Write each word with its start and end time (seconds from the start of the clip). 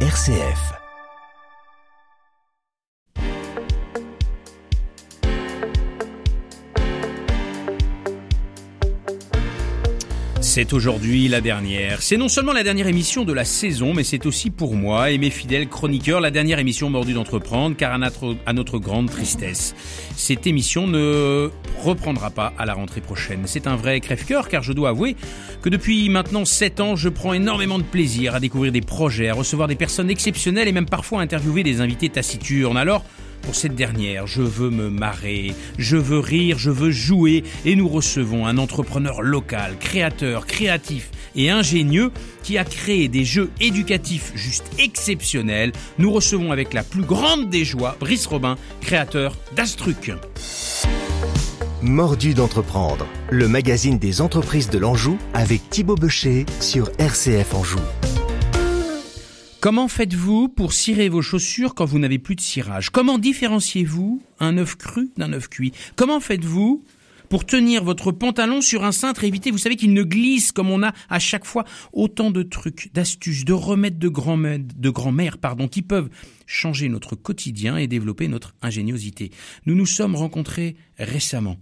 RCF. 0.00 0.85
C'est 10.56 10.72
aujourd'hui 10.72 11.28
la 11.28 11.42
dernière. 11.42 12.00
C'est 12.00 12.16
non 12.16 12.30
seulement 12.30 12.54
la 12.54 12.62
dernière 12.62 12.86
émission 12.86 13.26
de 13.26 13.34
la 13.34 13.44
saison, 13.44 13.92
mais 13.92 14.04
c'est 14.04 14.24
aussi 14.24 14.48
pour 14.48 14.74
moi 14.74 15.10
et 15.10 15.18
mes 15.18 15.28
fidèles 15.28 15.68
chroniqueurs 15.68 16.22
la 16.22 16.30
dernière 16.30 16.58
émission 16.58 16.88
mordue 16.88 17.12
d'entreprendre, 17.12 17.76
car 17.76 17.92
à 17.92 17.98
notre, 18.54 18.78
grande 18.78 19.10
tristesse, 19.10 19.74
cette 20.16 20.46
émission 20.46 20.86
ne 20.86 21.50
reprendra 21.82 22.30
pas 22.30 22.54
à 22.56 22.64
la 22.64 22.72
rentrée 22.72 23.02
prochaine. 23.02 23.42
C'est 23.44 23.66
un 23.66 23.76
vrai 23.76 24.00
crève-cœur, 24.00 24.48
car 24.48 24.62
je 24.62 24.72
dois 24.72 24.88
avouer 24.88 25.14
que 25.60 25.68
depuis 25.68 26.08
maintenant 26.08 26.46
7 26.46 26.80
ans, 26.80 26.96
je 26.96 27.10
prends 27.10 27.34
énormément 27.34 27.78
de 27.78 27.84
plaisir 27.84 28.34
à 28.34 28.40
découvrir 28.40 28.72
des 28.72 28.80
projets, 28.80 29.28
à 29.28 29.34
recevoir 29.34 29.68
des 29.68 29.76
personnes 29.76 30.08
exceptionnelles 30.08 30.68
et 30.68 30.72
même 30.72 30.88
parfois 30.88 31.20
à 31.20 31.22
interviewer 31.22 31.64
des 31.64 31.82
invités 31.82 32.08
taciturnes. 32.08 32.78
Alors, 32.78 33.04
pour 33.46 33.54
cette 33.54 33.76
dernière, 33.76 34.26
je 34.26 34.42
veux 34.42 34.70
me 34.70 34.90
marrer, 34.90 35.54
je 35.78 35.96
veux 35.96 36.18
rire, 36.18 36.58
je 36.58 36.70
veux 36.70 36.90
jouer 36.90 37.44
et 37.64 37.76
nous 37.76 37.88
recevons 37.88 38.44
un 38.44 38.58
entrepreneur 38.58 39.22
local, 39.22 39.76
créateur, 39.78 40.46
créatif 40.46 41.10
et 41.36 41.48
ingénieux 41.48 42.10
qui 42.42 42.58
a 42.58 42.64
créé 42.64 43.06
des 43.06 43.24
jeux 43.24 43.50
éducatifs 43.60 44.32
juste 44.34 44.64
exceptionnels. 44.78 45.70
Nous 45.98 46.10
recevons 46.10 46.50
avec 46.50 46.74
la 46.74 46.82
plus 46.82 47.02
grande 47.02 47.48
des 47.48 47.64
joies 47.64 47.96
Brice 48.00 48.26
Robin, 48.26 48.56
créateur 48.80 49.36
d'Astruc. 49.54 50.10
Mordu 51.82 52.34
d'entreprendre, 52.34 53.06
le 53.30 53.46
magazine 53.46 53.98
des 53.98 54.20
entreprises 54.20 54.70
de 54.70 54.78
l'Anjou 54.78 55.18
avec 55.34 55.70
Thibaut 55.70 55.94
Becher 55.94 56.46
sur 56.58 56.90
RCF 56.98 57.54
Anjou. 57.54 57.78
Comment 59.60 59.88
faites-vous 59.88 60.48
pour 60.48 60.72
cirer 60.72 61.08
vos 61.08 61.22
chaussures 61.22 61.74
quand 61.74 61.86
vous 61.86 61.98
n'avez 61.98 62.18
plus 62.18 62.36
de 62.36 62.40
cirage? 62.40 62.90
Comment 62.90 63.18
différenciez-vous 63.18 64.22
un 64.38 64.58
œuf 64.58 64.76
cru 64.76 65.10
d'un 65.16 65.32
œuf 65.32 65.48
cuit? 65.48 65.72
Comment 65.96 66.20
faites-vous 66.20 66.84
pour 67.28 67.44
tenir 67.44 67.84
votre 67.84 68.12
pantalon 68.12 68.60
sur 68.60 68.84
un 68.84 68.92
cintre 68.92 69.24
et 69.24 69.28
éviter, 69.28 69.50
vous 69.50 69.58
savez, 69.58 69.76
qu'il 69.76 69.92
ne 69.92 70.02
glisse 70.02 70.52
comme 70.52 70.70
on 70.70 70.82
a 70.82 70.92
à 71.08 71.18
chaque 71.18 71.44
fois 71.44 71.64
autant 71.92 72.30
de 72.30 72.42
trucs, 72.42 72.90
d'astuces, 72.94 73.44
de 73.44 73.52
remèdes 73.52 73.98
de 73.98 74.08
grand-mère, 74.08 74.58
de 74.58 74.90
grand-mère, 74.90 75.38
pardon, 75.38 75.68
qui 75.68 75.82
peuvent 75.82 76.10
changer 76.46 76.88
notre 76.88 77.16
quotidien 77.16 77.76
et 77.76 77.86
développer 77.86 78.28
notre 78.28 78.54
ingéniosité. 78.62 79.30
Nous 79.66 79.74
nous 79.74 79.86
sommes 79.86 80.14
rencontrés 80.16 80.76
récemment 80.98 81.56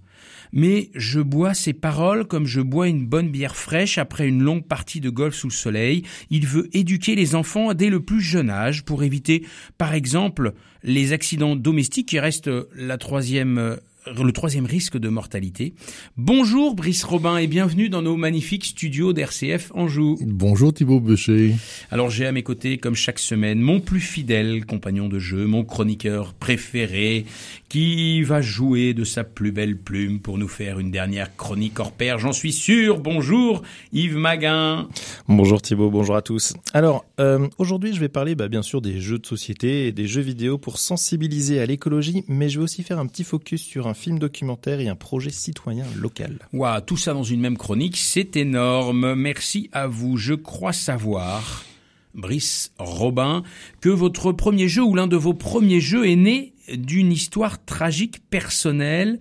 mais 0.52 0.90
je 0.94 1.20
bois 1.20 1.52
ces 1.52 1.72
paroles 1.72 2.26
comme 2.26 2.46
je 2.46 2.60
bois 2.60 2.88
une 2.88 3.06
bonne 3.06 3.28
bière 3.28 3.56
fraîche 3.56 3.98
après 3.98 4.28
une 4.28 4.42
longue 4.42 4.66
partie 4.66 5.00
de 5.00 5.10
golf 5.10 5.34
sous 5.34 5.48
le 5.48 5.52
soleil. 5.52 6.04
Il 6.30 6.46
veut 6.46 6.68
éduquer 6.72 7.16
les 7.16 7.34
enfants 7.34 7.74
dès 7.74 7.90
le 7.90 8.00
plus 8.00 8.20
jeune 8.20 8.50
âge 8.50 8.84
pour 8.84 9.02
éviter, 9.02 9.44
par 9.78 9.94
exemple, 9.94 10.54
les 10.84 11.12
accidents 11.12 11.56
domestiques 11.56 12.08
qui 12.08 12.20
restent 12.20 12.50
la 12.76 12.98
troisième 12.98 13.78
le 14.06 14.32
troisième 14.32 14.66
risque 14.66 14.98
de 14.98 15.08
mortalité. 15.08 15.74
Bonjour 16.16 16.74
Brice 16.74 17.04
Robin 17.04 17.38
et 17.38 17.46
bienvenue 17.46 17.88
dans 17.88 18.02
nos 18.02 18.16
magnifiques 18.16 18.66
studios 18.66 19.12
d'RCF 19.12 19.72
Anjou. 19.74 20.18
Bonjour 20.20 20.74
Thibaut 20.74 21.00
Becher. 21.00 21.54
Alors 21.90 22.10
j'ai 22.10 22.26
à 22.26 22.32
mes 22.32 22.42
côtés, 22.42 22.78
comme 22.78 22.94
chaque 22.94 23.18
semaine, 23.18 23.60
mon 23.60 23.80
plus 23.80 24.00
fidèle 24.00 24.66
compagnon 24.66 25.08
de 25.08 25.18
jeu, 25.18 25.46
mon 25.46 25.64
chroniqueur 25.64 26.34
préféré, 26.34 27.24
qui 27.68 28.22
va 28.22 28.40
jouer 28.40 28.94
de 28.94 29.04
sa 29.04 29.24
plus 29.24 29.52
belle 29.52 29.76
plume 29.76 30.20
pour 30.20 30.38
nous 30.38 30.48
faire 30.48 30.78
une 30.78 30.90
dernière 30.90 31.34
chronique 31.36 31.80
hors 31.80 31.92
pair, 31.92 32.18
j'en 32.18 32.32
suis 32.32 32.52
sûr. 32.52 33.00
Bonjour 33.00 33.62
Yves 33.92 34.16
Maguin. 34.16 34.88
Bonjour 35.28 35.62
Thibaut, 35.62 35.90
bonjour 35.90 36.16
à 36.16 36.22
tous. 36.22 36.54
Alors 36.74 37.06
euh, 37.20 37.48
aujourd'hui 37.58 37.94
je 37.94 38.00
vais 38.00 38.08
parler 38.08 38.34
bah, 38.34 38.48
bien 38.48 38.62
sûr 38.62 38.82
des 38.82 39.00
jeux 39.00 39.18
de 39.18 39.26
société 39.26 39.86
et 39.86 39.92
des 39.92 40.06
jeux 40.06 40.20
vidéo 40.20 40.58
pour 40.58 40.78
sensibiliser 40.78 41.60
à 41.60 41.66
l'écologie, 41.66 42.24
mais 42.28 42.48
je 42.48 42.58
vais 42.58 42.64
aussi 42.64 42.82
faire 42.82 42.98
un 42.98 43.06
petit 43.06 43.24
focus 43.24 43.62
sur 43.62 43.86
un 43.86 43.93
un 43.94 43.96
film 43.96 44.18
documentaire 44.18 44.80
et 44.80 44.88
un 44.88 44.96
projet 44.96 45.30
citoyen 45.30 45.84
local. 45.96 46.40
Waouh, 46.52 46.80
tout 46.80 46.96
ça 46.96 47.14
dans 47.14 47.22
une 47.22 47.40
même 47.40 47.56
chronique, 47.56 47.96
c'est 47.96 48.34
énorme. 48.34 49.14
Merci 49.14 49.70
à 49.70 49.86
vous. 49.86 50.16
Je 50.16 50.34
crois 50.34 50.72
savoir, 50.72 51.64
Brice 52.12 52.72
Robin, 52.76 53.44
que 53.80 53.88
votre 53.88 54.32
premier 54.32 54.66
jeu 54.66 54.82
ou 54.82 54.96
l'un 54.96 55.06
de 55.06 55.14
vos 55.14 55.32
premiers 55.32 55.80
jeux 55.80 56.08
est 56.08 56.16
né 56.16 56.54
d'une 56.76 57.12
histoire 57.12 57.64
tragique 57.64 58.28
personnelle. 58.30 59.20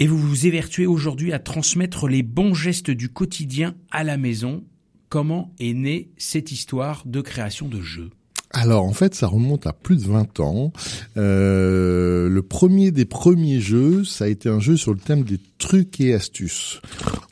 Et 0.00 0.08
vous 0.08 0.18
vous 0.18 0.46
évertuez 0.48 0.86
aujourd'hui 0.86 1.32
à 1.32 1.38
transmettre 1.38 2.08
les 2.08 2.24
bons 2.24 2.54
gestes 2.54 2.90
du 2.90 3.08
quotidien 3.08 3.76
à 3.92 4.02
la 4.02 4.16
maison. 4.16 4.64
Comment 5.08 5.54
est 5.60 5.74
née 5.74 6.10
cette 6.16 6.50
histoire 6.50 7.04
de 7.06 7.20
création 7.20 7.68
de 7.68 7.80
jeux? 7.80 8.10
Alors 8.52 8.84
en 8.84 8.92
fait, 8.92 9.14
ça 9.14 9.28
remonte 9.28 9.66
à 9.66 9.72
plus 9.72 9.96
de 9.96 10.08
20 10.08 10.40
ans. 10.40 10.72
Euh, 11.16 12.28
le 12.28 12.42
premier 12.42 12.90
des 12.90 13.04
premiers 13.04 13.60
jeux, 13.60 14.04
ça 14.04 14.24
a 14.24 14.28
été 14.28 14.48
un 14.48 14.58
jeu 14.58 14.76
sur 14.76 14.92
le 14.92 14.98
thème 14.98 15.22
des 15.22 15.38
trucs 15.58 16.00
et 16.00 16.14
astuces. 16.14 16.80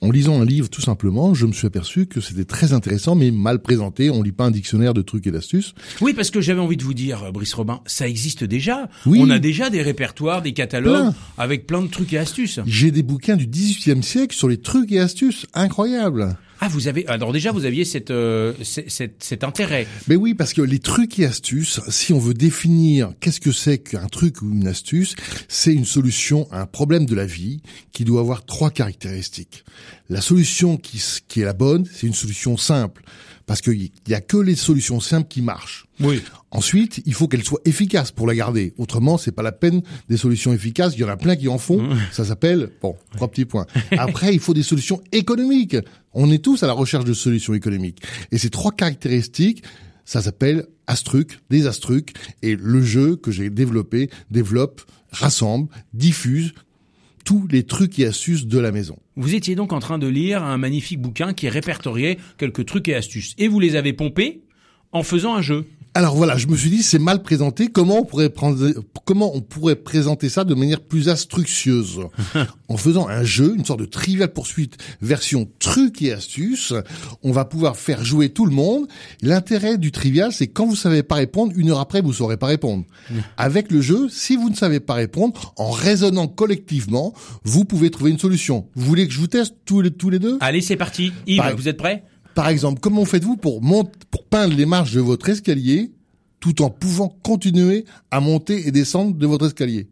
En 0.00 0.10
lisant 0.10 0.40
un 0.40 0.44
livre, 0.44 0.70
tout 0.70 0.80
simplement, 0.80 1.34
je 1.34 1.46
me 1.46 1.52
suis 1.52 1.66
aperçu 1.66 2.06
que 2.06 2.20
c'était 2.20 2.44
très 2.44 2.72
intéressant, 2.72 3.16
mais 3.16 3.32
mal 3.32 3.60
présenté. 3.60 4.10
On 4.10 4.22
lit 4.22 4.32
pas 4.32 4.44
un 4.44 4.52
dictionnaire 4.52 4.94
de 4.94 5.02
trucs 5.02 5.26
et 5.26 5.32
d'astuces. 5.32 5.74
Oui, 6.00 6.14
parce 6.14 6.30
que 6.30 6.40
j'avais 6.40 6.60
envie 6.60 6.76
de 6.76 6.84
vous 6.84 6.94
dire, 6.94 7.32
Brice 7.32 7.54
Robin, 7.54 7.80
ça 7.86 8.06
existe 8.06 8.44
déjà. 8.44 8.88
Oui. 9.04 9.18
On 9.20 9.30
a 9.30 9.40
déjà 9.40 9.70
des 9.70 9.82
répertoires, 9.82 10.42
des 10.42 10.52
catalogues 10.52 11.12
avec 11.36 11.66
plein 11.66 11.82
de 11.82 11.88
trucs 11.88 12.12
et 12.12 12.18
astuces. 12.18 12.60
J'ai 12.64 12.92
des 12.92 13.02
bouquins 13.02 13.36
du 13.36 13.48
18e 13.48 14.02
siècle 14.02 14.36
sur 14.36 14.48
les 14.48 14.58
trucs 14.58 14.92
et 14.92 15.00
astuces. 15.00 15.46
Incroyable. 15.52 16.36
Ah, 16.60 16.68
vous 16.68 16.88
avez 16.88 17.06
alors 17.06 17.32
déjà 17.32 17.52
vous 17.52 17.64
aviez 17.64 17.84
cette, 17.84 18.10
euh, 18.10 18.52
cet, 18.62 19.22
cet 19.22 19.44
intérêt. 19.44 19.86
Mais 20.08 20.16
oui, 20.16 20.34
parce 20.34 20.52
que 20.52 20.62
les 20.62 20.80
trucs 20.80 21.18
et 21.18 21.24
astuces, 21.24 21.80
si 21.88 22.12
on 22.12 22.18
veut 22.18 22.34
définir 22.34 23.12
qu'est-ce 23.20 23.40
que 23.40 23.52
c'est 23.52 23.78
qu'un 23.78 24.08
truc 24.08 24.42
ou 24.42 24.52
une 24.52 24.66
astuce, 24.66 25.14
c'est 25.46 25.72
une 25.72 25.84
solution 25.84 26.48
à 26.50 26.60
un 26.60 26.66
problème 26.66 27.06
de 27.06 27.14
la 27.14 27.26
vie 27.26 27.62
qui 27.92 28.04
doit 28.04 28.20
avoir 28.20 28.44
trois 28.44 28.70
caractéristiques. 28.70 29.64
La 30.08 30.20
solution 30.20 30.76
qui, 30.76 31.02
qui 31.28 31.40
est 31.40 31.44
la 31.44 31.52
bonne, 31.52 31.86
c'est 31.92 32.06
une 32.06 32.14
solution 32.14 32.56
simple, 32.56 33.02
parce 33.48 33.62
qu'il 33.62 33.90
y 34.06 34.14
a 34.14 34.20
que 34.20 34.36
les 34.36 34.54
solutions 34.54 35.00
simples 35.00 35.26
qui 35.26 35.40
marchent. 35.40 35.86
Oui. 36.00 36.20
Ensuite, 36.50 37.00
il 37.06 37.14
faut 37.14 37.28
qu'elle 37.28 37.42
soit 37.42 37.62
efficace 37.64 38.12
pour 38.12 38.26
la 38.26 38.34
garder. 38.34 38.74
Autrement, 38.76 39.16
c'est 39.16 39.32
pas 39.32 39.42
la 39.42 39.52
peine 39.52 39.80
des 40.10 40.18
solutions 40.18 40.52
efficaces. 40.52 40.92
Il 40.94 41.00
y 41.00 41.04
en 41.04 41.08
a 41.08 41.16
plein 41.16 41.34
qui 41.34 41.48
en 41.48 41.56
font. 41.56 41.80
Mmh. 41.80 41.98
Ça 42.12 42.26
s'appelle, 42.26 42.70
bon, 42.82 42.94
trois 43.16 43.28
petits 43.28 43.46
points. 43.46 43.64
Après, 43.92 44.34
il 44.34 44.38
faut 44.38 44.52
des 44.52 44.62
solutions 44.62 45.02
économiques. 45.12 45.78
On 46.12 46.30
est 46.30 46.44
tous 46.44 46.62
à 46.62 46.66
la 46.66 46.74
recherche 46.74 47.06
de 47.06 47.14
solutions 47.14 47.54
économiques. 47.54 48.02
Et 48.32 48.36
ces 48.36 48.50
trois 48.50 48.70
caractéristiques, 48.70 49.62
ça 50.04 50.20
s'appelle 50.20 50.66
Astruc, 50.86 51.40
des 51.48 51.66
Astruc. 51.66 52.12
Et 52.42 52.54
le 52.54 52.82
jeu 52.82 53.16
que 53.16 53.30
j'ai 53.30 53.48
développé 53.48 54.10
développe, 54.30 54.82
rassemble, 55.10 55.68
diffuse 55.94 56.52
tous 57.28 57.46
les 57.50 57.64
trucs 57.64 57.98
et 57.98 58.06
astuces 58.06 58.46
de 58.46 58.58
la 58.58 58.72
maison. 58.72 58.96
Vous 59.16 59.34
étiez 59.34 59.54
donc 59.54 59.74
en 59.74 59.80
train 59.80 59.98
de 59.98 60.06
lire 60.06 60.42
un 60.42 60.56
magnifique 60.56 60.98
bouquin 60.98 61.34
qui 61.34 61.50
répertoriait 61.50 62.16
quelques 62.38 62.64
trucs 62.64 62.88
et 62.88 62.94
astuces. 62.94 63.34
Et 63.36 63.48
vous 63.48 63.60
les 63.60 63.76
avez 63.76 63.92
pompés 63.92 64.40
en 64.92 65.02
faisant 65.02 65.34
un 65.34 65.42
jeu. 65.42 65.66
Alors 65.94 66.14
voilà, 66.14 66.36
je 66.36 66.46
me 66.46 66.56
suis 66.56 66.70
dit 66.70 66.82
c'est 66.82 66.98
mal 66.98 67.22
présenté. 67.22 67.68
Comment 67.68 68.00
on 68.00 68.04
pourrait 68.04 68.28
prendre, 68.28 68.68
comment 69.04 69.34
on 69.34 69.40
pourrait 69.40 69.76
présenter 69.76 70.28
ça 70.28 70.44
de 70.44 70.54
manière 70.54 70.80
plus 70.80 71.08
astucieuse 71.08 72.00
en 72.68 72.76
faisant 72.76 73.08
un 73.08 73.24
jeu, 73.24 73.54
une 73.56 73.64
sorte 73.64 73.80
de 73.80 73.84
trivial 73.84 74.32
poursuite 74.32 74.76
version 75.02 75.48
truc 75.58 76.02
et 76.02 76.12
astuce. 76.12 76.72
On 77.22 77.32
va 77.32 77.44
pouvoir 77.44 77.76
faire 77.76 78.04
jouer 78.04 78.28
tout 78.28 78.46
le 78.46 78.52
monde. 78.52 78.86
L'intérêt 79.22 79.78
du 79.78 79.90
trivial, 79.90 80.32
c'est 80.32 80.46
quand 80.46 80.66
vous 80.66 80.76
savez 80.76 81.02
pas 81.02 81.16
répondre, 81.16 81.52
une 81.56 81.70
heure 81.70 81.80
après 81.80 82.00
vous 82.00 82.12
saurez 82.12 82.36
pas 82.36 82.46
répondre. 82.46 82.84
Avec 83.36 83.70
le 83.70 83.80
jeu, 83.80 84.08
si 84.08 84.36
vous 84.36 84.50
ne 84.50 84.56
savez 84.56 84.80
pas 84.80 84.94
répondre, 84.94 85.52
en 85.56 85.70
raisonnant 85.70 86.28
collectivement, 86.28 87.12
vous 87.44 87.64
pouvez 87.64 87.90
trouver 87.90 88.10
une 88.10 88.18
solution. 88.18 88.68
Vous 88.74 88.84
voulez 88.84 89.06
que 89.06 89.12
je 89.12 89.18
vous 89.18 89.26
teste 89.26 89.54
tous 89.64 89.80
les 89.80 89.90
tous 89.90 90.10
les 90.10 90.18
deux? 90.18 90.38
Allez, 90.40 90.60
c'est 90.60 90.76
parti. 90.76 91.12
Yves, 91.26 91.54
vous 91.56 91.68
êtes 91.68 91.76
prêt? 91.76 92.04
Par 92.38 92.50
exemple, 92.50 92.78
comment 92.78 93.04
faites-vous 93.04 93.36
pour, 93.36 93.60
pour 94.12 94.24
peindre 94.26 94.54
les 94.54 94.64
marches 94.64 94.92
de 94.92 95.00
votre 95.00 95.28
escalier 95.28 95.90
tout 96.38 96.62
en 96.62 96.70
pouvant 96.70 97.08
continuer 97.24 97.84
à 98.12 98.20
monter 98.20 98.68
et 98.68 98.70
descendre 98.70 99.16
de 99.16 99.26
votre 99.26 99.46
escalier? 99.46 99.88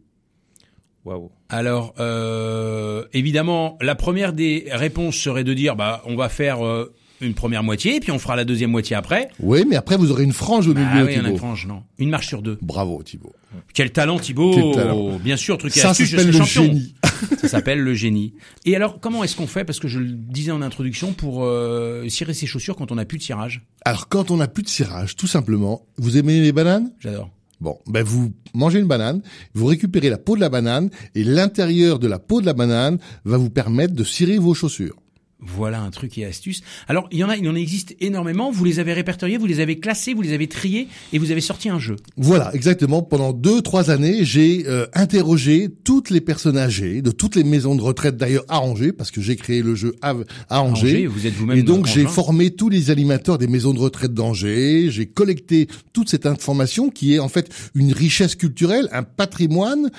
Waouh. 1.03 1.29
Alors, 1.49 1.93
euh, 1.99 3.03
évidemment, 3.11 3.77
la 3.81 3.95
première 3.95 4.31
des 4.31 4.65
réponses 4.71 5.17
serait 5.17 5.43
de 5.43 5.53
dire, 5.53 5.75
bah, 5.75 6.01
on 6.05 6.15
va 6.15 6.29
faire 6.29 6.65
euh, 6.65 6.93
une 7.21 7.33
première 7.33 7.63
moitié, 7.63 7.95
et 7.95 7.99
puis 7.99 8.11
on 8.11 8.19
fera 8.19 8.35
la 8.35 8.45
deuxième 8.45 8.71
moitié 8.71 8.95
après. 8.95 9.29
Oui, 9.39 9.65
mais 9.67 9.75
après 9.75 9.97
vous 9.97 10.11
aurez 10.11 10.23
une 10.23 10.33
frange 10.33 10.67
au 10.67 10.73
milieu. 10.73 10.87
Ah 10.89 11.03
oui, 11.05 11.13
Thibaut. 11.15 11.27
une 11.29 11.37
frange, 11.37 11.67
non. 11.67 11.83
Une 11.97 12.09
marche 12.09 12.27
sur 12.27 12.41
deux. 12.41 12.57
Bravo, 12.61 13.01
Thibaut. 13.03 13.33
Quel 13.73 13.91
talent, 13.91 14.19
Thibaut. 14.19 14.53
Quel 14.53 14.71
talent. 14.73 15.17
Bien 15.19 15.37
sûr, 15.37 15.57
truc 15.57 15.73
Ça 15.73 15.93
s'appelle 15.93 16.31
le 16.31 16.43
génie. 16.43 16.95
Ça 17.41 17.47
s'appelle 17.47 17.79
le 17.79 17.93
génie. 17.93 18.33
Et 18.65 18.75
alors, 18.75 18.99
comment 18.99 19.23
est-ce 19.23 19.35
qu'on 19.35 19.47
fait? 19.47 19.63
Parce 19.63 19.79
que 19.79 19.87
je 19.87 19.99
le 19.99 20.11
disais 20.11 20.51
en 20.51 20.61
introduction, 20.61 21.13
pour 21.13 21.43
euh, 21.43 22.07
cirer 22.09 22.33
ses 22.33 22.45
chaussures 22.45 22.75
quand 22.75 22.91
on 22.91 22.95
n'a 22.95 23.05
plus 23.05 23.17
de 23.17 23.23
cirage. 23.23 23.63
Alors, 23.85 24.07
quand 24.07 24.29
on 24.31 24.37
n'a 24.37 24.47
plus 24.47 24.63
de 24.63 24.69
cirage, 24.69 25.15
tout 25.15 25.27
simplement, 25.27 25.85
vous 25.97 26.17
aimez 26.17 26.41
les 26.41 26.51
bananes? 26.51 26.91
J'adore. 26.99 27.31
Bon, 27.59 27.79
ben 27.87 28.03
vous 28.03 28.33
mangez 28.53 28.79
une 28.79 28.85
banane, 28.85 29.21
vous 29.55 29.65
récupérez 29.65 30.11
la 30.11 30.19
peau 30.19 30.35
de 30.35 30.41
la 30.41 30.49
banane 30.49 30.91
et 31.15 31.23
l'intérieur 31.23 31.97
de 31.97 32.07
la 32.07 32.19
peau 32.19 32.39
de 32.39 32.45
la 32.45 32.53
banane 32.53 32.99
va 33.25 33.37
vous 33.37 33.49
permettre 33.49 33.95
de 33.95 34.03
cirer 34.03 34.37
vos 34.37 34.53
chaussures. 34.53 34.95
Voilà 35.39 35.81
un 35.81 35.91
truc 35.91 36.17
et 36.17 36.25
astuce. 36.25 36.61
Alors, 36.87 37.07
il 37.11 37.19
y 37.19 37.23
en 37.23 37.29
a, 37.29 37.37
il 37.37 37.47
en 37.47 37.53
existe 37.53 37.95
énormément. 37.99 38.49
Vous 38.49 38.65
les 38.65 38.79
avez 38.79 38.93
répertoriés, 38.93 39.37
vous 39.37 39.45
les 39.45 39.59
avez 39.59 39.77
classés, 39.77 40.15
vous 40.15 40.23
les 40.23 40.33
avez 40.33 40.47
triés 40.47 40.87
et 41.13 41.19
vous 41.19 41.29
avez 41.29 41.41
sorti 41.41 41.69
un 41.69 41.77
jeu. 41.77 41.95
Voilà, 42.17 42.53
exactement. 42.55 43.03
Pendant 43.03 43.33
deux, 43.33 43.61
trois 43.61 43.91
années, 43.91 44.25
j'ai 44.25 44.65
euh, 44.67 44.87
interrogé 44.93 45.69
toutes 45.83 46.09
les 46.09 46.21
personnes 46.21 46.57
âgées 46.57 47.03
de 47.03 47.11
toutes 47.11 47.35
les 47.35 47.43
maisons 47.43 47.75
de 47.75 47.83
retraite, 47.83 48.17
d'ailleurs 48.17 48.45
à 48.47 48.61
Angers, 48.61 48.91
parce 48.91 49.11
que 49.11 49.21
j'ai 49.21 49.35
créé 49.35 49.61
le 49.61 49.75
jeu 49.75 49.93
à, 50.01 50.15
à 50.49 50.63
Angers. 50.63 50.87
Angers, 50.87 51.05
vous 51.05 51.27
êtes 51.27 51.33
vous-même 51.33 51.57
Et 51.59 51.63
donc 51.63 51.85
j'ai 51.85 52.05
formé 52.05 52.49
tous 52.49 52.69
les 52.69 52.89
animateurs 52.89 53.37
des 53.37 53.47
maisons 53.47 53.75
de 53.75 53.79
retraite 53.79 54.15
d'Angers. 54.15 54.89
J'ai 54.89 55.05
collecté 55.05 55.67
toute 55.93 56.09
cette 56.09 56.25
information 56.25 56.89
qui 56.89 57.13
est 57.13 57.19
en 57.19 57.29
fait 57.29 57.49
une 57.75 57.93
richesse 57.93 58.33
culturelle, 58.35 58.89
un 58.91 59.03
patrimoine. 59.03 59.91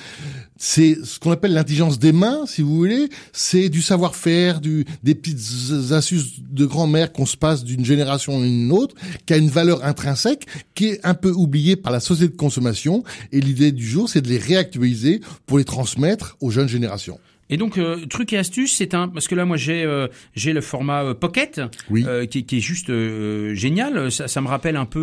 C'est 0.61 0.99
ce 1.05 1.21
qu'on 1.21 1.31
appelle 1.31 1.53
l'intelligence 1.53 2.01
des 2.01 2.11
mains, 2.11 2.45
si 2.47 2.63
vous 2.63 2.75
voulez. 2.75 3.09
C'est 3.33 3.69
du 3.69 3.81
savoir-faire, 3.81 4.61
du 4.61 4.85
des 5.05 5.15
petites 5.15 5.93
astuces 5.93 6.41
de 6.41 6.67
grand-mère 6.67 7.13
qu'on 7.13 7.27
se 7.27 7.37
passe 7.37 7.63
d'une 7.63 7.85
génération 7.85 8.43
à 8.43 8.45
une 8.45 8.73
autre, 8.73 8.97
qui 9.25 9.35
a 9.35 9.37
une 9.37 9.51
valeur 9.51 9.85
intrinsèque, 9.85 10.47
qui 10.75 10.87
est 10.87 11.01
un 11.07 11.15
peu 11.15 11.31
oubliée 11.31 11.77
par 11.77 11.93
la 11.93 12.01
société 12.01 12.33
de 12.33 12.37
consommation. 12.37 13.05
Et 13.31 13.41
l'idée 13.41 13.71
du 13.71 13.87
jour, 13.87 14.09
c'est 14.09 14.21
de 14.21 14.29
les 14.29 14.39
réactualiser 14.39 15.21
pour 15.47 15.59
les 15.59 15.65
transmettre 15.65 16.37
aux 16.41 16.51
jeunes 16.51 16.69
générations. 16.69 17.21
Et 17.51 17.57
donc, 17.57 17.79
euh, 17.79 18.05
truc 18.07 18.33
et 18.33 18.39
astuce, 18.39 18.75
c'est 18.77 18.95
un 18.95 19.09
parce 19.09 19.27
que 19.29 19.35
là, 19.35 19.45
moi, 19.45 19.57
j'ai 19.57 19.85
euh, 19.85 20.07
j'ai 20.35 20.53
le 20.53 20.61
format 20.61 21.03
euh, 21.05 21.15
Pocket, 21.15 21.61
Oui. 21.91 22.05
euh, 22.07 22.27
qui, 22.27 22.45
qui 22.45 22.59
est 22.59 22.61
juste 22.61 22.91
euh, 22.91 23.55
génial. 23.55 24.13
Ça, 24.13 24.29
ça 24.29 24.41
me 24.41 24.49
rappelle 24.49 24.77
un 24.77 24.85
peu 24.85 24.99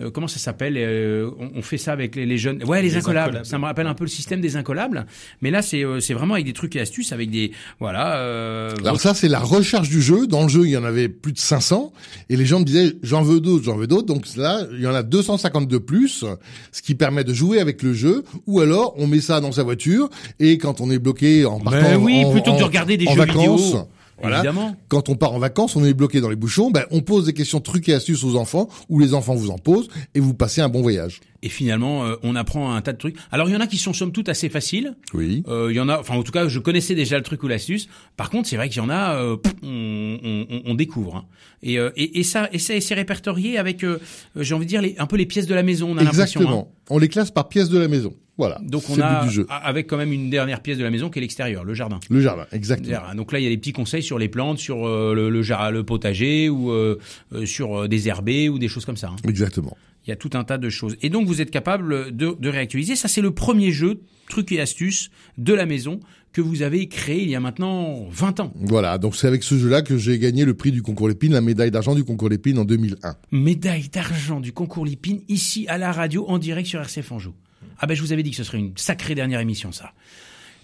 euh, 0.00 0.04
euh, 0.04 0.10
comment 0.10 0.26
ça 0.28 0.38
s'appelle. 0.38 0.74
euh, 0.76 1.30
on, 1.38 1.50
on 1.56 1.62
fait 1.62 1.78
ça 1.78 1.92
avec 1.92 2.16
les, 2.16 2.26
les 2.26 2.38
jeunes. 2.38 2.62
Ouais, 2.64 2.82
les, 2.82 2.88
Les 2.90 2.96
incollables. 2.96 3.28
incollables. 3.28 3.46
Ça 3.46 3.58
me 3.58 3.64
rappelle 3.64 3.86
un 3.86 3.94
peu 3.94 4.04
le 4.04 4.10
système 4.10 4.40
des 4.40 4.56
incollables. 4.56 5.06
Mais 5.40 5.50
là, 5.50 5.62
c'est 5.62 5.84
euh, 5.84 6.00
c'est 6.00 6.14
vraiment 6.14 6.34
avec 6.34 6.46
des 6.46 6.52
trucs 6.52 6.74
et 6.76 6.80
astuces, 6.80 7.12
avec 7.12 7.30
des 7.30 7.52
voilà. 7.80 8.18
Euh, 8.18 8.74
Alors 8.80 9.00
ça, 9.00 9.14
c'est 9.14 9.28
la 9.28 9.38
recherche 9.40 9.88
du 9.88 10.02
jeu. 10.02 10.26
Dans 10.26 10.42
le 10.42 10.48
jeu, 10.48 10.64
il 10.64 10.70
y 10.70 10.76
en 10.76 10.84
avait 10.84 11.08
plus 11.08 11.32
de 11.32 11.38
500. 11.38 11.92
Et 12.28 12.36
les 12.36 12.46
gens 12.46 12.58
me 12.60 12.64
disaient, 12.64 12.94
j'en 13.02 13.22
veux 13.22 13.40
d'autres, 13.40 13.64
j'en 13.64 13.76
veux 13.76 13.86
d'autres. 13.86 14.06
Donc 14.06 14.24
là, 14.36 14.66
il 14.72 14.80
y 14.80 14.86
en 14.86 14.94
a 14.94 15.02
252 15.02 15.80
plus, 15.80 16.24
ce 16.72 16.82
qui 16.82 16.94
permet 16.94 17.24
de 17.24 17.32
jouer 17.32 17.60
avec 17.60 17.82
le 17.82 17.92
jeu. 17.92 18.24
Ou 18.46 18.60
alors, 18.60 18.94
on 18.96 19.06
met 19.06 19.20
ça 19.20 19.40
dans 19.40 19.52
sa 19.52 19.62
voiture. 19.62 20.08
Et 20.40 20.58
quand 20.58 20.80
on 20.80 20.90
est 20.90 20.98
bloqué 20.98 21.44
en 21.44 21.60
partant 21.70 21.96
oui, 22.02 22.24
en- 22.24 22.30
plutôt 22.32 22.52
que 22.54 22.58
de 22.58 22.64
regarder 22.64 22.96
des 22.96 23.06
en 23.08 23.12
jeux 23.12 23.18
vacances, 23.18 23.60
vidéo. 23.62 23.88
Voilà. 24.20 24.38
Évidemment. 24.38 24.74
Quand 24.88 25.08
on 25.10 25.14
part 25.14 25.32
en 25.32 25.38
vacances, 25.38 25.76
on 25.76 25.84
est 25.84 25.94
bloqué 25.94 26.20
dans 26.20 26.28
les 26.28 26.34
bouchons. 26.34 26.72
Ben, 26.72 26.82
on 26.90 27.02
pose 27.02 27.26
des 27.26 27.32
questions 27.34 27.60
trucs 27.60 27.88
et 27.88 27.94
astuces 27.94 28.24
aux 28.24 28.34
enfants, 28.34 28.68
ou 28.88 28.98
les 28.98 29.14
enfants 29.14 29.36
vous 29.36 29.50
en 29.50 29.58
posent, 29.58 29.88
et 30.16 30.18
vous 30.18 30.34
passez 30.34 30.60
un 30.60 30.68
bon 30.68 30.82
voyage. 30.82 31.20
Et 31.44 31.48
finalement, 31.48 32.04
euh, 32.04 32.16
on 32.24 32.34
apprend 32.34 32.74
un 32.74 32.80
tas 32.80 32.92
de 32.92 32.98
trucs. 32.98 33.14
Alors, 33.30 33.48
il 33.48 33.52
y 33.52 33.56
en 33.56 33.60
a 33.60 33.68
qui 33.68 33.76
sont 33.78 33.92
somme 33.92 34.10
toute 34.10 34.28
assez 34.28 34.48
faciles. 34.48 34.96
Oui. 35.14 35.44
Euh, 35.46 35.68
Il 35.70 35.76
y 35.76 35.80
en 35.80 35.88
a, 35.88 36.00
enfin 36.00 36.16
en 36.16 36.24
tout 36.24 36.32
cas, 36.32 36.48
je 36.48 36.58
connaissais 36.58 36.96
déjà 36.96 37.16
le 37.16 37.22
truc 37.22 37.40
ou 37.44 37.46
l'astuce. 37.46 37.88
Par 38.16 38.28
contre, 38.30 38.48
c'est 38.48 38.56
vrai 38.56 38.68
qu'il 38.68 38.78
y 38.78 38.84
en 38.84 38.90
a, 38.90 39.14
euh, 39.14 39.36
pff, 39.36 39.54
on, 39.62 40.18
on- 40.24 40.62
on- 40.66 40.74
découvre. 40.74 41.14
hein. 41.14 41.24
Et, 41.62 41.78
euh, 41.78 41.90
et, 41.94 42.18
et 42.18 42.22
ça, 42.24 42.48
et 42.52 42.58
ça, 42.58 42.74
et 42.74 42.80
c'est 42.80 42.94
répertorié 42.94 43.56
avec, 43.56 43.84
euh, 43.84 44.00
j'ai 44.34 44.52
envie 44.52 44.64
de 44.66 44.70
dire, 44.70 44.82
les, 44.82 44.96
un 44.98 45.06
peu 45.06 45.16
les 45.16 45.26
pièces 45.26 45.46
de 45.46 45.54
la 45.54 45.62
maison. 45.62 45.90
On 45.92 45.96
a 45.96 46.02
hein. 46.02 46.06
Exactement. 46.08 46.72
On 46.90 46.98
les 46.98 47.08
classe 47.08 47.30
par 47.30 47.48
pièces 47.48 47.68
de 47.68 47.78
la 47.78 47.86
maison. 47.86 48.14
Voilà. 48.38 48.58
Donc 48.62 48.88
on 48.88 48.98
a 49.00 49.24
du 49.26 49.30
jeu. 49.30 49.46
a- 49.50 49.56
avec 49.56 49.86
quand 49.88 49.96
même 49.96 50.12
une 50.12 50.30
dernière 50.30 50.60
pièce 50.62 50.78
de 50.78 50.84
la 50.84 50.90
maison 50.90 51.10
qui 51.10 51.18
est 51.18 51.22
l'extérieur, 51.22 51.64
le 51.64 51.74
jardin. 51.74 51.98
Le 52.08 52.20
jardin. 52.20 52.46
Exactement. 52.52 53.14
Donc 53.14 53.32
là, 53.32 53.40
il 53.40 53.42
y 53.42 53.46
a 53.46 53.50
des 53.50 53.58
petits 53.58 53.72
conseils 53.72 54.02
sur 54.02 54.18
les 54.18 54.28
plantes, 54.28 54.58
sur 54.58 54.86
euh, 54.86 55.12
le, 55.14 55.28
le, 55.28 55.42
jar- 55.42 55.70
le 55.72 55.82
potager 55.84 56.48
ou 56.48 56.70
euh, 56.70 56.98
euh, 57.34 57.44
sur 57.44 57.82
euh, 57.82 57.88
des 57.88 58.08
herbés 58.08 58.48
ou 58.48 58.58
des 58.58 58.68
choses 58.68 58.84
comme 58.84 58.96
ça. 58.96 59.08
hein. 59.08 59.16
Exactement. 59.28 59.76
Il 60.06 60.10
y 60.10 60.12
a 60.12 60.16
tout 60.16 60.30
un 60.34 60.44
tas 60.44 60.56
de 60.56 60.70
choses. 60.70 60.96
Et 61.02 61.10
donc, 61.10 61.26
vous 61.26 61.40
êtes 61.42 61.50
capable 61.50 62.16
de, 62.16 62.34
de 62.38 62.48
réactualiser. 62.48 62.96
Ça, 62.96 63.08
c'est 63.08 63.20
le 63.20 63.32
premier 63.32 63.72
jeu, 63.72 64.00
trucs 64.30 64.50
et 64.52 64.60
astuces, 64.60 65.10
de 65.36 65.52
la 65.52 65.66
maison 65.66 66.00
que 66.32 66.40
vous 66.40 66.62
avez 66.62 66.88
créé 66.88 67.22
il 67.22 67.28
y 67.30 67.34
a 67.34 67.40
maintenant 67.40 68.06
20 68.10 68.40
ans. 68.40 68.52
Voilà, 68.54 68.98
donc 68.98 69.16
c'est 69.16 69.26
avec 69.26 69.42
ce 69.42 69.58
jeu-là 69.58 69.82
que 69.82 69.96
j'ai 69.98 70.18
gagné 70.18 70.44
le 70.44 70.54
prix 70.54 70.70
du 70.72 70.82
concours 70.82 71.08
Lépine, 71.08 71.32
la 71.32 71.40
médaille 71.40 71.70
d'argent 71.70 71.94
du 71.94 72.04
concours 72.04 72.28
Lépine 72.28 72.58
en 72.58 72.64
2001. 72.64 73.16
Médaille 73.32 73.88
d'argent 73.88 74.38
du 74.40 74.52
concours 74.52 74.84
Lipine, 74.86 75.20
ici 75.28 75.66
à 75.68 75.78
la 75.78 75.90
radio, 75.90 76.26
en 76.28 76.38
direct 76.38 76.68
sur 76.68 76.80
RCF 76.80 77.10
Anjou. 77.12 77.32
Ah 77.78 77.86
ben, 77.86 77.94
je 77.94 78.02
vous 78.02 78.12
avais 78.12 78.22
dit 78.22 78.30
que 78.30 78.36
ce 78.36 78.44
serait 78.44 78.58
une 78.58 78.72
sacrée 78.76 79.14
dernière 79.14 79.40
émission, 79.40 79.72
ça. 79.72 79.92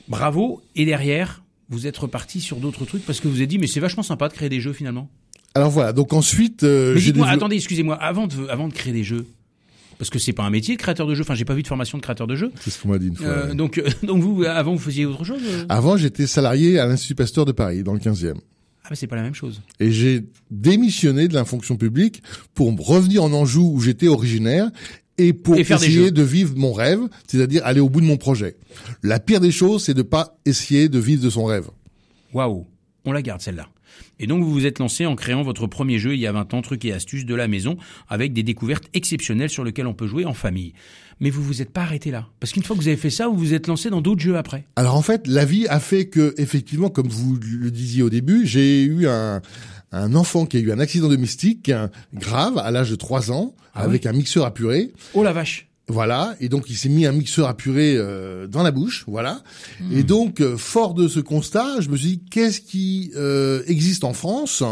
Bravo. 0.09 0.63
Et 0.77 0.85
derrière, 0.85 1.43
vous 1.69 1.87
êtes 1.87 1.97
reparti 1.97 2.41
sur 2.41 2.59
d'autres 2.59 2.85
trucs 2.85 3.05
parce 3.05 3.21
que 3.21 3.29
vous 3.29 3.37
avez 3.37 3.47
dit, 3.47 3.59
mais 3.59 3.67
c'est 3.67 3.81
vachement 3.81 4.03
sympa 4.03 4.29
de 4.29 4.35
créer 4.35 4.49
des 4.49 4.61
jeux 4.61 4.73
finalement. 4.73 5.09
Alors 5.55 5.71
voilà, 5.71 5.93
donc 5.93 6.13
ensuite, 6.13 6.65
euh, 6.65 6.95
Mais 6.95 7.01
dites-moi, 7.01 7.29
attendez, 7.29 7.57
excusez-moi, 7.57 7.95
avant 7.97 8.27
de, 8.27 8.49
avant 8.49 8.67
de 8.67 8.73
créer 8.73 8.93
des 8.93 9.05
jeux, 9.05 9.27
parce 9.99 10.11
que 10.11 10.19
c'est 10.19 10.33
pas 10.33 10.43
un 10.43 10.51
métier 10.51 10.75
de 10.75 10.81
créateur 10.81 11.07
de 11.07 11.15
jeux, 11.15 11.23
enfin, 11.23 11.37
j'ai 11.37 11.45
pas 11.45 11.55
vu 11.55 11.63
de 11.63 11.69
formation 11.69 11.97
de 11.97 12.03
créateur 12.03 12.27
de 12.27 12.35
jeux. 12.35 12.51
C'est 12.61 12.71
ce 12.71 12.83
qu'on 12.83 12.89
m'a 12.89 12.99
dit 12.99 13.07
une 13.09 13.17
fois. 13.17 13.27
Euh, 13.27 13.49
ouais. 13.49 13.55
donc, 13.55 13.79
euh, 13.79 13.89
donc 14.03 14.21
vous, 14.21 14.43
avant, 14.43 14.73
vous 14.73 14.81
faisiez 14.81 15.07
autre 15.07 15.25
chose 15.25 15.41
euh 15.45 15.65
Avant, 15.69 15.97
j'étais 15.97 16.27
salarié 16.27 16.81
à 16.81 16.87
l'Institut 16.87 17.15
Pasteur 17.15 17.45
de 17.45 17.53
Paris, 17.53 17.85
dans 17.85 17.95
le 17.95 18.01
15e. 18.01 18.35
Ah, 18.85 18.89
mais 18.91 18.97
c'est 18.97 19.07
pas 19.07 19.17
la 19.17 19.23
même 19.23 19.35
chose. 19.35 19.63
Et 19.81 19.93
j'ai 19.93 20.25
démissionné 20.51 21.29
de 21.29 21.35
la 21.35 21.45
fonction 21.45 21.77
publique 21.77 22.23
pour 22.53 22.77
revenir 22.87 23.23
en 23.23 23.33
Anjou 23.33 23.73
où 23.75 23.81
j'étais 23.81 24.09
originaire 24.09 24.71
et 25.19 25.33
pour 25.33 25.57
Et 25.57 25.65
faire 25.65 25.79
des 25.79 25.87
essayer 25.87 26.11
de 26.11 26.23
vivre 26.23 26.55
mon 26.57 26.73
rêve, 26.73 27.01
c'est-à-dire 27.27 27.65
aller 27.65 27.81
au 27.81 27.89
bout 27.89 28.01
de 28.01 28.07
mon 28.07 28.17
projet. 28.17 28.57
La 29.03 29.21
pire 29.21 29.41
des 29.41 29.53
choses, 29.53 29.85
c'est 29.85 29.95
de 29.95 30.03
pas 30.03 30.39
essayer 30.45 30.89
de 30.89 30.99
vivre 30.99 31.23
de 31.23 31.31
son 31.31 31.45
rêve. 31.45 31.69
Waouh, 32.33 32.67
on 33.05 33.13
la 33.13 33.23
garde 33.23 33.41
celle-là. 33.41 33.69
Et 34.19 34.27
donc 34.27 34.43
vous 34.43 34.53
vous 34.53 34.67
êtes 34.67 34.79
lancé 34.79 35.07
en 35.07 35.17
créant 35.17 35.43
votre 35.43 35.67
premier 35.67 35.99
jeu 35.99 36.15
il 36.15 36.21
y 36.21 36.27
a 36.27 36.33
20 36.33 36.55
ans, 36.55 36.63
trucs 36.63 36.85
et 36.85 36.93
astuces 36.93 37.27
de 37.27 37.35
la 37.35 37.49
maison, 37.49 37.77
avec 38.09 38.33
des 38.33 38.43
découvertes 38.43 38.85
exceptionnelles 38.95 39.51
sur 39.51 39.65
lesquelles 39.65 39.87
on 39.87 39.95
peut 39.95 40.07
jouer 40.07 40.25
en 40.25 40.35
famille. 40.35 40.73
Mais 41.21 41.31
vous 41.31 41.43
vous 41.43 41.63
êtes 41.63 41.71
pas 41.71 41.83
arrêté 41.83 42.11
là. 42.11 42.27
Parce 42.41 42.53
qu'une 42.53 42.65
fois 42.65 42.75
que 42.75 42.81
vous 42.81 42.89
avez 42.89 42.97
fait 42.97 43.11
ça, 43.11 43.29
vous 43.29 43.37
vous 43.37 43.55
êtes 43.55 43.67
lancé 43.67 43.91
dans 43.91 44.01
d'autres 44.01 44.21
jeux 44.21 44.37
après. 44.37 44.65
Alors 44.77 44.97
en 44.97 45.03
fait, 45.03 45.27
la 45.27 45.45
vie 45.45 45.67
a 45.69 45.79
fait 45.79 46.07
que, 46.07 46.35
effectivement, 46.39 46.91
comme 46.91 47.09
vous 47.09 47.39
le 47.41 47.71
disiez 47.71 48.03
au 48.03 48.11
début, 48.11 48.47
j'ai 48.47 48.83
eu 48.83 49.07
un, 49.07 49.41
un 49.95 50.15
enfant 50.15 50.47
qui 50.47 50.57
a 50.57 50.61
eu 50.61 50.73
un 50.73 50.79
accident 50.79 51.09
domestique 51.09 51.71
grave 52.15 52.59
à 52.59 52.71
l'âge 52.71 52.91
de 52.91 52.97
3 52.97 53.31
ans, 53.31 53.55
Ah 53.75 53.83
avec 53.83 54.07
un 54.07 54.13
mixeur 54.13 54.45
à 54.45 54.53
purée. 54.53 54.93
Oh 55.15 55.23
la 55.23 55.33
vache. 55.33 55.69
Voilà, 55.87 56.35
et 56.41 56.49
donc 56.49 56.71
il 56.71 56.77
s'est 56.77 56.89
mis 56.89 57.05
un 57.05 57.13
mixeur 57.13 57.47
à 57.47 57.55
purée 57.55 57.95
euh, 57.97 58.47
dans 58.47 58.63
la 58.63 58.71
bouche, 58.71 59.05
voilà. 59.07 59.43
Et 59.93 60.03
donc, 60.03 60.41
euh, 60.41 60.57
fort 60.57 60.95
de 60.95 61.09
ce 61.09 61.21
constat, 61.21 61.83
je 61.83 61.91
me 61.91 61.97
suis 61.99 62.07
dit, 62.07 62.23
qu'est-ce 62.31 62.63
qui 62.63 63.13
euh, 63.17 63.63
existe 63.67 64.03
en 64.05 64.15
France 64.15 64.63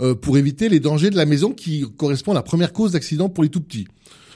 euh, 0.00 0.14
pour 0.14 0.38
éviter 0.38 0.70
les 0.70 0.80
dangers 0.80 1.10
de 1.10 1.16
la 1.16 1.26
maison 1.26 1.52
qui 1.52 1.84
correspond 1.98 2.32
à 2.32 2.34
la 2.34 2.42
première 2.42 2.72
cause 2.72 2.92
d'accident 2.92 3.28
pour 3.28 3.44
les 3.44 3.50
tout-petits 3.50 3.86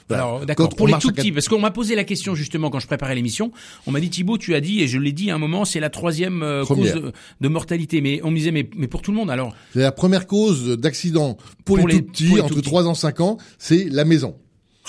Voilà. 0.08 0.25
Alors 0.25 0.46
d'accord, 0.46 0.69
pour 0.70 0.88
les 0.88 0.94
tout 0.94 1.12
petits, 1.12 1.32
parce 1.32 1.49
qu'on 1.49 1.58
m'a 1.58 1.70
posé 1.70 1.94
la 1.94 2.05
question 2.05 2.34
justement 2.34 2.70
quand 2.70 2.81
je 2.81 2.87
préparais 2.87 3.14
l'émission, 3.14 3.52
on 3.87 3.90
m'a 3.90 4.00
dit 4.00 4.10
Thibaut, 4.10 4.38
tu 4.38 4.55
as 4.55 4.60
dit, 4.60 4.81
et 4.81 4.88
je 4.88 4.99
l'ai 4.99 5.12
dit 5.12 5.31
à 5.31 5.34
un 5.34 5.38
moment, 5.38 5.64
c'est 5.64 5.81
la 5.81 5.90
troisième 5.90 6.43
euh, 6.43 6.64
cause 6.64 6.93
de, 6.93 7.12
de 7.40 7.49
mortalité. 7.49 8.00
Mais 8.00 8.20
on 8.25 8.31
me 8.31 8.37
disait, 8.37 8.52
mais, 8.52 8.69
mais 8.76 8.88
pour 8.88 9.02
tout 9.02 9.10
le 9.10 9.16
monde 9.16 9.31
alors? 9.31 9.55
C'est 9.72 9.81
la 9.81 9.93
première 9.93 10.26
cause 10.26 10.78
d'accident 10.78 11.37
pour, 11.64 11.78
Pour 11.78 11.88
les, 11.88 11.99
tout 11.99 12.12
petits, 12.12 12.25
les 12.28 12.40
entre 12.40 12.55
tout 12.55 12.60
petits. 12.60 12.69
3 12.69 12.87
ans 12.87 12.94
5 12.94 13.20
ans, 13.20 13.37
c'est 13.58 13.88
la 13.90 14.05
maison. 14.05 14.37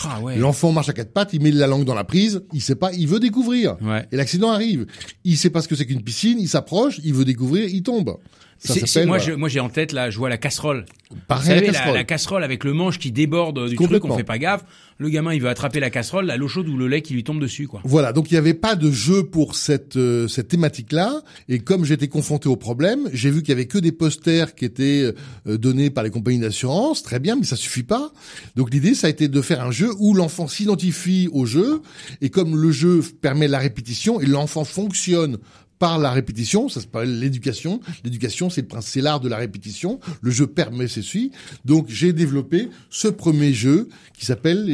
Ah 0.04 0.22
ouais. 0.22 0.38
L'enfant 0.38 0.72
marche 0.72 0.90
à 0.90 0.94
quatre 0.94 1.12
pattes, 1.12 1.34
il 1.34 1.42
met 1.42 1.52
la 1.52 1.68
langue 1.68 1.84
dans 1.84 1.94
la 1.94 2.06
prise, 2.06 2.44
il 2.54 2.62
sait 2.62 2.76
pas, 2.76 2.94
il 2.94 3.08
veut 3.08 3.20
découvrir. 3.20 3.76
Ouais. 3.82 4.08
Et 4.12 4.16
l'accident 4.16 4.50
arrive. 4.50 4.86
Il 5.26 5.38
sait 5.38 5.50
pas 5.50 5.62
ce 5.62 5.68
que 5.68 5.76
c'est 5.76 5.86
qu'une 5.86 6.04
piscine, 6.04 6.38
il 6.40 6.48
s'approche, 6.48 7.02
il 7.04 7.14
veut 7.14 7.26
découvrir, 7.26 7.68
il 7.68 7.84
tombe. 7.84 8.18
Ça 8.60 8.74
s'appelle 8.74 9.08
moi, 9.08 9.18
voilà. 9.18 9.34
je, 9.34 9.38
moi, 9.38 9.50
j'ai 9.50 9.60
en 9.62 9.70
tête 9.70 9.94
là, 9.94 10.10
je 10.10 10.18
vois 10.18 10.30
la 10.30 10.38
casserole. 10.38 10.86
Pareil, 11.28 11.44
Vous 11.44 11.48
savez, 11.48 11.68
la 11.68 11.74
casserole. 11.74 11.94
la 11.96 12.04
casserole 12.04 12.44
avec 12.44 12.64
le 12.64 12.74
manche 12.74 13.00
qui 13.00 13.12
déborde 13.12 13.70
du 13.70 13.76
truc, 13.76 14.04
on 14.06 14.16
fait 14.16 14.24
pas 14.24 14.38
gaffe. 14.38 14.64
Le 14.98 15.08
gamin, 15.10 15.34
il 15.34 15.42
veut 15.42 15.48
attraper 15.48 15.80
la 15.80 15.90
casserole, 15.90 16.26
la 16.26 16.36
l'eau 16.36 16.50
chaude 16.50 16.68
ou 16.68 16.76
le 16.76 16.88
lait 16.90 17.02
qui 17.02 17.14
lui 17.14 17.24
tombe 17.24 17.40
dessus, 17.40 17.68
quoi. 17.70 17.80
Voilà, 17.86 18.12
donc 18.12 18.30
il 18.30 18.34
n'y 18.34 18.38
avait 18.38 18.54
pas 18.54 18.76
de 18.76 18.92
jeu 18.92 19.24
pour 19.24 19.56
cette 19.56 19.96
euh, 19.96 20.28
cette 20.28 20.50
thématique-là, 20.50 21.22
et 21.48 21.60
comme 21.60 21.86
j'étais 21.86 22.10
confronté 22.10 22.50
au 22.50 22.58
problème, 22.58 23.10
j'ai 23.14 23.32
vu 23.32 23.42
qu'il 23.42 23.50
y 23.50 23.54
avait 23.54 23.66
que 23.66 23.78
des 23.78 23.94
posters 23.94 24.56
qui 24.56 24.66
étaient 24.66 25.14
euh, 25.48 25.58
donnés 25.58 25.90
par 25.90 26.04
les 26.04 26.10
compagnies 26.10 26.40
d'assurance, 26.40 27.02
très 27.02 27.20
bien, 27.20 27.38
mais 27.38 27.46
ça 27.46 27.56
suffit 27.56 27.84
pas. 27.84 28.12
Donc 28.58 28.74
l'idée, 28.74 28.94
ça 28.94 29.08
a 29.08 29.10
été 29.10 29.30
de 29.30 29.42
faire 29.42 29.64
un 29.64 29.72
jeu 29.72 29.90
où 30.00 30.14
l'enfant 30.14 30.50
s'identifie 30.50 31.30
au 31.32 31.46
jeu, 31.46 31.82
et 32.20 32.30
comme 32.30 32.62
le 32.62 32.72
jeu 32.72 33.02
permet 33.22 33.48
la 33.48 33.60
répétition 33.60 34.20
et 34.20 34.26
l'enfant 34.26 34.66
fonctionne 34.66 35.38
par 35.80 35.98
la 35.98 36.12
répétition, 36.12 36.68
ça 36.70 36.82
s'appelle 36.82 37.20
l'éducation. 37.20 37.80
L'éducation, 38.04 38.50
c'est 38.50 38.62
le 38.62 38.68
principe, 38.68 38.92
c'est 38.94 39.02
l'art 39.02 39.20
de 39.22 39.30
la 39.30 39.38
répétition. 39.38 40.00
Le 40.22 40.30
jeu 40.30 40.46
permet 40.46 40.88
ceci. 40.90 41.32
Donc, 41.66 41.86
j'ai 41.90 42.12
développé 42.14 42.70
ce 42.90 43.08
premier 43.08 43.54
jeu 43.54 43.88
qui 44.18 44.26
s'appelle 44.26 44.70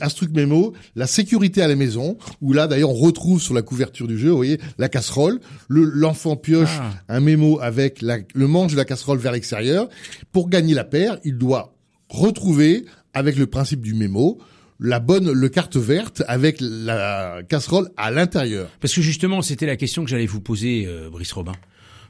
Instruct 0.00 0.32
Memo, 0.34 0.72
la 0.94 1.06
sécurité 1.08 1.60
à 1.60 1.68
la 1.68 1.74
maison, 1.76 2.16
où 2.40 2.52
là, 2.52 2.66
d'ailleurs, 2.68 2.90
on 2.90 2.94
retrouve 2.94 3.42
sur 3.42 3.52
la 3.52 3.62
couverture 3.62 4.06
du 4.06 4.16
jeu, 4.16 4.30
vous 4.30 4.36
voyez, 4.36 4.60
la 4.78 4.88
casserole. 4.88 5.40
Le- 5.68 5.84
L'enfant 5.84 6.36
pioche 6.36 6.78
Ah. 6.80 6.92
un 7.08 7.20
mémo 7.20 7.58
avec 7.60 8.00
la- 8.00 8.18
le 8.34 8.46
manche 8.46 8.72
de 8.72 8.76
la 8.76 8.84
casserole 8.84 9.18
vers 9.18 9.32
l'extérieur. 9.32 9.88
Pour 10.32 10.48
gagner 10.48 10.74
la 10.74 10.84
paire, 10.84 11.18
il 11.24 11.36
doit 11.36 11.74
retrouver, 12.08 12.84
avec 13.12 13.36
le 13.36 13.46
principe 13.46 13.80
du 13.80 13.94
mémo, 13.94 14.38
la 14.80 15.00
bonne, 15.00 15.30
le 15.30 15.48
carte 15.48 15.76
verte 15.76 16.22
avec 16.26 16.56
la 16.60 17.42
casserole 17.48 17.90
à 17.96 18.10
l'intérieur. 18.10 18.68
Parce 18.80 18.94
que 18.94 19.02
justement, 19.02 19.42
c'était 19.42 19.66
la 19.66 19.76
question 19.76 20.04
que 20.04 20.10
j'allais 20.10 20.26
vous 20.26 20.40
poser, 20.40 20.84
euh, 20.86 21.10
Brice 21.10 21.32
Robin. 21.32 21.52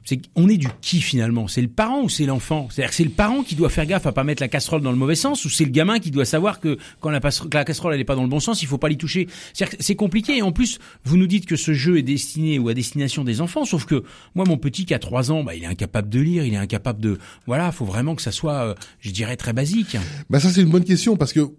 c'est 0.03 0.19
on 0.35 0.49
est 0.49 0.57
du 0.57 0.67
qui 0.81 1.01
finalement? 1.01 1.47
C'est 1.47 1.61
le 1.61 1.67
parent 1.67 2.03
ou 2.03 2.09
c'est 2.09 2.25
l'enfant? 2.25 2.67
C'est-à-dire 2.69 2.89
que 2.89 2.95
c'est 2.95 3.03
le 3.03 3.09
parent 3.11 3.43
qui 3.43 3.55
doit 3.55 3.69
faire 3.69 3.85
gaffe 3.85 4.05
à 4.05 4.11
pas 4.11 4.23
mettre 4.23 4.41
la 4.41 4.47
casserole 4.47 4.81
dans 4.81 4.91
le 4.91 4.97
mauvais 4.97 5.15
sens 5.15 5.45
ou 5.45 5.49
c'est 5.49 5.65
le 5.65 5.71
gamin 5.71 5.99
qui 5.99 6.11
doit 6.11 6.25
savoir 6.25 6.59
que 6.59 6.77
quand 6.99 7.09
la, 7.09 7.19
la 7.53 7.65
casserole 7.65 7.93
elle 7.93 7.99
est 7.99 8.05
pas 8.05 8.15
dans 8.15 8.23
le 8.23 8.29
bon 8.29 8.39
sens, 8.39 8.61
il 8.61 8.67
faut 8.67 8.77
pas 8.77 8.89
l'y 8.89 8.97
toucher? 8.97 9.27
C'est 9.53 9.75
c'est 9.79 9.95
compliqué 9.95 10.37
et 10.37 10.41
en 10.41 10.51
plus 10.51 10.79
vous 11.03 11.17
nous 11.17 11.27
dites 11.27 11.45
que 11.45 11.55
ce 11.55 11.73
jeu 11.73 11.97
est 11.97 12.03
destiné 12.03 12.59
ou 12.59 12.69
à 12.69 12.73
destination 12.73 13.23
des 13.23 13.41
enfants, 13.41 13.65
sauf 13.65 13.85
que 13.85 14.03
moi 14.33 14.45
mon 14.47 14.57
petit 14.57 14.85
qui 14.85 14.93
a 14.93 14.99
3 14.99 15.31
ans, 15.31 15.43
bah, 15.43 15.55
il 15.55 15.63
est 15.63 15.67
incapable 15.67 16.09
de 16.09 16.19
lire, 16.19 16.45
il 16.45 16.53
est 16.53 16.57
incapable 16.57 17.01
de 17.01 17.17
voilà, 17.45 17.71
faut 17.71 17.85
vraiment 17.85 18.15
que 18.15 18.21
ça 18.21 18.31
soit, 18.31 18.69
euh, 18.69 18.73
je 18.99 19.11
dirais 19.11 19.37
très 19.37 19.53
basique. 19.53 19.97
Bah 20.29 20.39
ça 20.39 20.49
c'est 20.49 20.61
une 20.61 20.69
bonne 20.69 20.83
question 20.83 21.15
parce 21.15 21.33
que 21.33 21.51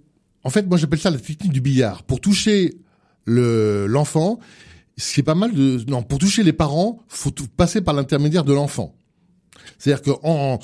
en 0.47 0.51
fait 0.51 0.67
moi 0.67 0.79
j'appelle 0.79 1.01
ça 1.01 1.11
la 1.11 1.19
technique 1.19 1.53
du 1.53 1.61
billard. 1.61 2.05
Pour 2.05 2.21
toucher 2.21 2.77
le 3.25 3.87
l'enfant, 3.89 4.39
ce 4.97 5.13
qui 5.13 5.21
est 5.21 5.25
pas 5.25 5.35
mal 5.35 5.53
de 5.53 5.85
non 5.89 6.03
pour 6.03 6.19
toucher 6.19 6.45
les 6.45 6.53
parents, 6.53 7.01
faut 7.09 7.33
passer 7.57 7.81
par 7.81 7.95
l'intermédiaire 7.95 8.45
de 8.45 8.53
l'enfant. 8.53 8.95
C'est-à-dire 9.79 10.15
qu'en 10.23 10.61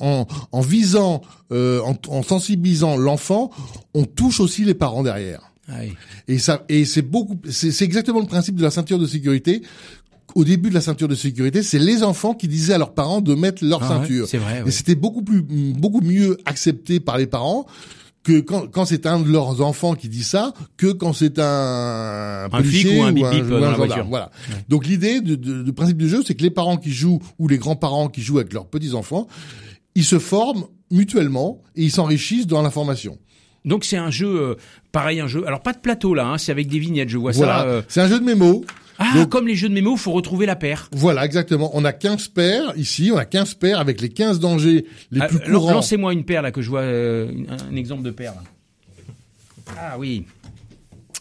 en, 0.00 0.26
en 0.50 0.60
visant, 0.60 1.22
euh, 1.52 1.80
en, 2.08 2.22
sensibilisant 2.24 2.96
l'enfant, 2.96 3.50
on 3.94 4.04
touche 4.04 4.40
aussi 4.40 4.64
les 4.64 4.74
parents 4.74 5.04
derrière. 5.04 5.52
Ah 5.68 5.82
et 6.26 6.38
ça, 6.40 6.64
et 6.68 6.84
c'est 6.84 7.02
beaucoup, 7.02 7.40
c'est 7.48 7.84
exactement 7.84 8.18
le 8.18 8.26
principe 8.26 8.56
de 8.56 8.62
la 8.62 8.72
ceinture 8.72 8.98
de 8.98 9.06
sécurité. 9.06 9.62
Au 10.34 10.44
début 10.44 10.68
de 10.68 10.74
la 10.74 10.80
ceinture 10.80 11.06
de 11.06 11.14
sécurité, 11.14 11.62
c'est 11.62 11.78
les 11.78 12.02
enfants 12.02 12.34
qui 12.34 12.48
disaient 12.48 12.74
à 12.74 12.78
leurs 12.78 12.94
parents 12.94 13.20
de 13.20 13.34
mettre 13.36 13.64
leur 13.64 13.82
ah 13.84 13.88
ceinture. 13.88 14.26
c'est 14.28 14.38
vrai. 14.38 14.64
Et 14.66 14.70
c'était 14.72 14.96
beaucoup 14.96 15.22
plus, 15.22 15.42
beaucoup 15.42 16.00
mieux 16.00 16.36
accepté 16.44 16.98
par 16.98 17.18
les 17.18 17.26
parents 17.26 17.66
que 18.22 18.40
quand, 18.40 18.66
quand 18.70 18.84
c'est 18.84 19.06
un 19.06 19.20
de 19.20 19.30
leurs 19.30 19.62
enfants 19.62 19.94
qui 19.94 20.08
dit 20.08 20.24
ça, 20.24 20.52
que 20.76 20.88
quand 20.88 21.12
c'est 21.12 21.38
un, 21.38 22.44
un 22.44 22.50
policier 22.50 23.00
ou 23.00 23.02
un, 23.04 23.12
bip 23.12 23.24
-bip 23.24 23.50
ou 23.50 23.64
un, 23.64 23.72
voiture. 23.72 24.06
Voilà. 24.06 24.30
Donc 24.68 24.86
l'idée 24.86 25.20
du 25.20 25.36
de, 25.36 25.70
principe 25.70 25.96
du 25.96 26.08
jeu, 26.08 26.22
c'est 26.24 26.34
que 26.34 26.42
les 26.42 26.50
parents 26.50 26.76
qui 26.76 26.92
jouent 26.92 27.20
ou 27.38 27.48
les 27.48 27.58
grands-parents 27.58 28.08
qui 28.08 28.20
jouent 28.20 28.38
avec 28.38 28.52
leurs 28.52 28.66
petits-enfants, 28.66 29.26
ils 29.94 30.04
se 30.04 30.18
forment 30.18 30.66
mutuellement 30.90 31.62
et 31.76 31.84
ils 31.84 31.90
s'enrichissent 31.90 32.46
dans 32.46 32.62
l'information. 32.62 33.18
Donc 33.64 33.84
c'est 33.84 33.96
un 33.96 34.10
jeu, 34.10 34.28
euh, 34.28 34.54
pareil, 34.92 35.20
un 35.20 35.26
jeu. 35.26 35.46
Alors 35.46 35.62
pas 35.62 35.72
de 35.72 35.78
plateau 35.78 36.14
là, 36.14 36.26
hein, 36.26 36.38
c'est 36.38 36.52
avec 36.52 36.68
des 36.68 36.78
vignettes. 36.78 37.10
Je 37.10 37.18
vois 37.18 37.32
ça. 37.32 37.64
Euh... 37.64 37.82
C'est 37.88 38.00
un 38.00 38.08
jeu 38.08 38.18
de 38.18 38.24
mémo. 38.24 38.64
Ah, 39.02 39.24
comme 39.24 39.48
les 39.48 39.56
jeux 39.56 39.70
de 39.70 39.74
mémo, 39.74 39.96
faut 39.96 40.12
retrouver 40.12 40.44
la 40.44 40.56
paire. 40.56 40.90
Voilà, 40.92 41.24
exactement. 41.24 41.70
On 41.72 41.86
a 41.86 41.92
15 41.92 42.28
paires 42.28 42.72
ici, 42.76 43.10
on 43.12 43.16
a 43.16 43.24
15 43.24 43.54
paires 43.54 43.80
avec 43.80 44.02
les 44.02 44.10
15 44.10 44.40
dangers 44.40 44.84
les 45.10 45.22
ah, 45.22 45.26
plus 45.26 45.40
courants. 45.40 45.72
Lancez-moi 45.72 46.12
une 46.12 46.24
paire 46.24 46.42
là 46.42 46.52
que 46.52 46.60
je 46.60 46.68
vois 46.68 46.82
euh, 46.82 47.32
un, 47.48 47.76
exemple 47.76 48.02
de 48.02 48.10
paire. 48.10 48.34
Ah 49.78 49.96
oui. 49.98 50.26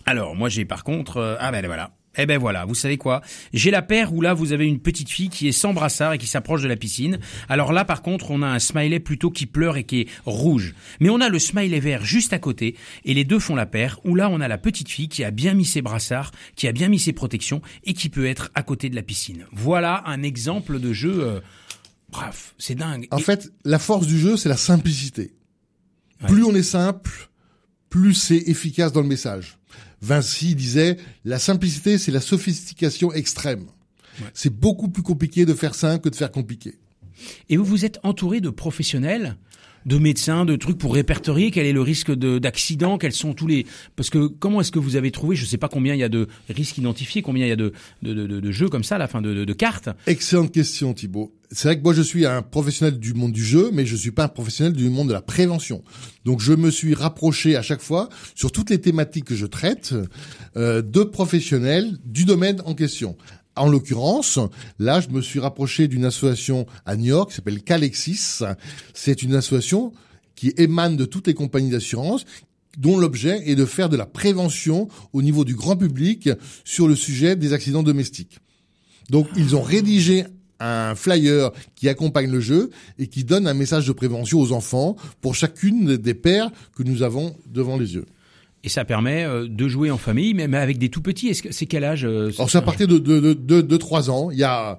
Alors, 0.05 0.35
moi 0.35 0.49
j'ai 0.49 0.65
par 0.65 0.83
contre 0.83 1.17
euh, 1.17 1.35
ah 1.39 1.51
ben 1.51 1.65
voilà. 1.65 1.91
Eh 2.21 2.25
ben 2.25 2.37
voilà, 2.37 2.65
vous 2.65 2.75
savez 2.75 2.97
quoi? 2.97 3.21
J'ai 3.53 3.71
la 3.71 3.81
paire 3.81 4.13
où 4.13 4.19
là 4.19 4.33
vous 4.33 4.51
avez 4.51 4.65
une 4.65 4.79
petite 4.79 5.09
fille 5.09 5.29
qui 5.29 5.47
est 5.47 5.53
sans 5.53 5.73
brassard 5.73 6.11
et 6.11 6.17
qui 6.17 6.27
s'approche 6.27 6.61
de 6.61 6.67
la 6.67 6.75
piscine. 6.75 7.17
Alors 7.47 7.71
là 7.71 7.85
par 7.85 8.01
contre 8.01 8.31
on 8.31 8.41
a 8.41 8.47
un 8.47 8.59
smiley 8.59 8.99
plutôt 8.99 9.31
qui 9.31 9.45
pleure 9.45 9.77
et 9.77 9.85
qui 9.85 10.01
est 10.01 10.07
rouge. 10.25 10.75
Mais 10.99 11.09
on 11.09 11.21
a 11.21 11.29
le 11.29 11.39
smiley 11.39 11.79
vert 11.79 12.03
juste 12.03 12.33
à 12.33 12.39
côté 12.39 12.75
et 13.05 13.13
les 13.13 13.23
deux 13.23 13.39
font 13.39 13.55
la 13.55 13.65
paire 13.65 14.01
où 14.03 14.15
là 14.15 14.29
on 14.29 14.41
a 14.41 14.49
la 14.49 14.57
petite 14.57 14.89
fille 14.89 15.07
qui 15.07 15.23
a 15.23 15.31
bien 15.31 15.53
mis 15.53 15.63
ses 15.63 15.81
brassards, 15.81 16.31
qui 16.57 16.67
a 16.67 16.73
bien 16.73 16.89
mis 16.89 16.99
ses 16.99 17.13
protections 17.13 17.61
et 17.85 17.93
qui 17.93 18.09
peut 18.09 18.25
être 18.25 18.51
à 18.53 18.63
côté 18.63 18.89
de 18.89 18.95
la 18.95 19.01
piscine. 19.01 19.45
Voilà 19.53 20.03
un 20.05 20.21
exemple 20.21 20.81
de 20.81 20.91
jeu. 20.91 21.21
Euh, 21.21 21.39
bref, 22.09 22.53
c'est 22.57 22.75
dingue. 22.75 23.07
En 23.11 23.19
fait, 23.19 23.49
la 23.63 23.79
force 23.79 24.07
du 24.07 24.19
jeu 24.19 24.35
c'est 24.35 24.49
la 24.49 24.57
simplicité. 24.57 25.35
Plus 26.27 26.43
on 26.43 26.53
est 26.53 26.63
simple, 26.63 27.28
plus 27.89 28.13
c'est 28.13 28.37
efficace 28.47 28.91
dans 28.91 29.01
le 29.01 29.07
message. 29.07 29.57
Vinci 30.01 30.55
disait 30.55 30.97
la 31.25 31.39
simplicité, 31.39 31.97
c'est 31.97 32.11
la 32.11 32.21
sophistication 32.21 33.11
extrême. 33.13 33.65
C'est 34.33 34.53
beaucoup 34.53 34.89
plus 34.89 35.03
compliqué 35.03 35.45
de 35.45 35.53
faire 35.53 35.75
simple 35.75 36.03
que 36.03 36.09
de 36.09 36.15
faire 36.15 36.31
compliqué. 36.31 36.75
Et 37.49 37.57
vous 37.57 37.65
vous 37.65 37.85
êtes 37.85 37.99
entouré 38.03 38.41
de 38.41 38.49
professionnels 38.49 39.35
de 39.85 39.97
médecins, 39.97 40.45
de 40.45 40.55
trucs 40.55 40.77
pour 40.77 40.93
répertorier 40.93 41.51
quel 41.51 41.65
est 41.65 41.73
le 41.73 41.81
risque 41.81 42.11
d'accident, 42.11 42.97
quels 42.97 43.13
sont 43.13 43.33
tous 43.33 43.47
les 43.47 43.65
parce 43.95 44.09
que 44.09 44.27
comment 44.27 44.61
est-ce 44.61 44.71
que 44.71 44.79
vous 44.79 44.95
avez 44.95 45.11
trouvé, 45.11 45.35
je 45.35 45.45
sais 45.45 45.57
pas 45.57 45.69
combien 45.69 45.93
il 45.93 45.99
y 45.99 46.03
a 46.03 46.09
de 46.09 46.27
risques 46.49 46.77
identifiés, 46.77 47.21
combien 47.21 47.45
il 47.45 47.49
y 47.49 47.51
a 47.51 47.55
de 47.55 48.51
jeux 48.51 48.69
comme 48.69 48.83
ça, 48.83 48.95
à 48.95 48.97
la 48.97 49.07
fin 49.07 49.21
de, 49.21 49.53
cartes. 49.53 49.89
Excellente 50.07 50.51
question, 50.51 50.93
Thibault. 50.93 51.33
C'est 51.51 51.67
vrai 51.67 51.77
que 51.77 51.83
moi 51.83 51.93
je 51.93 52.03
suis 52.03 52.27
un 52.27 52.43
professionnel 52.43 52.99
du 52.99 53.15
monde 53.15 53.31
du 53.31 53.43
jeu, 53.43 53.71
mais 53.73 53.85
je 53.85 53.95
suis 53.95 54.11
pas 54.11 54.25
un 54.25 54.27
professionnel 54.27 54.73
du 54.73 54.87
monde 54.89 55.07
de 55.07 55.13
la 55.13 55.21
prévention. 55.21 55.83
Donc 56.23 56.41
je 56.41 56.53
me 56.53 56.69
suis 56.69 56.93
rapproché 56.93 57.55
à 57.55 57.63
chaque 57.63 57.81
fois 57.81 58.09
sur 58.35 58.51
toutes 58.51 58.69
les 58.69 58.79
thématiques 58.79 59.25
que 59.25 59.35
je 59.35 59.47
traite 59.47 59.95
euh, 60.57 60.83
de 60.83 61.01
professionnels 61.03 61.97
du 62.05 62.25
domaine 62.25 62.61
en 62.65 62.75
question. 62.75 63.17
En 63.59 63.67
l'occurrence, 63.67 64.39
là, 64.79 65.01
je 65.01 65.09
me 65.09 65.21
suis 65.21 65.41
rapproché 65.41 65.89
d'une 65.89 66.05
association 66.05 66.65
à 66.85 66.95
New 66.95 67.07
York 67.07 67.29
qui 67.29 67.35
s'appelle 67.35 67.61
Calexis. 67.61 68.39
C'est 68.93 69.21
une 69.21 69.35
association 69.35 69.91
qui 70.35 70.53
émane 70.55 70.95
de 70.95 71.03
toutes 71.03 71.27
les 71.27 71.33
compagnies 71.33 71.69
d'assurance 71.69 72.23
dont 72.77 72.97
l'objet 72.97 73.49
est 73.49 73.55
de 73.55 73.65
faire 73.65 73.89
de 73.89 73.97
la 73.97 74.05
prévention 74.05 74.87
au 75.11 75.21
niveau 75.21 75.43
du 75.43 75.55
grand 75.55 75.75
public 75.75 76.29
sur 76.63 76.87
le 76.87 76.95
sujet 76.95 77.35
des 77.35 77.51
accidents 77.51 77.83
domestiques. 77.83 78.39
Donc, 79.09 79.27
ils 79.35 79.57
ont 79.57 79.61
rédigé 79.61 80.23
un 80.61 80.95
flyer 80.95 81.51
qui 81.75 81.89
accompagne 81.89 82.31
le 82.31 82.39
jeu 82.39 82.69
et 82.97 83.07
qui 83.07 83.25
donne 83.25 83.45
un 83.45 83.53
message 83.53 83.85
de 83.85 83.91
prévention 83.91 84.39
aux 84.39 84.53
enfants 84.53 84.95
pour 85.19 85.35
chacune 85.35 85.97
des 85.97 86.13
paires 86.13 86.49
que 86.77 86.83
nous 86.83 87.03
avons 87.03 87.35
devant 87.45 87.77
les 87.77 87.95
yeux. 87.95 88.05
Et 88.63 88.69
ça 88.69 88.83
permet 88.83 89.23
euh, 89.23 89.47
de 89.47 89.67
jouer 89.67 89.89
en 89.89 89.97
famille, 89.97 90.33
même 90.33 90.53
avec 90.53 90.77
des 90.77 90.89
tout 90.89 91.01
petits. 91.01 91.29
Est-ce 91.29 91.43
que 91.43 91.53
c'est 91.53 91.65
quel 91.65 91.83
âge 91.83 92.05
euh, 92.05 92.31
Alors 92.37 92.49
c'est 92.49 92.57
à 92.57 92.61
partir 92.61 92.87
de 92.87 92.97
de, 92.97 93.19
de, 93.19 93.33
de, 93.33 93.61
de 93.61 93.77
3 93.77 94.09
ans. 94.09 94.31
Il 94.31 94.37
y 94.37 94.43
a 94.43 94.77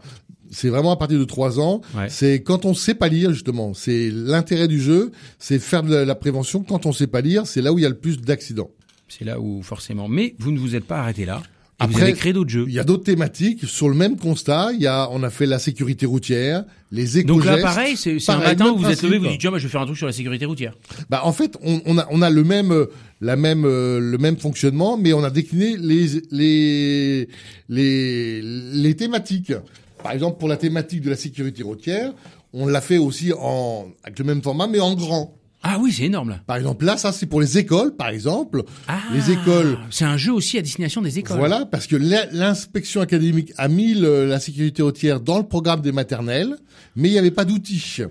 c'est 0.51 0.69
vraiment 0.69 0.91
à 0.91 0.97
partir 0.97 1.19
de 1.19 1.25
3 1.25 1.61
ans. 1.61 1.81
C'est 2.09 2.43
quand 2.43 2.65
on 2.65 2.75
sait 2.75 2.95
pas 2.95 3.09
lire 3.09 3.33
justement. 3.33 3.73
C'est 3.73 4.11
l'intérêt 4.13 4.69
du 4.69 4.81
jeu, 4.81 5.13
c'est 5.39 5.59
faire 5.59 5.83
de 5.83 5.95
la 5.95 6.15
prévention. 6.15 6.63
Quand 6.63 6.87
on 6.87 6.93
sait 6.93 7.07
pas 7.07 7.21
lire, 7.21 7.47
c'est 7.47 7.63
là 7.63 7.73
où 7.73 7.79
il 7.79 7.83
y 7.83 7.87
a 7.87 7.91
le 7.91 7.99
plus 7.99 8.21
d'accidents. 8.21 8.71
C'est 9.09 9.25
là 9.25 9.41
où 9.41 9.63
forcément. 9.63 10.09
Mais 10.09 10.35
vous 10.39 10.53
ne 10.53 10.59
vous 10.59 10.77
êtes 10.77 10.85
pas 10.85 10.99
arrêté 10.99 11.25
là. 11.25 11.43
Après, 11.81 11.95
vous 11.95 12.03
avez 12.03 12.13
créé 12.13 12.33
d'autres 12.33 12.51
jeux. 12.51 12.65
Il 12.69 12.75
y 12.75 12.79
a 12.79 12.85
d'autres 12.85 13.05
thématiques 13.05 13.65
sur 13.65 13.89
le 13.89 13.95
même 13.95 14.17
constat. 14.17 14.71
Il 14.75 14.81
y 14.81 14.87
a, 14.87 15.09
on 15.11 15.23
a 15.23 15.31
fait 15.31 15.47
la 15.47 15.59
sécurité 15.59 16.05
routière, 16.07 16.65
les 16.93 17.19
éco 17.19 17.29
Donc 17.29 17.45
là, 17.45 17.57
pareil, 17.59 17.97
c'est 17.97 18.19
un 18.29 18.39
matin 18.39 18.71
où 18.71 18.77
vous 18.77 18.89
êtes 18.89 19.03
levé, 19.03 19.19
vous 19.19 19.29
dites 19.29 19.41
tiens, 19.41 19.51
moi, 19.51 19.59
je 19.59 19.65
vais 19.67 19.71
faire 19.71 19.81
un 19.81 19.87
truc 19.87 19.97
sur 19.97 20.07
la 20.07 20.13
sécurité 20.13 20.45
routière. 20.45 20.75
Bah 21.09 21.23
en 21.25 21.33
fait, 21.33 21.57
on, 21.63 21.81
on 21.87 21.97
a, 21.99 22.07
on 22.11 22.21
a 22.23 22.31
le 22.31 22.45
même, 22.45 22.87
la 23.21 23.37
même, 23.37 23.65
le 23.65 24.17
même 24.19 24.37
fonctionnement, 24.37 24.97
mais 24.99 25.13
on 25.15 25.25
a 25.25 25.31
décliné 25.31 25.77
les, 25.79 26.21
les, 26.31 27.29
les, 27.69 28.43
les 28.43 28.97
thématiques. 28.97 29.55
Par 30.03 30.13
exemple, 30.13 30.39
pour 30.39 30.49
la 30.49 30.57
thématique 30.57 31.01
de 31.01 31.11
la 31.11 31.17
sécurité 31.17 31.63
routière, 31.63 32.13
on 32.53 32.67
l'a 32.67 32.81
fait 32.81 32.99
aussi 32.99 33.33
en 33.33 33.87
avec 34.05 34.19
le 34.19 34.25
même 34.25 34.43
format, 34.43 34.67
mais 34.67 34.81
en 34.81 34.95
grand. 34.95 35.35
Ah 35.63 35.79
oui, 35.79 35.93
c'est 35.93 36.05
énorme 36.05 36.31
là. 36.31 36.41
Par 36.47 36.57
exemple, 36.57 36.85
là, 36.87 36.97
ça 36.97 37.13
c'est 37.13 37.27
pour 37.27 37.41
les 37.41 37.59
écoles, 37.59 37.95
par 37.95 38.09
exemple. 38.09 38.63
Ah, 38.89 38.99
les 39.13 39.31
écoles. 39.31 39.79
C'est 39.91 40.07
un 40.07 40.17
jeu 40.17 40.33
aussi 40.33 40.57
à 40.57 40.63
destination 40.63 41.03
des 41.03 41.19
écoles. 41.19 41.37
Voilà, 41.37 41.67
parce 41.67 41.87
que 41.87 41.97
l'inspection 41.97 43.03
académique 43.03 43.53
a 43.59 43.69
mis 43.69 43.95
la 43.95 44.41
sécurité 44.41 44.83
routière 44.83 45.21
dans 45.21 45.39
le 45.39 45.45
programme 45.45 45.83
des 45.83 45.93
maternelles, 45.93 46.57
mais 46.97 47.09
il 47.09 47.13
n'y 47.13 47.19
avait 47.19 47.31
pas 47.31 47.45
d'outils. 47.45 48.03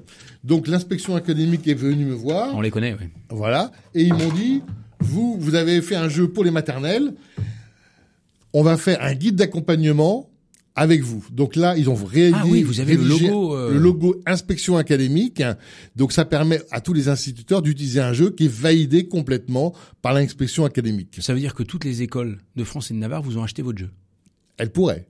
Donc 0.44 0.68
l'inspection 0.68 1.16
académique 1.16 1.68
est 1.68 1.74
venue 1.74 2.06
me 2.06 2.14
voir. 2.14 2.56
On 2.56 2.62
les 2.62 2.72
connaît, 2.72 2.96
oui. 3.00 3.08
Voilà, 3.30 3.72
et 3.96 4.04
ils 4.04 4.14
m'ont 4.14 4.32
dit, 4.32 4.62
vous, 5.00 5.36
vous 5.40 5.56
avez 5.56 5.82
fait 5.82 5.96
un 5.96 6.08
jeu 6.08 6.28
pour 6.28 6.44
les 6.44 6.52
maternelles. 6.52 7.14
On 8.54 8.64
va 8.64 8.78
faire 8.78 9.02
un 9.02 9.14
guide 9.14 9.36
d'accompagnement 9.36 10.30
avec 10.76 11.02
vous. 11.02 11.26
Donc 11.32 11.56
là, 11.56 11.76
ils 11.78 11.90
ont 11.90 11.96
réalisé 11.96 12.38
ah 12.40 12.48
oui, 12.48 12.64
vous 12.64 12.80
avez 12.80 12.96
le 12.96 13.04
logo, 13.04 13.56
euh, 13.56 13.74
le 13.74 13.80
logo 13.80 14.22
inspection 14.26 14.78
académique. 14.78 15.44
Donc 15.96 16.14
ça 16.14 16.26
permet 16.26 16.62
à 16.72 16.82
tous 16.82 16.94
les 16.94 17.10
instituteurs 17.10 17.62
d'utiliser 17.62 18.00
un 18.00 18.14
jeu 18.14 18.32
qui 18.32 18.46
est 18.46 18.52
validé 18.52 19.08
complètement 19.08 19.74
par 20.02 20.14
l'inspection 20.14 20.66
académique. 20.66 21.18
Ça 21.22 21.34
veut 21.34 21.40
dire 21.40 21.54
que 21.54 21.64
toutes 21.64 21.84
les 21.84 22.02
écoles 22.02 22.38
de 22.56 22.64
France 22.64 22.92
et 22.92 22.94
de 22.94 23.00
Navarre 23.00 23.22
vous 23.22 23.38
ont 23.38 23.44
acheté 23.44 23.62
votre 23.62 23.80
jeu? 23.80 23.90
Elles 24.58 24.72
pourraient. 24.72 25.08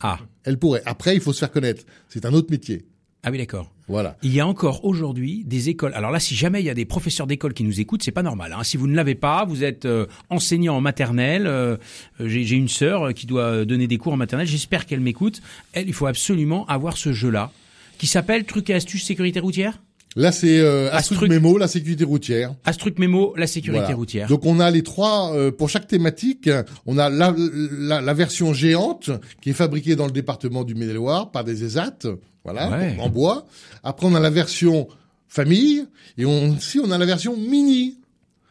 Ah. 0.00 0.18
Elles 0.44 0.58
pourraient. 0.58 0.82
Après, 0.84 1.14
il 1.14 1.20
faut 1.20 1.32
se 1.32 1.38
faire 1.38 1.50
connaître. 1.50 1.84
C'est 2.08 2.24
un 2.26 2.32
autre 2.32 2.50
métier. 2.50 2.86
Ah 3.24 3.30
oui, 3.30 3.38
d'accord. 3.38 3.70
Voilà. 3.86 4.16
Il 4.22 4.32
y 4.32 4.40
a 4.40 4.46
encore 4.46 4.84
aujourd'hui 4.84 5.44
des 5.44 5.68
écoles. 5.68 5.92
Alors 5.94 6.10
là, 6.10 6.18
si 6.18 6.34
jamais 6.34 6.60
il 6.60 6.66
y 6.66 6.70
a 6.70 6.74
des 6.74 6.84
professeurs 6.84 7.28
d'école 7.28 7.54
qui 7.54 7.62
nous 7.62 7.80
écoutent, 7.80 8.02
c'est 8.02 8.10
pas 8.10 8.24
normal. 8.24 8.52
Hein. 8.52 8.64
Si 8.64 8.76
vous 8.76 8.88
ne 8.88 8.96
l'avez 8.96 9.14
pas, 9.14 9.44
vous 9.44 9.62
êtes 9.62 9.84
euh, 9.84 10.06
enseignant 10.28 10.76
en 10.76 10.80
maternelle. 10.80 11.46
Euh, 11.46 11.76
j'ai 12.18 12.56
une 12.56 12.68
sœur 12.68 13.14
qui 13.14 13.26
doit 13.26 13.64
donner 13.64 13.86
des 13.86 13.96
cours 13.96 14.12
en 14.12 14.16
maternelle. 14.16 14.48
J'espère 14.48 14.86
qu'elle 14.86 15.00
m'écoute. 15.00 15.40
Elle, 15.72 15.86
il 15.86 15.94
faut 15.94 16.06
absolument 16.06 16.66
avoir 16.66 16.96
ce 16.96 17.12
jeu-là, 17.12 17.52
qui 17.98 18.08
s'appelle 18.08 18.44
Truc 18.44 18.70
et 18.70 18.74
astuces 18.74 19.04
sécurité 19.04 19.38
routière. 19.38 19.78
Là, 20.16 20.30
c'est 20.32 20.60
euh, 20.60 20.92
Astruc 20.92 21.28
Memo, 21.28 21.56
la 21.56 21.68
sécurité 21.68 22.04
routière. 22.04 22.54
Astruc 22.64 22.98
Memo, 22.98 23.34
la 23.36 23.46
sécurité 23.46 23.92
routière. 23.92 24.28
Donc, 24.28 24.44
on 24.44 24.60
a 24.60 24.70
les 24.70 24.82
trois 24.82 25.34
euh, 25.34 25.50
pour 25.50 25.70
chaque 25.70 25.86
thématique. 25.86 26.50
On 26.86 26.98
a 26.98 27.08
la, 27.08 27.34
la, 27.36 28.00
la, 28.00 28.14
version 28.14 28.52
géante 28.52 29.10
qui 29.40 29.50
est 29.50 29.54
fabriquée 29.54 29.96
dans 29.96 30.06
le 30.06 30.12
département 30.12 30.64
du 30.64 30.74
Maine-et-Loire 30.74 31.30
par 31.30 31.44
des 31.44 31.64
ESAT, 31.64 31.98
voilà, 32.44 32.70
en 32.98 33.08
bois. 33.08 33.46
Après, 33.82 34.06
on 34.06 34.14
a 34.14 34.20
la 34.20 34.30
version 34.30 34.88
famille 35.28 35.86
et 36.18 36.26
on, 36.26 36.58
si 36.58 36.78
on 36.78 36.90
a 36.90 36.98
la 36.98 37.06
version 37.06 37.36
mini. 37.36 37.98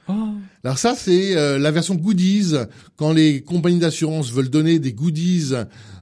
Oh. 0.08 0.14
Alors 0.64 0.78
ça, 0.78 0.96
c'est 0.96 1.36
euh, 1.38 1.58
la 1.58 1.72
version 1.72 1.96
goodies. 1.96 2.54
Quand 2.96 3.14
les 3.14 3.42
compagnies 3.42 3.80
d'assurance 3.80 4.32
veulent 4.32 4.50
donner 4.50 4.80
des 4.80 4.94
goodies 4.94 5.54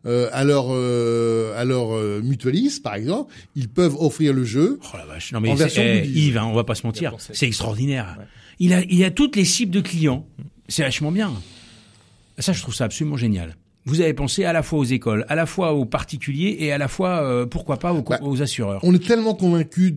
euh, 0.06 0.29
à 0.32 0.44
leurs 0.44 0.68
euh, 0.70 1.53
à 1.60 1.65
leurs 1.65 1.94
euh, 1.96 2.22
mutualistes, 2.24 2.82
par 2.82 2.96
exemple, 2.96 3.34
ils 3.56 3.70
peuvent 3.70 3.96
offrir 4.00 4.34
le 4.34 4.44
jeu. 4.46 4.79
Oh 4.84 4.98
la 4.98 5.06
vache. 5.06 5.32
Non 5.34 5.39
mais 5.41 5.50
En 5.50 5.58
c'est- 5.58 5.63
version 5.63 5.84
eh, 5.86 6.01
goodies. 6.01 6.27
Yves, 6.27 6.38
hein, 6.38 6.46
on 6.46 6.53
va 6.56 6.63
pas 6.63 6.75
se 6.75 6.86
mentir, 6.88 7.15
c'est 7.20 7.46
extraordinaire. 7.48 8.18
Il 8.60 8.74
a 8.74 8.82
il 8.89 9.03
a 9.03 9.12
toutes 9.12 9.36
les 9.36 9.46
cibles 9.46 9.72
de 9.74 9.82
clients. 9.82 10.25
C'est 10.68 10.84
vachement 10.84 11.12
bien. 11.12 11.32
Ça, 12.38 12.53
je 12.53 12.62
trouve 12.62 12.74
ça 12.75 12.86
absolument 12.86 13.18
génial. 13.18 13.56
Vous 13.86 14.01
avez 14.01 14.13
pensé 14.13 14.46
à 14.46 14.53
la 14.53 14.62
fois 14.63 14.79
aux 14.79 14.84
écoles, 14.86 15.25
à 15.29 15.36
la 15.36 15.46
fois 15.46 15.74
aux 15.74 15.86
particuliers 15.86 16.56
et 16.60 16.72
à 16.72 16.77
la 16.77 16.88
fois, 16.88 17.22
euh, 17.24 17.46
pourquoi 17.46 17.79
pas, 17.79 17.91
aux, 17.94 18.01
Bah, 18.01 18.20
aux 18.22 18.41
assureurs. 18.41 18.79
On 18.84 18.94
est 18.94 19.03
tellement 19.06 19.34
convaincu 19.34 19.96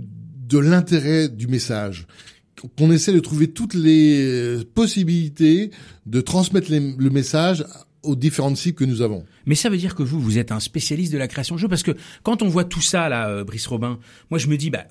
de 0.49 0.59
l'intérêt 0.59 1.29
du 1.29 1.47
message 1.47 2.07
qu'on 2.77 2.91
essaie 2.91 3.13
de 3.13 3.21
trouver 3.21 3.49
toutes 3.49 3.75
les 3.75 4.59
possibilités 4.75 5.71
de 6.07 6.21
transmettre 6.21 6.71
le 6.71 7.11
message 7.11 7.65
aux 8.03 8.17
différentes 8.17 8.57
cibles 8.57 8.77
que 8.77 8.85
nous 8.85 9.03
avons. 9.03 9.25
Mais 9.47 9.55
ça 9.55 9.69
veut 9.69 9.77
dire 9.77 9.95
que 9.95 10.03
vous, 10.03 10.21
vous 10.21 10.39
êtes 10.39 10.53
un 10.53 10.61
spécialiste 10.61 11.13
de 11.13 11.19
la 11.19 11.29
création 11.29 11.55
de 11.55 11.61
jeux 11.61 11.69
parce 11.69 11.83
que 11.83 11.93
quand 12.23 12.43
on 12.43 12.49
voit 12.49 12.65
tout 12.65 12.81
ça 12.81 13.09
là, 13.09 13.29
euh, 13.29 13.45
Brice 13.45 13.67
Robin, 13.67 13.99
moi 14.31 14.39
je 14.39 14.49
me 14.49 14.57
dis 14.57 14.71
bah 14.71 14.87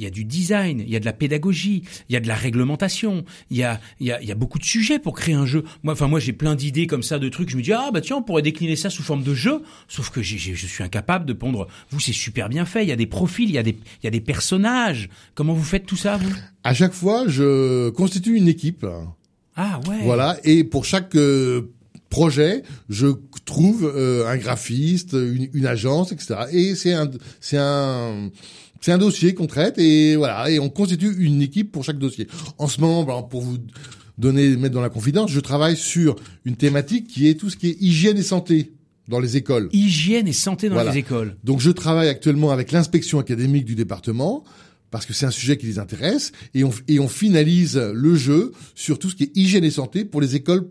il 0.00 0.04
y 0.04 0.06
a 0.06 0.10
du 0.10 0.24
design, 0.24 0.80
il 0.80 0.90
y 0.90 0.96
a 0.96 1.00
de 1.00 1.04
la 1.04 1.12
pédagogie, 1.12 1.82
il 2.08 2.12
y 2.14 2.16
a 2.16 2.20
de 2.20 2.26
la 2.26 2.34
réglementation, 2.34 3.24
il 3.50 3.58
y 3.58 3.62
a 3.62 3.80
il 4.00 4.06
y 4.06 4.12
a, 4.12 4.20
il 4.22 4.28
y 4.28 4.32
a 4.32 4.34
beaucoup 4.34 4.58
de 4.58 4.64
sujets 4.64 4.98
pour 4.98 5.14
créer 5.14 5.34
un 5.34 5.46
jeu. 5.46 5.62
Moi 5.82 5.92
enfin 5.92 6.08
moi 6.08 6.20
j'ai 6.20 6.32
plein 6.32 6.54
d'idées 6.54 6.86
comme 6.86 7.02
ça 7.02 7.18
de 7.18 7.28
trucs, 7.28 7.50
je 7.50 7.56
me 7.56 7.62
dis 7.62 7.72
ah 7.72 7.90
bah 7.92 8.00
tiens 8.00 8.16
on 8.16 8.22
pourrait 8.22 8.42
décliner 8.42 8.76
ça 8.76 8.88
sous 8.88 9.02
forme 9.02 9.22
de 9.22 9.34
jeu, 9.34 9.62
sauf 9.88 10.10
que 10.10 10.22
je 10.22 10.36
suis 10.66 10.82
incapable 10.82 11.26
de 11.26 11.34
pondre. 11.34 11.68
Vous 11.90 12.00
c'est 12.00 12.12
super 12.12 12.48
bien 12.48 12.64
fait, 12.64 12.82
il 12.82 12.88
y 12.88 12.92
a 12.92 12.96
des 12.96 13.06
profils, 13.06 13.48
il 13.48 13.54
y 13.54 13.58
a 13.58 13.62
des 13.62 13.76
il 14.02 14.04
y 14.04 14.08
a 14.08 14.10
des 14.10 14.20
personnages. 14.20 15.10
Comment 15.34 15.52
vous 15.52 15.64
faites 15.64 15.84
tout 15.84 15.96
ça 15.96 16.16
vous? 16.16 16.32
À 16.64 16.74
chaque 16.74 16.92
fois, 16.92 17.24
je 17.28 17.90
constitue 17.90 18.36
une 18.36 18.48
équipe. 18.48 18.86
Ah 19.56 19.80
ouais. 19.88 19.98
Voilà, 20.04 20.38
et 20.44 20.64
pour 20.64 20.84
chaque 20.84 21.14
euh, 21.16 21.72
projet, 22.08 22.62
je 22.88 23.08
trouve 23.44 23.90
euh, 23.94 24.26
un 24.26 24.36
graphiste, 24.36 25.12
une, 25.12 25.48
une 25.52 25.66
agence, 25.66 26.12
etc. 26.12 26.46
Et 26.52 26.74
c'est 26.74 26.94
un, 26.94 27.10
c'est 27.40 27.58
un, 27.58 28.30
c'est 28.80 28.92
un 28.92 28.98
dossier 28.98 29.34
qu'on 29.34 29.46
traite 29.46 29.78
et 29.78 30.16
voilà, 30.16 30.50
et 30.50 30.58
on 30.58 30.68
constitue 30.68 31.14
une 31.18 31.42
équipe 31.42 31.70
pour 31.72 31.84
chaque 31.84 31.98
dossier. 31.98 32.26
En 32.58 32.66
ce 32.68 32.80
moment, 32.80 33.04
ben, 33.04 33.22
pour 33.22 33.42
vous 33.42 33.58
donner, 34.18 34.56
mettre 34.56 34.74
dans 34.74 34.80
la 34.80 34.88
confidence, 34.90 35.30
je 35.30 35.40
travaille 35.40 35.76
sur 35.76 36.16
une 36.44 36.56
thématique 36.56 37.06
qui 37.06 37.28
est 37.28 37.34
tout 37.34 37.50
ce 37.50 37.56
qui 37.56 37.68
est 37.68 37.76
hygiène 37.80 38.18
et 38.18 38.22
santé 38.22 38.72
dans 39.08 39.18
les 39.20 39.36
écoles. 39.36 39.68
Hygiène 39.72 40.28
et 40.28 40.32
santé 40.32 40.68
dans 40.68 40.74
Voilà. 40.74 40.92
les 40.92 40.98
écoles. 40.98 41.36
Donc 41.42 41.60
je 41.60 41.70
travaille 41.70 42.08
actuellement 42.08 42.50
avec 42.50 42.70
l'inspection 42.70 43.18
académique 43.18 43.64
du 43.64 43.74
département 43.74 44.44
parce 44.90 45.06
que 45.06 45.12
c'est 45.12 45.26
un 45.26 45.30
sujet 45.30 45.56
qui 45.56 45.66
les 45.66 45.78
intéresse 45.78 46.32
et 46.54 46.64
on, 46.64 46.70
et 46.88 46.98
on 47.00 47.08
finalise 47.08 47.76
le 47.76 48.14
jeu 48.14 48.52
sur 48.74 48.98
tout 48.98 49.08
ce 49.10 49.16
qui 49.16 49.24
est 49.24 49.36
hygiène 49.36 49.64
et 49.64 49.70
santé 49.70 50.04
pour 50.04 50.20
les 50.20 50.36
écoles 50.36 50.68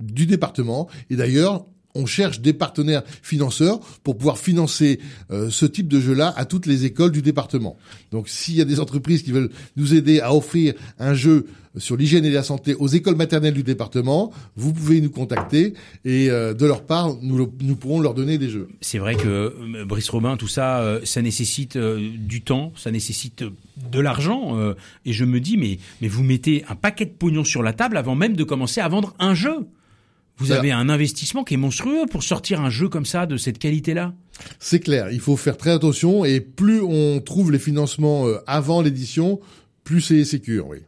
du 0.00 0.26
département. 0.26 0.88
Et 1.10 1.16
d'ailleurs, 1.16 1.66
on 1.98 2.06
cherche 2.06 2.40
des 2.40 2.54
partenaires 2.64 3.02
financeurs 3.22 3.80
pour 4.04 4.16
pouvoir 4.16 4.38
financer 4.38 5.00
euh, 5.30 5.50
ce 5.50 5.66
type 5.66 5.88
de 5.88 6.00
jeu-là 6.00 6.32
à 6.36 6.44
toutes 6.44 6.66
les 6.66 6.84
écoles 6.84 7.12
du 7.12 7.22
département. 7.22 7.76
Donc 8.12 8.28
s'il 8.28 8.54
y 8.54 8.62
a 8.62 8.64
des 8.64 8.80
entreprises 8.80 9.22
qui 9.24 9.32
veulent 9.32 9.50
nous 9.76 9.94
aider 9.94 10.20
à 10.20 10.34
offrir 10.34 10.74
un 10.98 11.14
jeu 11.14 11.46
sur 11.76 11.96
l'hygiène 11.96 12.24
et 12.24 12.30
la 12.30 12.42
santé 12.42 12.74
aux 12.74 12.88
écoles 12.88 13.16
maternelles 13.16 13.54
du 13.54 13.62
département, 13.62 14.32
vous 14.56 14.72
pouvez 14.72 15.00
nous 15.00 15.10
contacter 15.10 15.74
et 16.04 16.30
euh, 16.30 16.54
de 16.54 16.66
leur 16.66 16.82
part, 16.84 17.16
nous, 17.22 17.52
nous 17.60 17.76
pourrons 17.76 18.00
leur 18.00 18.14
donner 18.14 18.38
des 18.38 18.48
jeux. 18.48 18.68
C'est 18.80 18.98
vrai 18.98 19.14
que 19.14 19.28
euh, 19.28 19.84
Brice 19.84 20.08
Robin, 20.08 20.36
tout 20.36 20.48
ça, 20.48 20.80
euh, 20.80 21.00
ça 21.04 21.20
nécessite 21.22 21.76
euh, 21.76 22.10
du 22.16 22.42
temps, 22.42 22.72
ça 22.76 22.90
nécessite 22.90 23.42
euh, 23.42 23.50
de 23.92 24.00
l'argent. 24.00 24.56
euh, 24.58 24.74
et 25.04 25.12
je 25.12 25.24
me 25.24 25.40
dis, 25.40 25.56
mais, 25.56 25.78
mais 26.00 26.08
vous 26.08 26.24
mettez 26.24 26.64
un 26.68 26.74
paquet 26.74 27.06
de 27.06 27.10
pognon 27.10 27.44
sur 27.44 27.62
la 27.62 27.72
table 27.72 27.96
avant 27.96 28.16
même 28.16 28.34
de 28.34 28.44
commencer 28.44 28.80
à 28.80 28.88
vendre 28.88 29.14
un 29.18 29.34
jeu. 29.34 29.66
Vous 30.38 30.52
avez 30.52 30.72
un 30.72 30.88
investissement 30.88 31.44
qui 31.44 31.54
est 31.54 31.58
monstrueux 31.58 32.06
pour 32.10 32.22
sortir 32.22 32.60
un 32.60 32.70
jeu 32.70 32.88
comme 32.88 33.04
ça, 33.06 33.26
de 33.26 33.36
cette 33.36 33.58
qualité-là. 33.58 34.14
C'est 34.60 34.80
clair, 34.80 35.10
il 35.10 35.20
faut 35.20 35.36
faire 35.36 35.56
très 35.56 35.70
attention 35.72 36.24
et 36.24 36.40
plus 36.40 36.80
on 36.80 37.20
trouve 37.20 37.50
les 37.50 37.58
financements 37.58 38.26
euh, 38.28 38.38
avant 38.46 38.80
l'édition, 38.80 39.40
plus 39.84 40.00
c'est 40.00 40.24
sécur, 40.24 40.68
oui. 40.68 40.78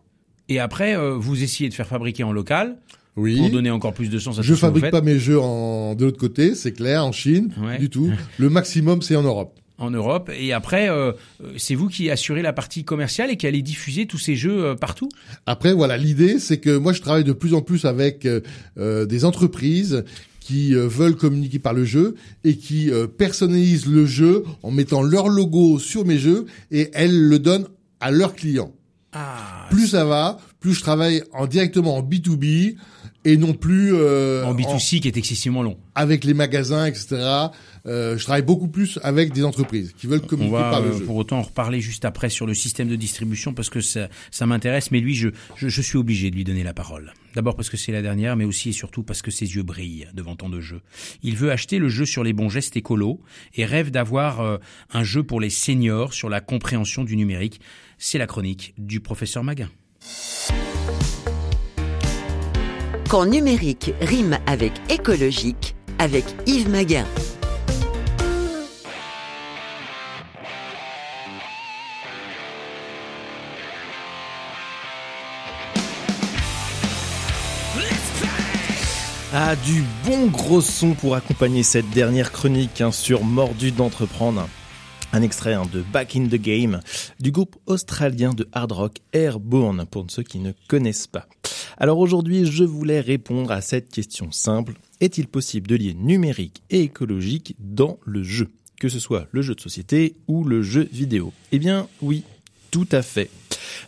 Et 0.49 0.59
après, 0.61 0.97
euh, 0.97 1.15
vous 1.17 1.43
essayez 1.43 1.69
de 1.69 1.75
faire 1.75 1.87
fabriquer 1.89 2.23
en 2.25 2.33
local 2.33 2.77
Oui. 3.17 3.39
pour 3.39 3.51
donner 3.51 3.71
encore 3.71 3.93
plus 3.93 4.09
de 4.09 4.19
sens 4.19 4.39
à 4.39 4.43
Je 4.43 4.55
fabrique 4.55 4.91
pas 4.91 5.01
mes 5.01 5.19
jeux 5.19 5.41
en 5.41 5.95
de 5.97 6.05
l'autre 6.05 6.19
côté, 6.19 6.55
c'est 6.55 6.73
clair, 6.73 7.05
en 7.05 7.13
Chine, 7.13 7.53
Ouais. 7.61 7.79
du 7.79 7.91
tout. 7.91 8.11
Le 8.39 8.51
maximum 8.51 9.03
c'est 9.03 9.17
en 9.17 9.23
Europe. 9.23 9.57
En 9.81 9.91
Europe. 9.91 10.31
Et 10.39 10.53
après, 10.53 10.89
euh, 10.89 11.13
euh, 11.43 11.53
c'est 11.57 11.75
vous 11.75 11.89
qui 11.89 12.11
assurez 12.11 12.43
la 12.43 12.53
partie 12.53 12.85
commerciale 12.85 13.31
et 13.31 13.37
qui 13.37 13.47
allez 13.47 13.63
diffuser 13.63 14.07
tous 14.07 14.19
ces 14.19 14.37
jeux 14.37 14.65
euh, 14.65 14.75
partout? 14.75 15.09
Après 15.47 15.73
voilà, 15.73 15.97
l'idée 15.97 16.39
c'est 16.39 16.59
que 16.59 16.77
moi 16.77 16.93
je 16.93 17.01
travaille 17.01 17.25
de 17.25 17.33
plus 17.33 17.55
en 17.55 17.63
plus 17.63 17.85
avec 17.87 18.27
euh, 18.27 18.41
euh, 18.79 19.07
des 19.07 19.25
entreprises 19.25 20.05
qui 20.41 20.75
veulent 20.75 21.15
communiquer 21.15 21.61
par 21.61 21.75
le 21.75 21.85
jeu 21.85 22.17
et 22.43 22.57
qui 22.57 22.91
personnalisent 23.19 23.87
le 23.87 24.05
jeu 24.05 24.43
en 24.65 24.73
mettant 24.73 25.01
leur 25.01 25.29
logo 25.29 25.79
sur 25.79 26.05
mes 26.05 26.19
jeux 26.19 26.47
et 26.73 26.91
elles 26.93 27.17
le 27.17 27.39
donnent 27.39 27.69
à 28.01 28.11
leurs 28.11 28.35
clients. 28.35 28.73
Ah, 29.13 29.67
Plus 29.71 29.89
ça 29.89 30.05
va, 30.05 30.39
plus 30.59 30.75
je 30.75 30.81
travaille 30.81 31.23
en 31.33 31.47
directement 31.47 31.97
en 31.97 32.03
B2B 32.03 32.77
et 33.25 33.37
non 33.37 33.53
plus 33.53 33.95
euh, 33.95 34.45
en 34.45 34.55
B2C 34.55 35.01
qui 35.01 35.09
est 35.09 35.17
excessivement 35.17 35.63
long. 35.63 35.77
avec 35.95 36.25
les 36.25 36.35
magasins, 36.35 36.87
etc. 36.87 37.17
Euh, 37.87 38.17
je 38.19 38.25
travaille 38.25 38.43
beaucoup 38.43 38.69
plus 38.69 38.99
avec 39.03 39.33
des 39.33 39.45
entreprises 39.45 39.93
qui 39.97 40.07
veulent 40.07 40.21
On 40.23 40.27
communiquer 40.27 40.57
va 40.57 40.71
par 40.71 40.81
le 40.81 40.89
euh, 40.89 40.99
jeu. 40.99 41.05
pour 41.05 41.17
autant 41.17 41.39
en 41.39 41.43
reparler 41.43 41.81
juste 41.81 42.05
après 42.05 42.29
sur 42.29 42.47
le 42.47 42.55
système 42.55 42.89
de 42.89 42.97
distribution 42.97 43.55
parce 43.55 43.71
que 43.71 43.81
ça, 43.81 44.09
ça 44.31 44.47
m'intéresse. 44.47 44.91
Mais 44.91 45.01
lui, 45.01 45.15
je, 45.15 45.31
je, 45.57 45.69
je 45.69 45.83
suis 45.83 45.97
obligé 45.99 46.31
de 46.31 46.37
lui 46.37 46.45
donner 46.45 46.63
la 46.63 46.75
parole. 46.75 47.13
D'abord 47.35 47.57
parce 47.57 47.71
que 47.71 47.77
c'est 47.77 47.93
la 47.93 48.03
dernière, 48.03 48.37
mais 48.37 48.45
aussi 48.45 48.71
et 48.71 48.73
surtout 48.73 49.03
parce 49.03 49.23
que 49.23 49.31
ses 49.31 49.55
yeux 49.55 49.63
brillent 49.63 50.09
devant 50.15 50.37
tant 50.37 50.49
de 50.49 50.61
jeux. 50.61 50.81
Il 51.23 51.37
veut 51.37 51.51
acheter 51.53 51.79
le 51.79 51.89
jeu 51.89 52.05
sur 52.05 52.25
les 52.25 52.33
bons 52.33 52.49
gestes 52.49 52.77
écolos 52.77 53.21
et 53.55 53.65
rêve 53.65 53.91
d'avoir 53.91 54.41
euh, 54.41 54.59
un 54.93 55.05
jeu 55.05 55.23
pour 55.23 55.41
les 55.41 55.51
seniors 55.51 56.13
sur 56.13 56.29
la 56.29 56.41
compréhension 56.41 57.05
du 57.05 57.17
numérique. 57.17 57.61
C'est 57.99 58.19
la 58.19 58.27
chronique 58.27 58.75
du 58.79 59.01
professeur 59.01 59.45
Maguin. 59.45 59.71
Quand 63.09 63.27
numérique 63.27 63.93
rime 64.01 64.39
avec 64.47 64.73
écologique, 64.89 65.75
avec 65.99 66.25
Yves 66.47 66.69
Maguin. 66.71 67.07
Ah, 79.33 79.55
du 79.55 79.85
bon 80.05 80.27
gros 80.27 80.61
son 80.61 80.95
pour 80.95 81.15
accompagner 81.15 81.63
cette 81.63 81.89
dernière 81.91 82.33
chronique 82.33 82.81
hein, 82.81 82.91
sur 82.91 83.23
Mordu 83.23 83.71
d'entreprendre. 83.71 84.49
Un 85.13 85.23
extrait 85.23 85.55
hein, 85.55 85.69
de 85.73 85.83
Back 85.83 86.17
in 86.17 86.27
the 86.27 86.35
Game 86.35 86.81
du 87.21 87.31
groupe 87.31 87.55
australien 87.67 88.35
de 88.35 88.49
hard 88.51 88.73
rock 88.73 88.97
Airborne 89.13 89.87
pour 89.89 90.05
ceux 90.09 90.25
qui 90.25 90.41
ne 90.41 90.51
connaissent 90.67 91.07
pas. 91.07 91.29
Alors 91.79 92.01
aujourd'hui, 92.01 92.45
je 92.45 92.65
voulais 92.65 93.01
répondre 93.01 93.53
à 93.53 93.61
cette 93.61 93.91
question 93.91 94.33
simple. 94.33 94.75
Est-il 94.99 95.29
possible 95.29 95.69
de 95.69 95.77
lier 95.77 95.95
numérique 95.95 96.65
et 96.69 96.83
écologique 96.83 97.55
dans 97.61 98.01
le 98.05 98.25
jeu? 98.25 98.49
Que 98.81 98.89
ce 98.89 98.99
soit 98.99 99.29
le 99.31 99.43
jeu 99.43 99.55
de 99.55 99.61
société 99.61 100.17
ou 100.27 100.43
le 100.43 100.61
jeu 100.63 100.89
vidéo? 100.91 101.33
Eh 101.53 101.61
bien 101.61 101.87
oui, 102.03 102.25
tout 102.71 102.89
à 102.93 103.03
fait. 103.03 103.31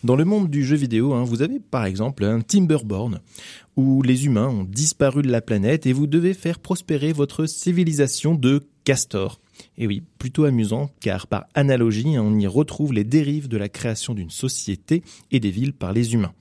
Dans 0.05 0.17
le 0.17 0.25
monde 0.25 0.51
du 0.51 0.65
jeu 0.65 0.77
vidéo, 0.77 1.15
hein, 1.15 1.25
vous 1.25 1.43
avez 1.43 1.61
par 1.61 1.85
exemple 1.85 2.25
un 2.25 2.41
Timberborn 2.41 3.21
où 3.77 4.03
les 4.03 4.27
humains 4.27 4.49
ont 4.49 4.65
disparu 4.65 5.23
de 5.23 5.31
la 5.31 5.41
planète 5.41 5.87
et 5.87 5.93
vous 5.93 6.07
devez 6.07 6.35
faire 6.35 6.59
prospérer 6.59 7.13
votre 7.13 7.47
civilisation 7.47 8.35
de 8.35 8.63
castors. 8.85 9.41
Et 9.79 9.87
oui, 9.87 10.03
plutôt 10.19 10.45
amusant, 10.45 10.91
car 11.01 11.27
par 11.27 11.47
analogie, 11.55 12.19
on 12.19 12.39
y 12.39 12.47
retrouve 12.47 12.93
les 12.93 13.05
dérives 13.05 13.49
de 13.49 13.57
la 13.57 13.69
création 13.69 14.15
d'une 14.15 14.31
société 14.31 15.03
et 15.31 15.41
des 15.41 15.51
villes 15.51 15.73
par 15.73 15.93
les 15.93 16.15
humains. 16.15 16.35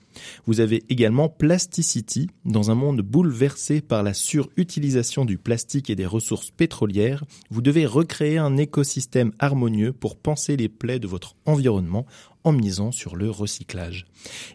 Vous 0.45 0.59
avez 0.59 0.83
également 0.89 1.29
Plasticity, 1.29 2.29
dans 2.45 2.71
un 2.71 2.75
monde 2.75 3.01
bouleversé 3.01 3.81
par 3.81 4.03
la 4.03 4.13
surutilisation 4.13 5.25
du 5.25 5.37
plastique 5.37 5.89
et 5.89 5.95
des 5.95 6.05
ressources 6.05 6.51
pétrolières, 6.51 7.23
vous 7.49 7.61
devez 7.61 7.85
recréer 7.85 8.37
un 8.37 8.57
écosystème 8.57 9.31
harmonieux 9.39 9.93
pour 9.93 10.17
penser 10.17 10.57
les 10.57 10.69
plaies 10.69 10.99
de 10.99 11.07
votre 11.07 11.35
environnement 11.45 12.05
en 12.43 12.51
misant 12.51 12.91
sur 12.91 13.15
le 13.15 13.29
recyclage. 13.29 14.05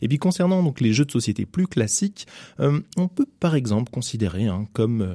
Et 0.03 0.09
puis 0.09 0.19
concernant 0.19 0.62
donc 0.62 0.81
les 0.81 0.92
jeux 0.92 1.05
de 1.05 1.11
société 1.11 1.47
plus 1.47 1.66
classiques, 1.66 2.27
euh, 2.61 2.81
on 2.97 3.09
peut 3.09 3.27
par 3.40 3.55
exemple 3.55 3.90
considérer 3.92 4.47
hein, 4.47 4.66
comme 4.73 5.03
euh, 5.03 5.14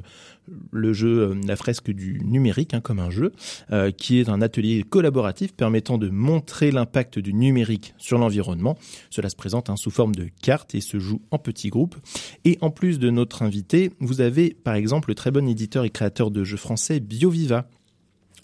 le 0.70 0.92
jeu 0.92 1.30
euh, 1.30 1.34
La 1.46 1.56
fresque 1.56 1.90
du 1.90 2.20
numérique, 2.24 2.74
hein, 2.74 2.80
comme 2.80 2.98
un 2.98 3.10
jeu 3.10 3.32
euh, 3.70 3.90
qui 3.90 4.18
est 4.18 4.28
un 4.28 4.42
atelier 4.42 4.82
collaboratif 4.82 5.54
permettant 5.54 5.98
de 5.98 6.08
montrer 6.08 6.70
l'impact 6.70 7.18
du 7.18 7.34
numérique 7.34 7.94
sur 7.98 8.18
l'environnement. 8.18 8.76
Cela 9.10 9.28
se 9.28 9.36
présente 9.36 9.70
hein, 9.70 9.76
sous 9.76 9.90
forme 9.90 10.14
de 10.14 10.28
cartes 10.42 10.74
et 10.74 10.80
se 10.80 10.98
joue 10.98 11.20
en 11.30 11.38
petits 11.38 11.68
groupes. 11.68 11.96
Et 12.44 12.58
en 12.60 12.70
plus 12.70 12.98
de 12.98 13.10
notre 13.10 13.42
invité, 13.42 13.92
vous 14.00 14.20
avez 14.20 14.50
par 14.50 14.74
exemple 14.74 15.10
le 15.10 15.14
très 15.14 15.30
bon 15.30 15.48
éditeur 15.48 15.84
et 15.84 15.90
créateur 15.90 16.30
de 16.30 16.44
jeux 16.44 16.56
français 16.56 17.00
BioViva 17.00 17.68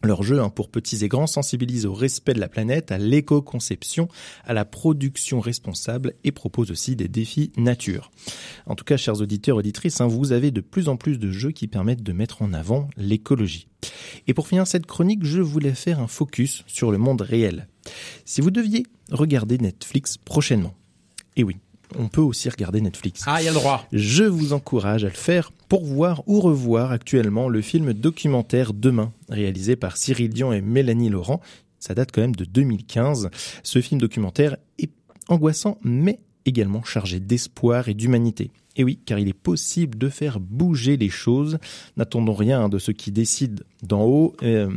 Leur 0.04 0.22
jeu, 0.22 0.40
hein, 0.40 0.48
pour 0.48 0.70
petits 0.70 1.04
et 1.04 1.08
grands, 1.08 1.26
sensibilise 1.26 1.84
au 1.84 1.92
respect 1.92 2.34
de 2.34 2.38
la 2.38 2.48
planète, 2.48 2.92
à 2.92 2.98
l'éco-conception, 2.98 4.08
à 4.44 4.54
la 4.54 4.64
production 4.64 5.40
responsable 5.40 6.14
et 6.22 6.30
propose 6.30 6.70
aussi 6.70 6.94
des 6.94 7.08
défis 7.08 7.50
nature. 7.56 8.12
En 8.66 8.76
tout 8.76 8.84
cas, 8.84 8.96
chers 8.96 9.20
auditeurs 9.20 9.56
auditrices, 9.56 10.00
hein, 10.00 10.06
vous 10.06 10.30
avez 10.30 10.52
de 10.52 10.60
plus 10.60 10.88
en 10.88 10.96
plus 10.96 11.18
de 11.18 11.32
jeux 11.32 11.50
qui 11.50 11.66
permettent 11.66 12.04
de 12.04 12.12
mettre 12.12 12.42
en 12.42 12.52
avant 12.52 12.88
l'écologie. 12.96 13.66
Et 14.28 14.34
pour 14.34 14.46
finir 14.46 14.68
cette 14.68 14.86
chronique, 14.86 15.24
je 15.24 15.40
voulais 15.40 15.74
faire 15.74 15.98
un 15.98 16.06
focus 16.06 16.62
sur 16.68 16.92
le 16.92 16.98
monde 16.98 17.20
réel. 17.20 17.66
Si 18.24 18.40
vous 18.40 18.50
deviez 18.52 18.84
regarder 19.10 19.58
Netflix 19.58 20.16
prochainement, 20.16 20.74
et 21.34 21.42
oui, 21.42 21.56
on 21.96 22.08
peut 22.08 22.20
aussi 22.20 22.48
regarder 22.48 22.80
Netflix. 22.80 23.22
Ah, 23.26 23.40
il 23.40 23.46
y 23.46 23.48
a 23.48 23.52
le 23.52 23.58
droit. 23.58 23.86
Je 23.92 24.24
vous 24.24 24.52
encourage 24.52 25.04
à 25.04 25.08
le 25.08 25.14
faire 25.14 25.52
pour 25.68 25.84
voir 25.84 26.22
ou 26.26 26.40
revoir 26.40 26.92
actuellement 26.92 27.48
le 27.48 27.62
film 27.62 27.92
documentaire 27.92 28.72
Demain, 28.74 29.12
réalisé 29.28 29.76
par 29.76 29.96
Cyril 29.96 30.30
Dion 30.30 30.52
et 30.52 30.60
Mélanie 30.60 31.10
Laurent. 31.10 31.40
Ça 31.78 31.94
date 31.94 32.10
quand 32.12 32.20
même 32.20 32.36
de 32.36 32.44
2015. 32.44 33.30
Ce 33.62 33.80
film 33.80 34.00
documentaire 34.00 34.56
est 34.78 34.90
angoissant, 35.28 35.78
mais 35.82 36.18
également 36.44 36.82
chargé 36.82 37.20
d'espoir 37.20 37.88
et 37.88 37.94
d'humanité. 37.94 38.50
Et 38.76 38.84
oui, 38.84 38.98
car 39.04 39.18
il 39.18 39.28
est 39.28 39.32
possible 39.32 39.98
de 39.98 40.08
faire 40.08 40.40
bouger 40.40 40.96
les 40.96 41.08
choses. 41.08 41.58
N'attendons 41.96 42.34
rien 42.34 42.68
de 42.68 42.78
ceux 42.78 42.92
qui 42.92 43.10
décident 43.10 43.62
d'en 43.82 44.04
haut. 44.04 44.34
Euh, 44.42 44.70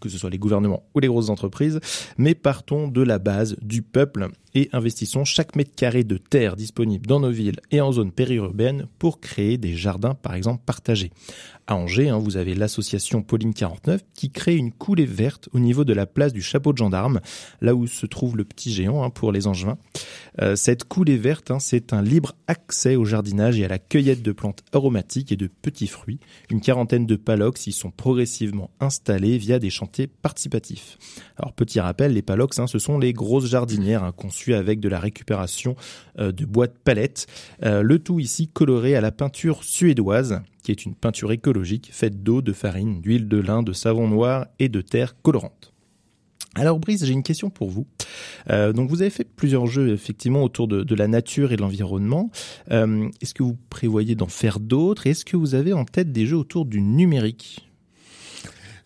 que 0.00 0.08
ce 0.08 0.18
soit 0.18 0.30
les 0.30 0.38
gouvernements 0.38 0.82
ou 0.94 1.00
les 1.00 1.08
grosses 1.08 1.30
entreprises, 1.30 1.80
mais 2.18 2.34
partons 2.34 2.88
de 2.88 3.02
la 3.02 3.18
base, 3.18 3.56
du 3.62 3.82
peuple, 3.82 4.30
et 4.54 4.68
investissons 4.72 5.24
chaque 5.24 5.56
mètre 5.56 5.74
carré 5.74 6.04
de 6.04 6.16
terre 6.16 6.56
disponible 6.56 7.06
dans 7.06 7.20
nos 7.20 7.30
villes 7.30 7.60
et 7.70 7.80
en 7.80 7.92
zones 7.92 8.12
périurbaines 8.12 8.86
pour 8.98 9.20
créer 9.20 9.58
des 9.58 9.76
jardins, 9.76 10.14
par 10.14 10.34
exemple, 10.34 10.62
partagés. 10.64 11.10
À 11.66 11.76
Angers, 11.76 12.08
hein, 12.08 12.18
vous 12.18 12.36
avez 12.36 12.54
l'association 12.54 13.22
Pauline 13.22 13.54
49 13.54 14.00
qui 14.14 14.30
crée 14.30 14.56
une 14.56 14.72
coulée 14.72 15.06
verte 15.06 15.48
au 15.52 15.60
niveau 15.60 15.84
de 15.84 15.92
la 15.92 16.06
place 16.06 16.32
du 16.32 16.42
chapeau 16.42 16.72
de 16.72 16.78
gendarme, 16.78 17.20
là 17.60 17.76
où 17.76 17.86
se 17.86 18.06
trouve 18.06 18.36
le 18.36 18.44
petit 18.44 18.72
géant 18.72 19.04
hein, 19.04 19.10
pour 19.10 19.30
les 19.30 19.46
Angevins. 19.46 19.78
Euh, 20.40 20.56
cette 20.56 20.84
coulée 20.84 21.16
verte, 21.16 21.52
hein, 21.52 21.60
c'est 21.60 21.92
un 21.92 22.02
libre 22.02 22.34
accès 22.48 22.96
au 22.96 23.04
jardinage 23.04 23.60
et 23.60 23.64
à 23.64 23.68
la 23.68 23.78
cueillette 23.78 24.22
de 24.22 24.32
plantes 24.32 24.64
aromatiques 24.72 25.30
et 25.30 25.36
de 25.36 25.46
petits 25.46 25.86
fruits. 25.86 26.18
Une 26.50 26.60
quarantaine 26.60 27.06
de 27.06 27.16
palox 27.16 27.68
y 27.68 27.72
sont 27.72 27.92
progressivement 27.92 28.70
installés 28.80 29.38
via 29.38 29.60
des 29.60 29.70
chantiers 29.90 30.06
participatifs. 30.06 30.98
Alors 31.36 31.52
petit 31.52 31.80
rappel, 31.80 32.12
les 32.12 32.22
palox, 32.22 32.60
ce 32.66 32.78
sont 32.78 32.98
les 32.98 33.12
grosses 33.12 33.46
jardinières 33.46 34.12
conçues 34.16 34.54
avec 34.54 34.78
de 34.78 34.88
la 34.88 35.00
récupération 35.00 35.74
euh, 36.18 36.30
de 36.30 36.44
bois 36.44 36.68
de 36.68 36.74
palettes. 36.84 37.26
Euh, 37.64 37.82
le 37.82 37.98
tout 37.98 38.20
ici 38.20 38.46
coloré 38.46 38.94
à 38.94 39.00
la 39.00 39.10
peinture 39.10 39.64
suédoise 39.64 40.42
qui 40.62 40.70
est 40.70 40.84
une 40.84 40.94
peinture 40.94 41.32
écologique 41.32 41.90
faite 41.92 42.22
d'eau, 42.22 42.42
de 42.42 42.52
farine, 42.52 43.00
d'huile 43.00 43.28
de 43.28 43.38
lin, 43.38 43.62
de 43.62 43.72
savon 43.72 44.06
noir 44.06 44.46
et 44.58 44.68
de 44.68 44.80
terre 44.80 45.20
colorante. 45.22 45.72
Alors 46.54 46.78
Brice, 46.78 47.04
j'ai 47.04 47.12
une 47.12 47.22
question 47.22 47.48
pour 47.48 47.70
vous. 47.70 47.86
Euh, 48.50 48.72
donc 48.72 48.90
vous 48.90 49.02
avez 49.02 49.10
fait 49.10 49.24
plusieurs 49.24 49.66
jeux 49.66 49.92
effectivement 49.92 50.44
autour 50.44 50.68
de, 50.68 50.94
la 50.94 51.08
nature 51.08 51.52
et 51.52 51.56
de 51.56 51.62
l'environnement. 51.62 52.30
Est-ce 52.68 53.34
que 53.34 53.42
vous 53.42 53.56
prévoyez 53.70 54.14
d'en 54.14 54.28
faire 54.28 54.60
d'autres? 54.60 55.06
Est-ce 55.06 55.24
que 55.24 55.36
vous 55.36 55.54
avez 55.54 55.72
en 55.72 55.84
tête 55.84 56.12
des 56.12 56.26
jeux 56.26 56.36
autour 56.36 56.66
du 56.66 56.80
numérique? 56.80 57.69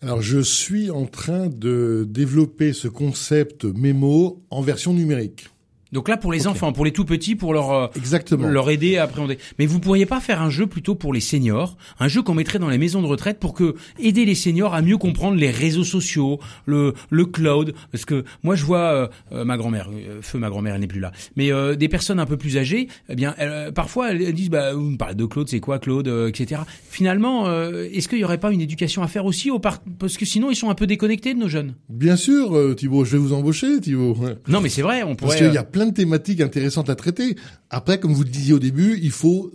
Alors 0.05 0.21
je 0.21 0.37
suis 0.37 0.91
en 0.91 1.07
train 1.07 1.47
de 1.47 2.05
développer 2.07 2.73
ce 2.73 2.87
concept 2.87 3.65
mémo 3.65 4.43
en 4.51 4.61
version 4.61 4.93
numérique. 4.93 5.49
Donc 5.91 6.09
là, 6.09 6.17
pour 6.17 6.31
les 6.31 6.47
enfants, 6.47 6.73
pour 6.73 6.83
les 6.85 6.91
tout 6.91 7.05
petits, 7.05 7.35
pour 7.35 7.53
leur 7.53 7.71
euh, 7.71 7.87
Exactement. 7.95 8.47
leur 8.47 8.69
aider 8.69 8.97
à 8.97 9.03
appréhender. 9.03 9.37
Mais 9.59 9.65
vous 9.65 9.79
pourriez 9.79 10.05
pas 10.05 10.19
faire 10.19 10.41
un 10.41 10.49
jeu 10.49 10.67
plutôt 10.67 10.95
pour 10.95 11.13
les 11.13 11.19
seniors, 11.19 11.77
un 11.99 12.07
jeu 12.07 12.21
qu'on 12.21 12.33
mettrait 12.33 12.59
dans 12.59 12.69
les 12.69 12.77
maisons 12.77 13.01
de 13.01 13.07
retraite 13.07 13.39
pour 13.39 13.53
que 13.53 13.75
aider 13.99 14.25
les 14.25 14.35
seniors 14.35 14.73
à 14.73 14.81
mieux 14.81 14.97
comprendre 14.97 15.37
les 15.37 15.51
réseaux 15.51 15.83
sociaux, 15.83 16.39
le 16.65 16.93
le 17.09 17.25
cloud, 17.25 17.73
parce 17.91 18.05
que 18.05 18.25
moi 18.43 18.55
je 18.55 18.65
vois 18.65 18.79
euh, 18.79 19.07
euh, 19.31 19.45
ma 19.45 19.57
grand-mère, 19.57 19.89
feu 20.21 20.39
ma 20.39 20.49
grand-mère, 20.49 20.75
elle 20.75 20.81
n'est 20.81 20.87
plus 20.87 20.99
là, 20.99 21.11
mais 21.35 21.51
des 21.77 21.87
personnes 21.87 22.19
un 22.19 22.25
peu 22.25 22.37
plus 22.37 22.57
âgées, 22.57 22.87
eh 23.09 23.15
bien 23.15 23.35
parfois 23.73 24.11
elles 24.11 24.33
disent 24.33 24.49
bah 24.49 24.73
vous 24.73 24.81
me 24.81 24.97
parlez 24.97 25.15
de 25.15 25.25
Claude, 25.25 25.47
c'est 25.47 25.59
quoi 25.59 25.79
Claude, 25.79 26.07
etc. 26.27 26.61
Finalement, 26.89 27.49
est-ce 27.71 28.07
qu'il 28.07 28.19
y 28.19 28.23
aurait 28.23 28.39
pas 28.39 28.51
une 28.51 28.61
éducation 28.61 29.03
à 29.03 29.07
faire 29.07 29.25
aussi 29.25 29.51
au 29.51 29.59
par... 29.59 29.79
parce 29.99 30.17
que 30.17 30.25
sinon 30.25 30.49
ils 30.49 30.55
sont 30.55 30.69
un 30.69 30.75
peu 30.75 30.87
déconnectés 30.87 31.33
de 31.33 31.39
nos 31.39 31.47
jeunes? 31.47 31.75
Bien 31.89 32.15
sûr, 32.15 32.75
Thibault, 32.75 33.05
je 33.05 33.13
vais 33.13 33.17
vous 33.17 33.33
embaucher, 33.33 33.79
Thibault. 33.79 34.17
Non 34.47 34.61
mais 34.61 34.69
c'est 34.69 34.81
vrai, 34.81 35.03
on 35.03 35.15
pourrait. 35.15 35.37
Parce 35.37 35.74
plein 35.75 35.87
de 35.87 35.93
thématiques 35.93 36.39
intéressantes 36.39 36.89
à 36.89 36.95
traiter. 36.95 37.35
Après, 37.69 37.99
comme 37.99 38.13
vous 38.13 38.23
le 38.23 38.29
disiez 38.29 38.53
au 38.53 38.59
début, 38.59 38.97
il 39.03 39.11
faut 39.11 39.51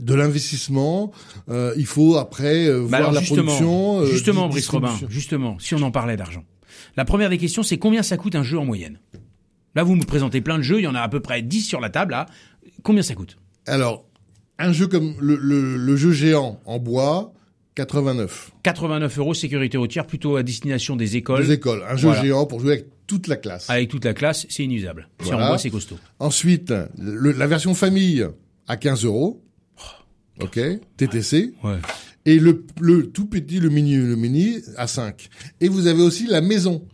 de 0.00 0.12
l'investissement, 0.12 1.12
euh, 1.48 1.72
il 1.76 1.86
faut 1.86 2.16
après 2.16 2.66
euh, 2.66 2.84
bah 2.88 2.98
voir 2.98 3.12
la 3.12 3.20
justement, 3.20 3.44
production. 3.44 4.00
Euh, 4.00 4.06
justement, 4.06 4.48
Brice 4.48 4.68
Robin, 4.68 4.92
justement, 5.08 5.56
si 5.60 5.76
on 5.76 5.82
en 5.82 5.92
parlait 5.92 6.16
d'argent. 6.16 6.42
La 6.96 7.04
première 7.04 7.30
des 7.30 7.38
questions, 7.38 7.62
c'est 7.62 7.78
combien 7.78 8.02
ça 8.02 8.16
coûte 8.16 8.34
un 8.34 8.42
jeu 8.42 8.58
en 8.58 8.64
moyenne? 8.64 8.98
Là, 9.76 9.84
vous 9.84 9.94
me 9.94 10.02
présentez 10.02 10.40
plein 10.40 10.58
de 10.58 10.62
jeux, 10.62 10.80
il 10.80 10.82
y 10.82 10.88
en 10.88 10.96
a 10.96 11.00
à 11.00 11.08
peu 11.08 11.20
près 11.20 11.42
10 11.42 11.62
sur 11.62 11.78
la 11.78 11.90
table, 11.90 12.10
là. 12.10 12.26
Combien 12.82 13.04
ça 13.04 13.14
coûte? 13.14 13.38
Alors, 13.66 14.04
un 14.58 14.72
jeu 14.72 14.88
comme 14.88 15.14
le, 15.20 15.36
le, 15.36 15.76
le 15.76 15.96
jeu 15.96 16.10
géant 16.10 16.58
en 16.64 16.80
bois, 16.80 17.34
89. 17.76 18.50
89 18.64 19.18
euros, 19.18 19.34
sécurité 19.34 19.78
routière, 19.78 20.08
plutôt 20.08 20.34
à 20.34 20.42
destination 20.42 20.96
des 20.96 21.16
écoles. 21.16 21.46
Des 21.46 21.52
écoles. 21.52 21.84
Un 21.88 21.94
jeu 21.94 22.12
géant 22.20 22.46
pour 22.46 22.58
jouer 22.58 22.72
avec 22.72 22.86
toute 23.12 23.26
la 23.26 23.36
classe. 23.36 23.68
Avec 23.68 23.90
toute 23.90 24.06
la 24.06 24.14
classe, 24.14 24.46
c'est 24.48 24.64
inusable. 24.64 25.06
Si 25.22 25.34
en 25.34 25.36
bois, 25.36 25.58
c'est 25.58 25.68
costaud. 25.68 25.98
Ensuite, 26.18 26.72
la 26.96 27.46
version 27.46 27.74
famille 27.74 28.26
à 28.66 28.78
15 28.78 29.04
euros. 29.04 29.44
Ok. 30.40 30.58
TTC. 30.96 31.52
Ouais. 31.62 31.76
Et 32.24 32.38
le, 32.38 32.64
le 32.80 33.10
tout 33.10 33.26
petit, 33.26 33.60
le 33.60 33.68
mini, 33.68 33.96
le 33.96 34.16
mini 34.16 34.56
à 34.78 34.86
5. 34.86 35.28
Et 35.60 35.68
vous 35.68 35.88
avez 35.88 36.00
aussi 36.02 36.26
la 36.26 36.40
maison 36.40 36.86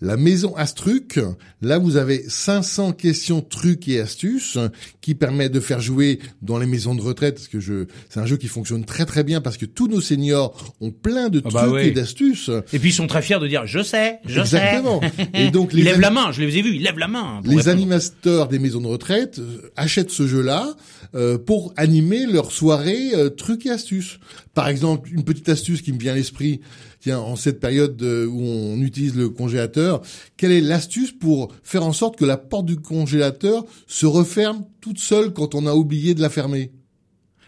la 0.00 0.16
maison 0.16 0.54
Astruc, 0.56 1.18
là 1.62 1.78
vous 1.78 1.96
avez 1.96 2.24
500 2.28 2.92
questions 2.92 3.40
trucs 3.40 3.88
et 3.88 4.00
astuces 4.00 4.58
qui 5.00 5.14
permettent 5.14 5.52
de 5.52 5.60
faire 5.60 5.80
jouer 5.80 6.18
dans 6.42 6.58
les 6.58 6.66
maisons 6.66 6.94
de 6.94 7.00
retraite 7.00 7.36
parce 7.36 7.48
que 7.48 7.60
je 7.60 7.86
c'est 8.08 8.20
un 8.20 8.26
jeu 8.26 8.36
qui 8.36 8.48
fonctionne 8.48 8.84
très 8.84 9.06
très 9.06 9.24
bien 9.24 9.40
parce 9.40 9.56
que 9.56 9.66
tous 9.66 9.88
nos 9.88 10.00
seniors 10.00 10.74
ont 10.80 10.90
plein 10.90 11.28
de 11.28 11.40
ah 11.44 11.48
bah 11.52 11.66
trucs 11.66 11.84
et 11.84 11.90
d'astuces. 11.90 12.50
Et 12.72 12.78
puis 12.78 12.90
ils 12.90 12.94
sont 12.94 13.06
très 13.06 13.22
fiers 13.22 13.38
de 13.38 13.46
dire 13.46 13.66
je 13.66 13.82
sais, 13.82 14.18
je 14.26 14.40
Exactement. 14.40 15.00
Et 15.32 15.50
donc 15.50 15.72
les 15.72 15.80
ils 15.80 15.84
lèvent 15.84 16.00
la 16.00 16.10
main, 16.10 16.32
je 16.32 16.42
les 16.42 16.58
ai 16.58 16.62
vus, 16.62 16.74
ils 16.74 16.82
lèvent 16.82 16.98
la 16.98 17.08
main. 17.08 17.40
Les 17.44 17.68
animateurs 17.68 18.48
des 18.48 18.58
maisons 18.58 18.80
de 18.80 18.86
retraite 18.88 19.38
euh, 19.38 19.70
achètent 19.76 20.10
ce 20.10 20.26
jeu-là 20.26 20.74
euh, 21.14 21.38
pour 21.38 21.72
animer 21.76 22.26
leur 22.26 22.50
soirée 22.50 23.14
euh, 23.14 23.30
trucs 23.30 23.66
et 23.66 23.70
astuces. 23.70 24.18
Par 24.52 24.68
exemple, 24.68 25.10
une 25.12 25.24
petite 25.24 25.48
astuce 25.48 25.80
qui 25.80 25.92
me 25.92 25.98
vient 25.98 26.12
à 26.12 26.16
l'esprit, 26.16 26.60
tiens, 27.04 27.20
en 27.20 27.36
cette 27.36 27.60
période 27.60 28.00
où 28.02 28.40
on 28.40 28.80
utilise 28.80 29.14
le 29.14 29.28
congélateur, 29.28 30.00
quelle 30.38 30.52
est 30.52 30.62
l'astuce 30.62 31.12
pour 31.12 31.52
faire 31.62 31.84
en 31.84 31.92
sorte 31.92 32.16
que 32.16 32.24
la 32.24 32.38
porte 32.38 32.64
du 32.64 32.76
congélateur 32.76 33.64
se 33.86 34.06
referme 34.06 34.64
toute 34.80 34.98
seule 34.98 35.34
quand 35.34 35.54
on 35.54 35.66
a 35.66 35.74
oublié 35.74 36.14
de 36.14 36.22
la 36.22 36.30
fermer? 36.30 36.72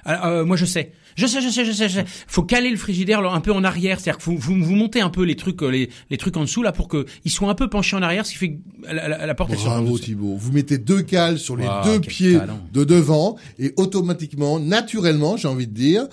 Alors, 0.04 0.26
euh, 0.26 0.44
moi 0.44 0.56
je 0.56 0.66
sais. 0.66 0.92
Je 1.16 1.26
sais, 1.26 1.40
je 1.40 1.48
sais, 1.48 1.64
je 1.64 1.72
sais, 1.72 1.88
je 1.88 1.94
sais. 1.94 2.04
Faut 2.26 2.42
caler 2.42 2.68
le 2.70 2.76
frigidaire 2.76 3.20
un 3.20 3.40
peu 3.40 3.50
en 3.50 3.64
arrière, 3.64 3.98
c'est-à-dire 3.98 4.18
que 4.18 4.24
vous, 4.24 4.36
vous, 4.36 4.62
vous, 4.62 4.74
montez 4.74 5.00
un 5.00 5.08
peu 5.08 5.24
les 5.24 5.34
trucs, 5.34 5.62
euh, 5.62 5.68
les, 5.68 5.88
les 6.10 6.18
trucs 6.18 6.36
en 6.36 6.42
dessous 6.42 6.62
là 6.62 6.72
pour 6.72 6.88
que 6.88 7.06
ils 7.24 7.30
soient 7.30 7.48
un 7.48 7.54
peu 7.54 7.70
penchés 7.70 7.96
en 7.96 8.02
arrière, 8.02 8.26
ce 8.26 8.32
qui 8.32 8.36
fait 8.36 8.50
que 8.52 8.92
la, 8.92 9.26
la, 9.26 9.34
porte. 9.34 9.52
Bravo 9.52 9.98
Thibault. 9.98 10.36
Vous 10.36 10.52
mettez 10.52 10.76
deux 10.76 11.00
cales 11.00 11.38
sur 11.38 11.56
les 11.56 11.66
deux 11.84 12.00
pieds 12.00 12.38
de 12.74 12.84
devant 12.84 13.36
et 13.58 13.72
automatiquement, 13.76 14.60
naturellement, 14.60 15.38
j'ai 15.38 15.48
envie 15.48 15.66
de 15.66 15.74
dire, 15.74 16.06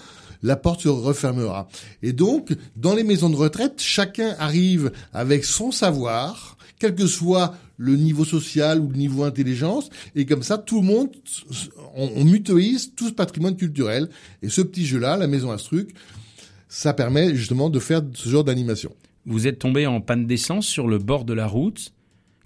la 0.43 0.57
porte 0.57 0.81
se 0.81 0.89
refermera. 0.89 1.67
Et 2.03 2.13
donc, 2.13 2.53
dans 2.75 2.93
les 2.93 3.03
maisons 3.03 3.29
de 3.29 3.35
retraite, 3.35 3.81
chacun 3.81 4.35
arrive 4.37 4.91
avec 5.13 5.45
son 5.45 5.71
savoir, 5.71 6.57
quel 6.77 6.93
que 6.93 7.07
soit 7.07 7.55
le 7.77 7.95
niveau 7.95 8.25
social 8.25 8.79
ou 8.79 8.89
le 8.89 8.97
niveau 8.97 9.23
intelligence, 9.23 9.89
et 10.15 10.25
comme 10.25 10.43
ça, 10.43 10.57
tout 10.57 10.81
le 10.81 10.87
monde, 10.87 11.09
on, 11.95 12.23
mutualise 12.23 12.93
tout 12.95 13.07
ce 13.07 13.13
patrimoine 13.13 13.55
culturel. 13.55 14.09
Et 14.41 14.49
ce 14.49 14.61
petit 14.61 14.85
jeu-là, 14.85 15.17
la 15.17 15.27
maison 15.27 15.51
Astruc, 15.51 15.93
ça 16.67 16.93
permet 16.93 17.35
justement 17.35 17.69
de 17.69 17.79
faire 17.79 18.01
ce 18.13 18.29
genre 18.29 18.43
d'animation. 18.43 18.93
Vous 19.25 19.47
êtes 19.47 19.59
tombé 19.59 19.87
en 19.87 20.01
panne 20.01 20.27
d'essence 20.27 20.67
sur 20.67 20.87
le 20.87 20.97
bord 20.97 21.23
de 21.23 21.33
la 21.33 21.47
route. 21.47 21.93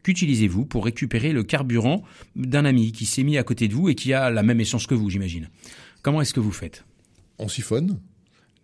Qu'utilisez-vous 0.04 0.66
pour 0.66 0.86
récupérer 0.86 1.34
le 1.34 1.44
carburant 1.44 2.04
d'un 2.36 2.64
ami 2.64 2.92
qui 2.92 3.06
s'est 3.06 3.24
mis 3.24 3.38
à 3.38 3.44
côté 3.44 3.68
de 3.68 3.74
vous 3.74 3.90
et 3.90 3.96
qui 3.96 4.14
a 4.14 4.30
la 4.30 4.44
même 4.44 4.62
essence 4.62 4.88
que 4.88 4.96
vous, 4.96 5.10
j'imagine? 5.10 5.50
Comment 6.02 6.22
est-ce 6.22 6.34
que 6.34 6.40
vous 6.40 6.52
faites? 6.52 6.87
On 7.40 7.48
siphonne. 7.48 8.00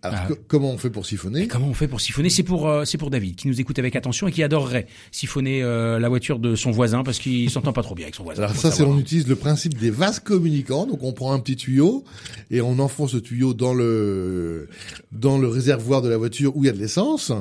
Alors 0.03 0.19
ah. 0.29 0.33
comment 0.49 0.69
on 0.69 0.77
fait 0.77 0.89
pour 0.89 1.05
siphonner 1.05 1.47
Comment 1.47 1.67
on 1.67 1.73
fait 1.73 1.88
pour 1.88 2.01
siphonner? 2.01 2.29
C'est 2.29 2.43
pour 2.43 2.67
euh, 2.67 2.83
c'est 2.83 2.97
pour 2.97 3.09
David 3.09 3.38
qui 3.38 3.47
nous 3.47 3.62
écoute 3.62 3.79
avec 3.79 3.95
attention 3.95 4.27
et 4.27 4.33
qui 4.33 4.43
adorerait 4.43 4.86
siphonner 5.12 5.63
euh, 5.63 5.97
la 5.97 6.09
voiture 6.09 6.39
de 6.39 6.55
son 6.55 6.71
voisin 6.71 7.03
parce 7.03 7.19
qu'il 7.19 7.49
s'entend 7.49 7.71
pas 7.71 7.83
trop 7.83 7.95
bien 7.95 8.05
avec 8.05 8.15
son 8.15 8.23
voisin. 8.23 8.43
Alors 8.43 8.55
ça 8.55 8.69
c'est 8.69 8.83
on 8.83 8.99
utilise 8.99 9.29
le 9.29 9.38
principe 9.38 9.77
des 9.77 9.89
vases 9.89 10.19
communicants. 10.19 10.86
Donc 10.86 11.03
on 11.03 11.13
prend 11.13 11.31
un 11.31 11.39
petit 11.39 11.55
tuyau 11.55 12.03
et 12.51 12.59
on 12.59 12.79
enfonce 12.79 13.13
le 13.13 13.21
tuyau 13.21 13.53
dans 13.53 13.73
le 13.73 14.67
dans 15.13 15.38
le 15.38 15.47
réservoir 15.47 16.01
de 16.01 16.09
la 16.09 16.17
voiture 16.17 16.57
où 16.57 16.65
il 16.65 16.67
y 16.67 16.69
a 16.69 16.73
de 16.73 16.79
l'essence 16.79 17.31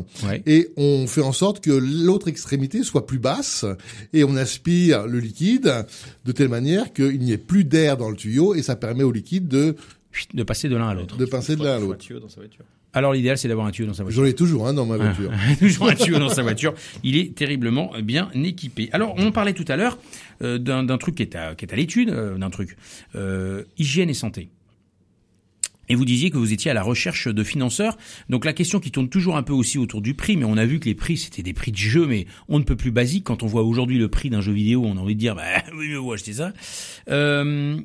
et 0.46 0.70
on 0.76 1.08
fait 1.08 1.22
en 1.22 1.32
sorte 1.32 1.60
que 1.60 1.72
l'autre 1.72 2.28
extrémité 2.28 2.84
soit 2.84 3.06
plus 3.06 3.18
basse 3.18 3.64
et 4.12 4.22
on 4.22 4.36
aspire 4.36 5.08
le 5.08 5.18
liquide 5.18 5.84
de 6.24 6.32
telle 6.32 6.48
manière 6.48 6.92
qu'il 6.92 7.18
n'y 7.18 7.32
ait 7.32 7.38
plus 7.38 7.64
d'air 7.64 7.96
dans 7.96 8.08
le 8.08 8.16
tuyau 8.16 8.54
et 8.54 8.62
ça 8.62 8.76
permet 8.76 9.02
au 9.02 9.10
liquide 9.10 9.48
de 9.48 9.74
de 10.34 10.42
passer 10.42 10.68
de 10.68 10.76
l'un 10.76 10.88
à 10.88 10.94
l'autre. 10.94 11.16
De 11.16 11.24
passer 11.26 11.56
de 11.56 11.64
l'un 11.64 11.76
à 11.76 11.78
l'autre. 11.78 12.04
Alors 12.94 13.12
l'idéal 13.14 13.38
c'est 13.38 13.48
d'avoir 13.48 13.66
un 13.66 13.70
tuyau 13.70 13.86
dans 13.86 13.94
sa 13.94 14.02
voiture. 14.02 14.22
J'en 14.22 14.28
ai 14.28 14.34
toujours 14.34 14.66
un 14.66 14.74
dans 14.74 14.84
ma 14.84 14.96
voiture. 14.96 15.30
toujours 15.58 15.88
un 15.88 15.94
tuyau 15.94 16.18
dans 16.18 16.28
sa 16.28 16.42
voiture. 16.42 16.74
Il 17.02 17.16
est 17.16 17.34
terriblement 17.34 17.92
bien 18.02 18.30
équipé. 18.34 18.90
Alors 18.92 19.14
on 19.16 19.32
parlait 19.32 19.54
tout 19.54 19.64
à 19.68 19.76
l'heure 19.76 19.98
euh, 20.42 20.58
d'un 20.58 20.82
d'un 20.84 20.98
truc 20.98 21.14
qui 21.16 21.22
est 21.22 21.34
à, 21.34 21.54
qui 21.54 21.64
est 21.64 21.72
à 21.72 21.76
l'étude, 21.76 22.10
euh, 22.10 22.36
d'un 22.36 22.50
truc 22.50 22.76
euh, 23.14 23.64
hygiène 23.78 24.10
et 24.10 24.14
santé. 24.14 24.50
Et 25.88 25.94
vous 25.94 26.04
disiez 26.04 26.30
que 26.30 26.38
vous 26.38 26.52
étiez 26.52 26.70
à 26.70 26.74
la 26.74 26.82
recherche 26.82 27.28
de 27.28 27.44
financeurs. 27.44 27.98
Donc 28.28 28.44
la 28.44 28.52
question 28.52 28.78
qui 28.80 28.90
tourne 28.90 29.08
toujours 29.08 29.36
un 29.36 29.42
peu 29.42 29.52
aussi 29.52 29.78
autour 29.78 30.00
du 30.00 30.14
prix, 30.14 30.36
mais 30.36 30.44
on 30.44 30.56
a 30.56 30.64
vu 30.64 30.78
que 30.78 30.86
les 30.86 30.94
prix 30.94 31.16
c'était 31.16 31.42
des 31.42 31.52
prix 31.52 31.72
de 31.72 31.76
jeu, 31.76 32.06
mais 32.06 32.26
on 32.48 32.58
ne 32.58 32.64
peut 32.64 32.76
plus 32.76 32.90
basique. 32.90 33.24
Quand 33.24 33.42
on 33.42 33.46
voit 33.46 33.62
aujourd'hui 33.62 33.98
le 33.98 34.08
prix 34.08 34.30
d'un 34.30 34.40
jeu 34.40 34.52
vidéo, 34.52 34.82
on 34.84 34.96
a 34.96 35.00
envie 35.00 35.14
de 35.14 35.20
dire, 35.20 35.34
bah 35.34 35.42
oui, 35.76 35.88
mais 35.88 35.96
vous 35.96 36.12
achetez 36.12 36.34
ça. 36.34 36.52
Euh, 37.10 37.78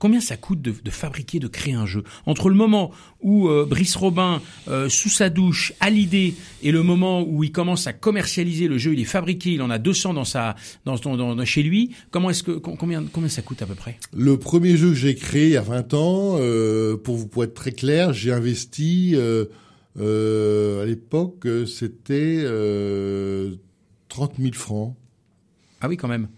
Combien 0.00 0.20
ça 0.20 0.36
coûte 0.36 0.60
de, 0.60 0.74
de, 0.82 0.90
fabriquer, 0.90 1.38
de 1.38 1.46
créer 1.46 1.74
un 1.74 1.86
jeu? 1.86 2.02
Entre 2.26 2.48
le 2.48 2.56
moment 2.56 2.90
où 3.20 3.48
euh, 3.48 3.64
Brice 3.64 3.94
Robin, 3.94 4.42
euh, 4.66 4.88
sous 4.88 5.10
sa 5.10 5.30
douche, 5.30 5.72
a 5.78 5.90
l'idée, 5.90 6.34
et 6.62 6.72
le 6.72 6.82
moment 6.82 7.22
où 7.22 7.44
il 7.44 7.52
commence 7.52 7.86
à 7.86 7.92
commercialiser 7.92 8.66
le 8.66 8.78
jeu, 8.78 8.94
il 8.94 9.00
est 9.00 9.04
fabriqué, 9.04 9.52
il 9.52 9.62
en 9.62 9.70
a 9.70 9.78
200 9.78 10.14
dans 10.14 10.24
sa, 10.24 10.56
dans, 10.84 10.96
dans, 10.96 11.36
dans 11.36 11.44
chez 11.44 11.62
lui. 11.62 11.90
Comment 12.10 12.30
est-ce 12.30 12.42
que 12.42 12.52
combien 12.52 13.04
combien 13.12 13.28
ça 13.28 13.42
coûte 13.42 13.62
à 13.62 13.66
peu 13.66 13.74
près? 13.76 13.98
Le 14.16 14.38
premier 14.38 14.76
jeu 14.76 14.88
que 14.88 14.94
j'ai 14.94 15.14
créé 15.14 15.46
il 15.48 15.52
y 15.52 15.56
a 15.56 15.62
20 15.62 15.94
ans, 15.94 16.36
euh, 16.40 16.96
pour 16.96 17.16
vous 17.16 17.28
pour 17.28 17.44
être 17.44 17.54
très 17.54 17.72
clair, 17.72 18.12
j'ai 18.12 18.32
investi 18.32 19.12
euh, 19.14 19.44
euh, 20.00 20.82
à 20.82 20.86
l'époque, 20.86 21.46
c'était 21.66 22.42
30 24.08 24.32
000 24.38 24.54
francs. 24.54 24.96
Ah 25.80 25.88
oui, 25.88 25.96
quand 25.96 26.08
même. 26.08 26.28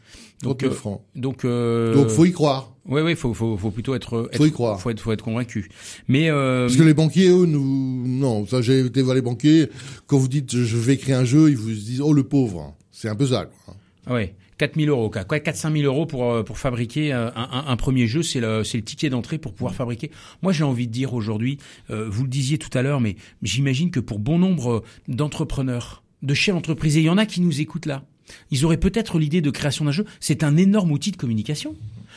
Donc, 0.42 0.62
Donc, 0.64 0.72
francs. 0.72 1.02
donc, 1.14 1.44
euh, 1.44 1.94
Donc, 1.94 2.08
faut 2.08 2.24
y 2.24 2.32
croire. 2.32 2.71
Oui, 2.86 3.00
oui, 3.02 3.14
faut, 3.14 3.32
faut, 3.32 3.56
faut 3.56 3.70
plutôt 3.70 3.94
être, 3.94 4.28
être 4.32 4.38
Faut 4.38 4.46
y 4.46 4.50
croire. 4.52 4.80
faut 4.80 4.90
être, 4.90 5.00
faut 5.00 5.12
être 5.12 5.22
convaincu. 5.22 5.68
Mais 6.08 6.30
euh, 6.30 6.66
Parce 6.66 6.76
que 6.76 6.82
les 6.82 6.94
banquiers, 6.94 7.28
eux, 7.28 7.46
nous, 7.46 8.06
non, 8.06 8.46
ça, 8.46 8.60
j'ai 8.60 8.80
été 8.80 9.02
voir 9.02 9.14
les 9.14 9.22
banquiers. 9.22 9.68
Quand 10.06 10.18
vous 10.18 10.28
dites, 10.28 10.56
je 10.56 10.76
vais 10.76 10.96
créer 10.96 11.14
un 11.14 11.24
jeu, 11.24 11.50
ils 11.50 11.56
vous 11.56 11.70
disent, 11.70 12.00
oh, 12.00 12.12
le 12.12 12.24
pauvre. 12.24 12.74
C'est 12.90 13.08
un 13.08 13.14
peu 13.14 13.26
ça, 13.26 13.46
quoi. 13.46 13.76
ah 14.06 14.14
ouais, 14.14 14.34
4000 14.58 14.88
euros, 14.90 15.10
quoi, 15.10 15.24
4 15.40 15.56
5 15.56 15.76
000 15.76 15.84
euros 15.84 16.06
pour 16.06 16.30
euh, 16.30 16.42
pour 16.44 16.58
fabriquer 16.58 17.10
un, 17.12 17.32
un, 17.34 17.64
un 17.66 17.76
premier 17.76 18.06
jeu, 18.06 18.22
c'est 18.22 18.38
le 18.38 18.62
c'est 18.62 18.78
le 18.78 18.84
ticket 18.84 19.10
d'entrée 19.10 19.38
pour 19.38 19.54
pouvoir 19.54 19.74
fabriquer. 19.74 20.10
Moi, 20.42 20.52
j'ai 20.52 20.62
envie 20.62 20.86
de 20.86 20.92
dire 20.92 21.14
aujourd'hui, 21.14 21.58
euh, 21.90 22.08
vous 22.08 22.22
le 22.22 22.28
disiez 22.28 22.58
tout 22.58 22.76
à 22.76 22.82
l'heure, 22.82 23.00
mais 23.00 23.16
j'imagine 23.42 23.90
que 23.90 23.98
pour 23.98 24.18
bon 24.20 24.38
nombre 24.38 24.84
d'entrepreneurs, 25.08 26.02
de 26.22 26.34
chefs 26.34 26.54
d'entreprise, 26.54 26.96
et 26.96 27.00
il 27.00 27.06
y 27.06 27.10
en 27.10 27.18
a 27.18 27.26
qui 27.26 27.40
nous 27.40 27.60
écoutent 27.60 27.86
là, 27.86 28.04
ils 28.50 28.64
auraient 28.64 28.76
peut-être 28.76 29.18
l'idée 29.18 29.40
de 29.40 29.50
création 29.50 29.84
d'un 29.84 29.90
jeu. 29.90 30.04
C'est 30.20 30.44
un 30.44 30.56
énorme 30.56 30.92
outil 30.92 31.10
de 31.10 31.16
communication. 31.16 31.74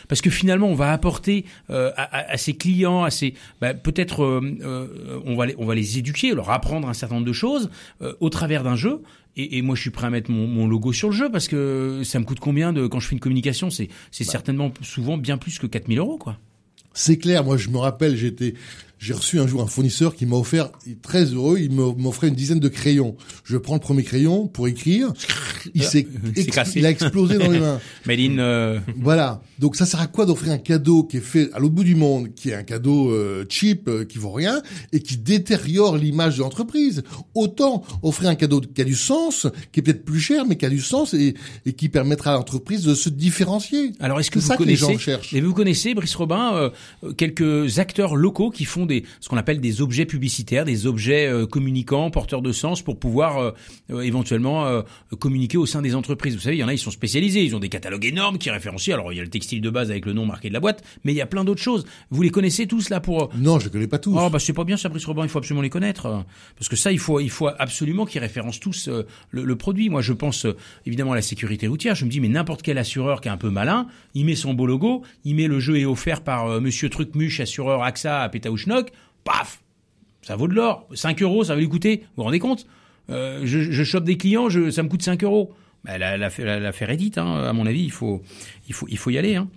Parce 0.07 0.21
que 0.21 0.29
finalement, 0.29 0.67
on 0.67 0.75
va 0.75 0.91
apporter 0.91 1.45
euh, 1.69 1.91
à, 1.95 2.31
à, 2.31 2.37
ses 2.37 2.53
clients, 2.55 3.03
à 3.03 3.11
ses, 3.11 3.33
bah, 3.61 3.73
peut-être, 3.73 4.23
euh, 4.23 4.41
euh, 4.61 5.19
on 5.25 5.35
va 5.35 5.47
les, 5.47 5.55
on 5.57 5.65
va 5.65 5.75
les 5.75 5.97
éduquer, 5.97 6.33
leur 6.33 6.49
apprendre 6.49 6.87
un 6.87 6.93
certain 6.93 7.15
nombre 7.15 7.27
de 7.27 7.33
choses 7.33 7.69
euh, 8.01 8.13
au 8.19 8.29
travers 8.29 8.63
d'un 8.63 8.75
jeu. 8.75 9.01
Et, 9.37 9.57
et, 9.57 9.61
moi, 9.61 9.75
je 9.75 9.81
suis 9.81 9.89
prêt 9.89 10.07
à 10.07 10.09
mettre 10.09 10.31
mon, 10.31 10.47
mon, 10.47 10.67
logo 10.67 10.93
sur 10.93 11.09
le 11.09 11.15
jeu 11.15 11.29
parce 11.29 11.49
que 11.49 12.01
ça 12.05 12.19
me 12.19 12.25
coûte 12.25 12.39
combien 12.39 12.71
de 12.71 12.87
quand 12.87 13.01
je 13.01 13.07
fais 13.07 13.15
une 13.15 13.19
communication 13.19 13.69
C'est, 13.69 13.89
c'est 14.11 14.25
bah. 14.25 14.31
certainement 14.31 14.73
souvent 14.81 15.17
bien 15.17 15.37
plus 15.37 15.59
que 15.59 15.67
4000 15.67 15.99
euros, 15.99 16.17
quoi. 16.17 16.37
C'est 16.93 17.17
clair. 17.17 17.43
Moi, 17.43 17.57
je 17.57 17.69
me 17.69 17.77
rappelle, 17.77 18.15
j'étais, 18.15 18.53
j'ai 19.05 19.13
reçu 19.13 19.39
un 19.39 19.45
jour 19.45 19.61
un 19.61 19.67
fournisseur 19.67 20.15
qui 20.15 20.25
m'a 20.25 20.35
offert, 20.35 20.71
très 21.03 21.25
heureux, 21.25 21.59
il 21.59 21.71
m'offrait 21.71 22.27
une 22.27 22.33
dizaine 22.33 22.59
de 22.59 22.67
crayons. 22.67 23.15
Je 23.43 23.55
prends 23.55 23.75
le 23.75 23.79
premier 23.79 24.01
crayon 24.01 24.47
pour 24.47 24.67
écrire. 24.67 25.13
Il 25.75 25.83
s'est, 25.83 26.07
il 26.75 26.85
a 26.85 26.89
explosé 26.89 27.37
dans 27.37 27.51
les 27.51 27.59
mains. 27.59 27.79
In. 28.09 28.39
Euh... 28.39 28.79
Voilà. 28.97 29.41
Donc 29.59 29.75
ça 29.75 29.85
sert 29.85 29.99
à 29.99 30.07
quoi 30.07 30.25
d'offrir 30.25 30.51
un 30.51 30.57
cadeau 30.57 31.03
qui 31.03 31.17
est 31.17 31.21
fait 31.21 31.51
à 31.53 31.59
l'autre 31.59 31.75
bout 31.75 31.83
du 31.83 31.95
monde, 31.95 32.33
qui 32.33 32.49
est 32.49 32.55
un 32.55 32.63
cadeau 32.63 33.11
euh, 33.11 33.45
cheap, 33.47 33.87
euh, 33.87 34.05
qui 34.05 34.17
vaut 34.17 34.31
rien 34.31 34.61
et 34.91 35.01
qui 35.01 35.17
détériore 35.17 35.97
l'image 35.97 36.37
de 36.37 36.41
l'entreprise? 36.41 37.03
Autant 37.35 37.83
offrir 38.01 38.29
un 38.29 38.35
cadeau 38.35 38.61
qui 38.61 38.81
a 38.81 38.85
du 38.85 38.95
sens, 38.95 39.47
qui 39.71 39.81
est 39.81 39.83
peut-être 39.83 40.05
plus 40.05 40.19
cher, 40.19 40.45
mais 40.47 40.55
qui 40.55 40.65
a 40.65 40.69
du 40.69 40.81
sens 40.81 41.13
et, 41.13 41.35
et 41.65 41.73
qui 41.73 41.89
permettra 41.89 42.31
à 42.31 42.33
l'entreprise 42.35 42.83
de 42.83 42.95
se 42.95 43.09
différencier. 43.09 43.91
Alors 43.99 44.19
est-ce 44.19 44.31
que 44.31 44.39
vous 44.39 44.47
ça 44.47 44.57
connaissez 44.57 44.85
que 44.85 44.87
les 44.87 44.93
gens 44.93 44.99
cherchent. 44.99 45.33
Et 45.33 45.41
vous 45.41 45.53
connaissez 45.53 45.93
Brice 45.93 46.15
Robin 46.15 46.71
euh, 47.03 47.13
quelques 47.13 47.79
acteurs 47.79 48.15
locaux 48.15 48.49
qui 48.49 48.65
font 48.65 48.85
des 48.85 48.94
ce 49.19 49.29
qu'on 49.29 49.37
appelle 49.37 49.59
des 49.59 49.81
objets 49.81 50.05
publicitaires, 50.05 50.65
des 50.65 50.87
objets 50.87 51.27
euh, 51.27 51.45
communicants, 51.45 52.09
porteurs 52.11 52.41
de 52.41 52.51
sens 52.51 52.81
pour 52.81 52.99
pouvoir 52.99 53.37
euh, 53.37 53.51
euh, 53.91 54.01
éventuellement 54.01 54.65
euh, 54.65 54.81
communiquer 55.19 55.57
au 55.57 55.65
sein 55.65 55.81
des 55.81 55.95
entreprises. 55.95 56.35
Vous 56.35 56.41
savez, 56.41 56.55
il 56.55 56.59
y 56.59 56.63
en 56.63 56.67
a, 56.67 56.73
ils 56.73 56.79
sont 56.79 56.91
spécialisés, 56.91 57.43
ils 57.43 57.55
ont 57.55 57.59
des 57.59 57.69
catalogues 57.69 58.05
énormes 58.05 58.37
qui 58.37 58.49
référencient. 58.49 58.93
Alors 58.93 59.11
il 59.11 59.17
y 59.17 59.19
a 59.19 59.23
le 59.23 59.29
textile 59.29 59.61
de 59.61 59.69
base 59.69 59.91
avec 59.91 60.05
le 60.05 60.13
nom 60.13 60.25
marqué 60.25 60.49
de 60.49 60.53
la 60.53 60.59
boîte, 60.59 60.83
mais 61.03 61.13
il 61.13 61.15
y 61.15 61.21
a 61.21 61.25
plein 61.25 61.43
d'autres 61.43 61.61
choses. 61.61 61.85
Vous 62.09 62.21
les 62.21 62.29
connaissez 62.29 62.67
tous 62.67 62.89
là 62.89 62.99
pour 62.99 63.29
Non, 63.37 63.59
je 63.59 63.65
les 63.65 63.71
connais 63.71 63.87
pas 63.87 63.99
tous. 63.99 64.15
Oh 64.17 64.29
bah 64.29 64.39
c'est 64.39 64.53
pas 64.53 64.63
bien, 64.63 64.77
ça, 64.77 64.89
Brice 64.89 65.05
Robin, 65.05 65.23
il 65.23 65.29
faut 65.29 65.39
absolument 65.39 65.61
les 65.61 65.69
connaître 65.69 66.25
parce 66.57 66.69
que 66.69 66.75
ça, 66.75 66.91
il 66.91 66.99
faut 66.99 67.19
il 67.19 67.29
faut 67.29 67.47
absolument 67.47 68.05
qu'ils 68.05 68.21
référencent 68.21 68.59
tous 68.59 68.89
le, 69.31 69.43
le, 69.43 69.55
produit. 69.55 69.89
Moi, 69.89 70.01
je 70.01 70.13
pense 70.13 70.45
évidemment 70.85 71.13
à 71.13 71.15
la 71.15 71.21
sécurité 71.21 71.67
routière. 71.67 71.95
Je 71.95 72.05
me 72.05 72.09
dis 72.09 72.19
mais 72.19 72.29
n'importe 72.29 72.61
quel 72.61 72.77
assureur 72.77 73.21
qui 73.21 73.27
est 73.27 73.31
un 73.31 73.37
peu 73.37 73.49
malin, 73.49 73.87
il 74.13 74.25
met 74.25 74.35
son 74.35 74.53
beau 74.53 74.65
logo, 74.65 75.03
il 75.23 75.35
met 75.35 75.47
le 75.47 75.59
jeu 75.59 75.77
est 75.77 75.85
offert 75.85 76.21
par 76.21 76.61
Monsieur 76.61 76.89
Trucmuche, 76.89 77.39
assureur 77.39 77.83
AXA 77.83 78.21
à 78.21 78.29
Paf, 79.23 79.61
ça 80.21 80.35
vaut 80.35 80.47
de 80.47 80.53
l'or. 80.53 80.87
5 80.93 81.21
euros, 81.21 81.43
ça 81.43 81.55
va 81.55 81.59
lui 81.59 81.69
coûter. 81.69 81.97
Vous 82.01 82.07
vous 82.17 82.23
rendez 82.23 82.39
compte? 82.39 82.65
Euh, 83.09 83.41
je, 83.43 83.83
chope 83.83 84.03
des 84.03 84.17
clients, 84.17 84.49
ça 84.49 84.83
me 84.83 84.87
coûte 84.87 85.03
5 85.03 85.23
euros. 85.23 85.53
L'affaire 85.85 86.45
la, 86.45 86.59
la, 86.59 86.93
est 86.93 86.97
dite, 86.97 87.19
hein, 87.19 87.43
à 87.43 87.53
mon 87.53 87.67
avis, 87.67 87.83
il 87.83 87.91
faut, 87.91 88.21
y 89.07 89.17
aller. 89.17 89.35
Hein. 89.35 89.47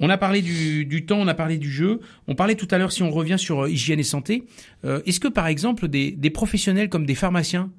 On 0.00 0.10
a 0.10 0.18
parlé 0.18 0.42
du, 0.42 1.06
temps, 1.06 1.18
on 1.18 1.28
a 1.28 1.34
parlé 1.34 1.58
du 1.58 1.70
jeu. 1.70 2.00
On 2.26 2.34
parlait 2.34 2.56
tout 2.56 2.68
à 2.70 2.78
l'heure, 2.78 2.92
si 2.92 3.02
on 3.02 3.10
revient 3.10 3.38
sur 3.38 3.64
euh, 3.64 3.70
hygiène 3.70 4.00
et 4.00 4.04
santé, 4.04 4.44
euh, 4.84 5.00
est-ce 5.06 5.20
que 5.20 5.28
par 5.28 5.46
exemple 5.46 5.88
des, 5.88 6.30
professionnels 6.30 6.88
comme 6.88 7.06
des 7.06 7.14
pharmaciens 7.14 7.70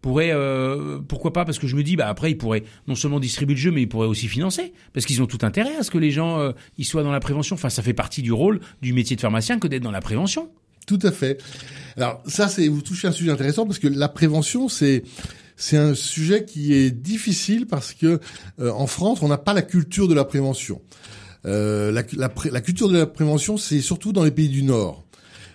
pourraient, 0.00 0.32
euh, 0.32 0.98
pourquoi 1.06 1.32
pas 1.32 1.44
Parce 1.44 1.58
que 1.58 1.66
je 1.66 1.76
me 1.76 1.82
dis, 1.82 1.96
bah 1.96 2.08
après, 2.08 2.30
ils 2.30 2.38
pourraient 2.38 2.64
non 2.86 2.94
seulement 2.94 3.20
distribuer 3.20 3.54
le 3.54 3.60
jeu, 3.60 3.70
mais 3.70 3.82
ils 3.82 3.88
pourraient 3.88 4.06
aussi 4.06 4.28
financer, 4.28 4.72
parce 4.92 5.06
qu'ils 5.06 5.22
ont 5.22 5.26
tout 5.26 5.38
intérêt 5.42 5.76
à 5.76 5.82
ce 5.82 5.90
que 5.90 5.98
les 5.98 6.10
gens 6.10 6.38
euh, 6.38 6.52
ils 6.76 6.84
soient 6.84 7.02
dans 7.02 7.12
la 7.12 7.20
prévention. 7.20 7.54
Enfin, 7.54 7.70
ça 7.70 7.82
fait 7.82 7.94
partie 7.94 8.22
du 8.22 8.32
rôle 8.32 8.60
du 8.82 8.92
métier 8.92 9.16
de 9.16 9.20
pharmacien 9.20 9.58
que 9.58 9.68
d'être 9.68 9.82
dans 9.82 9.90
la 9.90 10.00
prévention. 10.00 10.50
Tout 10.86 11.00
à 11.02 11.12
fait. 11.12 11.42
Alors 11.96 12.22
ça, 12.26 12.48
c'est 12.48 12.66
vous 12.68 12.80
touchez 12.80 13.08
un 13.08 13.12
sujet 13.12 13.30
intéressant 13.30 13.66
parce 13.66 13.78
que 13.78 13.88
la 13.88 14.08
prévention, 14.08 14.68
c'est 14.68 15.02
c'est 15.54 15.76
un 15.76 15.94
sujet 15.94 16.44
qui 16.44 16.72
est 16.72 16.90
difficile 16.90 17.66
parce 17.66 17.92
que 17.92 18.20
euh, 18.60 18.70
en 18.70 18.86
France, 18.86 19.20
on 19.22 19.28
n'a 19.28 19.36
pas 19.36 19.52
la 19.52 19.62
culture 19.62 20.08
de 20.08 20.14
la 20.14 20.24
prévention. 20.24 20.80
Euh, 21.44 21.92
la, 21.92 22.02
la, 22.16 22.32
la, 22.50 22.60
culture 22.60 22.88
de 22.88 22.96
la 22.96 23.06
prévention, 23.06 23.56
c'est 23.56 23.80
surtout 23.80 24.12
dans 24.12 24.24
les 24.24 24.30
pays 24.30 24.48
du 24.48 24.62
Nord. 24.62 25.04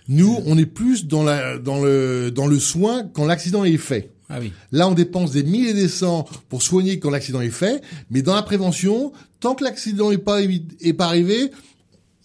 Nous, 0.08 0.38
on 0.46 0.56
est 0.56 0.66
plus 0.66 1.06
dans 1.06 1.24
la 1.24 1.58
dans 1.58 1.82
le 1.82 2.30
dans 2.30 2.46
le 2.46 2.58
soin 2.60 3.02
quand 3.12 3.24
l'accident 3.24 3.64
est 3.64 3.76
fait. 3.76 4.13
Ah 4.28 4.38
oui. 4.40 4.52
Là, 4.72 4.88
on 4.88 4.94
dépense 4.94 5.32
des 5.32 5.42
milliers 5.42 5.70
et 5.70 5.74
des 5.74 5.88
cents 5.88 6.26
pour 6.48 6.62
soigner 6.62 6.98
quand 6.98 7.10
l'accident 7.10 7.40
est 7.40 7.50
fait, 7.50 7.82
mais 8.10 8.22
dans 8.22 8.34
la 8.34 8.42
prévention, 8.42 9.12
tant 9.40 9.54
que 9.54 9.64
l'accident 9.64 10.10
n'est 10.10 10.18
pas 10.18 10.40
est 10.42 10.92
pas 10.94 11.06
arrivé, 11.06 11.50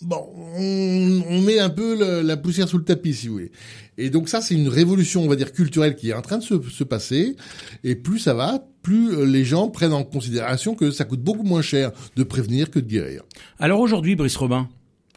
bon, 0.02 0.26
on, 0.56 1.24
on, 1.28 1.42
met 1.42 1.60
un 1.60 1.70
peu 1.70 1.98
le, 2.00 2.22
la 2.22 2.38
poussière 2.38 2.70
sous 2.70 2.78
le 2.78 2.86
tapis, 2.86 3.14
si 3.14 3.28
vous 3.28 3.34
voulez. 3.34 3.52
Et 3.98 4.10
donc 4.10 4.30
ça, 4.30 4.40
c'est 4.42 4.56
une 4.56 4.70
révolution, 4.70 5.24
on 5.24 5.28
va 5.28 5.36
dire, 5.36 5.52
culturelle 5.52 5.96
qui 5.96 6.12
est 6.12 6.14
en 6.14 6.22
train 6.22 6.38
de 6.38 6.44
se, 6.44 6.62
se, 6.62 6.84
passer. 6.86 7.36
Et 7.84 7.96
plus 7.96 8.20
ça 8.20 8.34
va, 8.34 8.64
plus 8.82 9.26
les 9.26 9.44
gens 9.44 9.68
prennent 9.68 9.94
en 9.94 10.06
considération 10.06 10.76
que 10.76 10.92
ça 10.92 11.04
coûte 11.04 11.22
beaucoup 11.22 11.44
moins 11.44 11.62
cher 11.62 11.92
de 12.16 12.24
prévenir 12.24 12.72
que 12.72 12.80
de 12.80 12.88
guérir. 12.88 13.24
Alors 13.60 13.82
aujourd'hui, 13.82 14.16
Brice 14.16 14.38
Robin, 14.38 14.70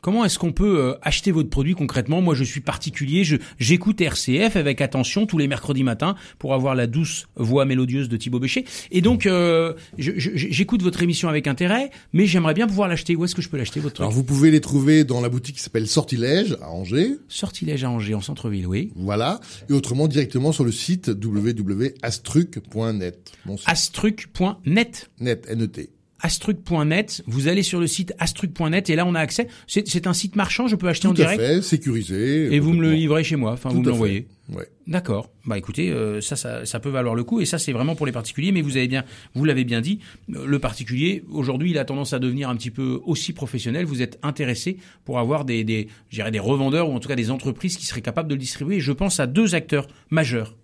Comment 0.02 0.24
est-ce 0.24 0.36
qu'on 0.36 0.50
peut 0.50 0.80
euh, 0.80 0.94
acheter 1.00 1.30
votre 1.30 1.48
produit 1.48 1.74
concrètement? 1.74 2.20
Moi, 2.20 2.34
je 2.34 2.42
suis 2.42 2.60
particulier, 2.60 3.22
je 3.22 3.36
j'écoute 3.60 4.00
RCF 4.00 4.56
avec 4.56 4.80
attention 4.80 5.26
tous 5.26 5.38
les 5.38 5.46
mercredis 5.46 5.84
matins 5.84 6.16
pour 6.40 6.54
avoir 6.54 6.74
la 6.74 6.88
douce 6.88 7.28
voix 7.36 7.66
mélodieuse 7.66 8.08
de 8.08 8.16
Thibaut 8.16 8.40
Bécher. 8.40 8.64
Et 8.90 9.00
donc, 9.00 9.26
euh, 9.26 9.74
j'écoute 9.98 10.82
votre 10.82 11.04
émission 11.04 11.28
avec 11.28 11.46
intérêt, 11.46 11.90
mais 12.12 12.26
j'aimerais 12.26 12.54
bien 12.54 12.66
pouvoir 12.66 12.88
l'acheter. 12.88 13.14
Où 13.14 13.24
est-ce 13.24 13.36
que 13.36 13.42
je 13.42 13.48
peux 13.48 13.56
l'acheter 13.56 13.78
votre 13.78 14.00
Alors, 14.00 14.10
vous 14.10 14.24
pouvez 14.24 14.50
les 14.50 14.60
trouver 14.60 15.04
dans 15.04 15.20
la 15.20 15.28
boutique 15.28 15.54
qui 15.54 15.62
s'appelle 15.62 15.86
Sortilège 15.86 16.56
à 16.60 16.70
Angers. 16.70 17.12
Sortilège 17.28 17.84
à 17.84 17.90
Angers, 17.90 18.14
en 18.14 18.20
centre-ville, 18.20 18.66
oui. 18.66 18.90
Voilà. 18.96 19.38
Et 19.70 19.72
autrement, 19.72 20.08
directement 20.08 20.50
sur 20.50 20.64
le 20.64 20.72
site 20.72 21.10
www.astruc.net. 21.10 23.32
Astruc.net. 23.66 25.10
Net, 25.20 25.46
N-E-T 25.48 25.90
astruc.net. 26.22 27.22
Vous 27.26 27.48
allez 27.48 27.62
sur 27.62 27.80
le 27.80 27.86
site 27.86 28.14
astruc.net 28.18 28.88
et 28.88 28.96
là 28.96 29.04
on 29.04 29.14
a 29.14 29.20
accès. 29.20 29.48
C'est 29.66 30.06
un 30.06 30.12
site 30.12 30.36
marchand, 30.36 30.68
je 30.68 30.76
peux 30.76 30.88
acheter 30.88 31.08
Tout 31.08 31.10
en 31.10 31.14
direct. 31.14 31.40
Tout 31.40 31.44
à 31.44 31.54
fait, 31.56 31.62
sécurisé. 31.62 32.54
Et 32.54 32.58
vous 32.60 32.72
me 32.72 32.80
le 32.80 32.92
livrez 32.92 33.24
chez 33.24 33.36
moi, 33.36 33.52
enfin 33.52 33.68
Tout 33.68 33.76
vous 33.76 33.82
me 33.82 33.88
l'envoyez. 33.88 34.26
Ouais. 34.48 34.68
D'accord. 34.86 35.30
Bah 35.46 35.58
écoutez, 35.58 35.90
euh, 35.90 36.20
ça, 36.20 36.36
ça, 36.36 36.64
ça 36.66 36.80
peut 36.80 36.90
valoir 36.90 37.14
le 37.14 37.24
coup 37.24 37.40
et 37.40 37.44
ça 37.44 37.58
c'est 37.58 37.72
vraiment 37.72 37.94
pour 37.94 38.06
les 38.06 38.12
particuliers. 38.12 38.52
Mais 38.52 38.62
vous 38.62 38.76
avez 38.76 38.88
bien, 38.88 39.04
vous 39.34 39.44
l'avez 39.44 39.64
bien 39.64 39.80
dit, 39.80 40.00
le 40.28 40.58
particulier 40.58 41.24
aujourd'hui 41.30 41.70
il 41.70 41.78
a 41.78 41.84
tendance 41.84 42.12
à 42.12 42.18
devenir 42.18 42.48
un 42.48 42.56
petit 42.56 42.70
peu 42.70 43.00
aussi 43.04 43.32
professionnel. 43.32 43.84
Vous 43.84 44.02
êtes 44.02 44.18
intéressé 44.22 44.78
pour 45.04 45.18
avoir 45.18 45.44
des, 45.44 45.64
des, 45.64 45.88
des 46.10 46.38
revendeurs 46.38 46.88
ou 46.88 46.94
en 46.94 47.00
tout 47.00 47.08
cas 47.08 47.16
des 47.16 47.30
entreprises 47.30 47.76
qui 47.76 47.86
seraient 47.86 48.00
capables 48.00 48.28
de 48.28 48.34
le 48.34 48.40
distribuer. 48.40 48.76
Et 48.76 48.80
je 48.80 48.92
pense 48.92 49.20
à 49.20 49.26
deux 49.26 49.54
acteurs 49.54 49.88
majeurs 50.10 50.56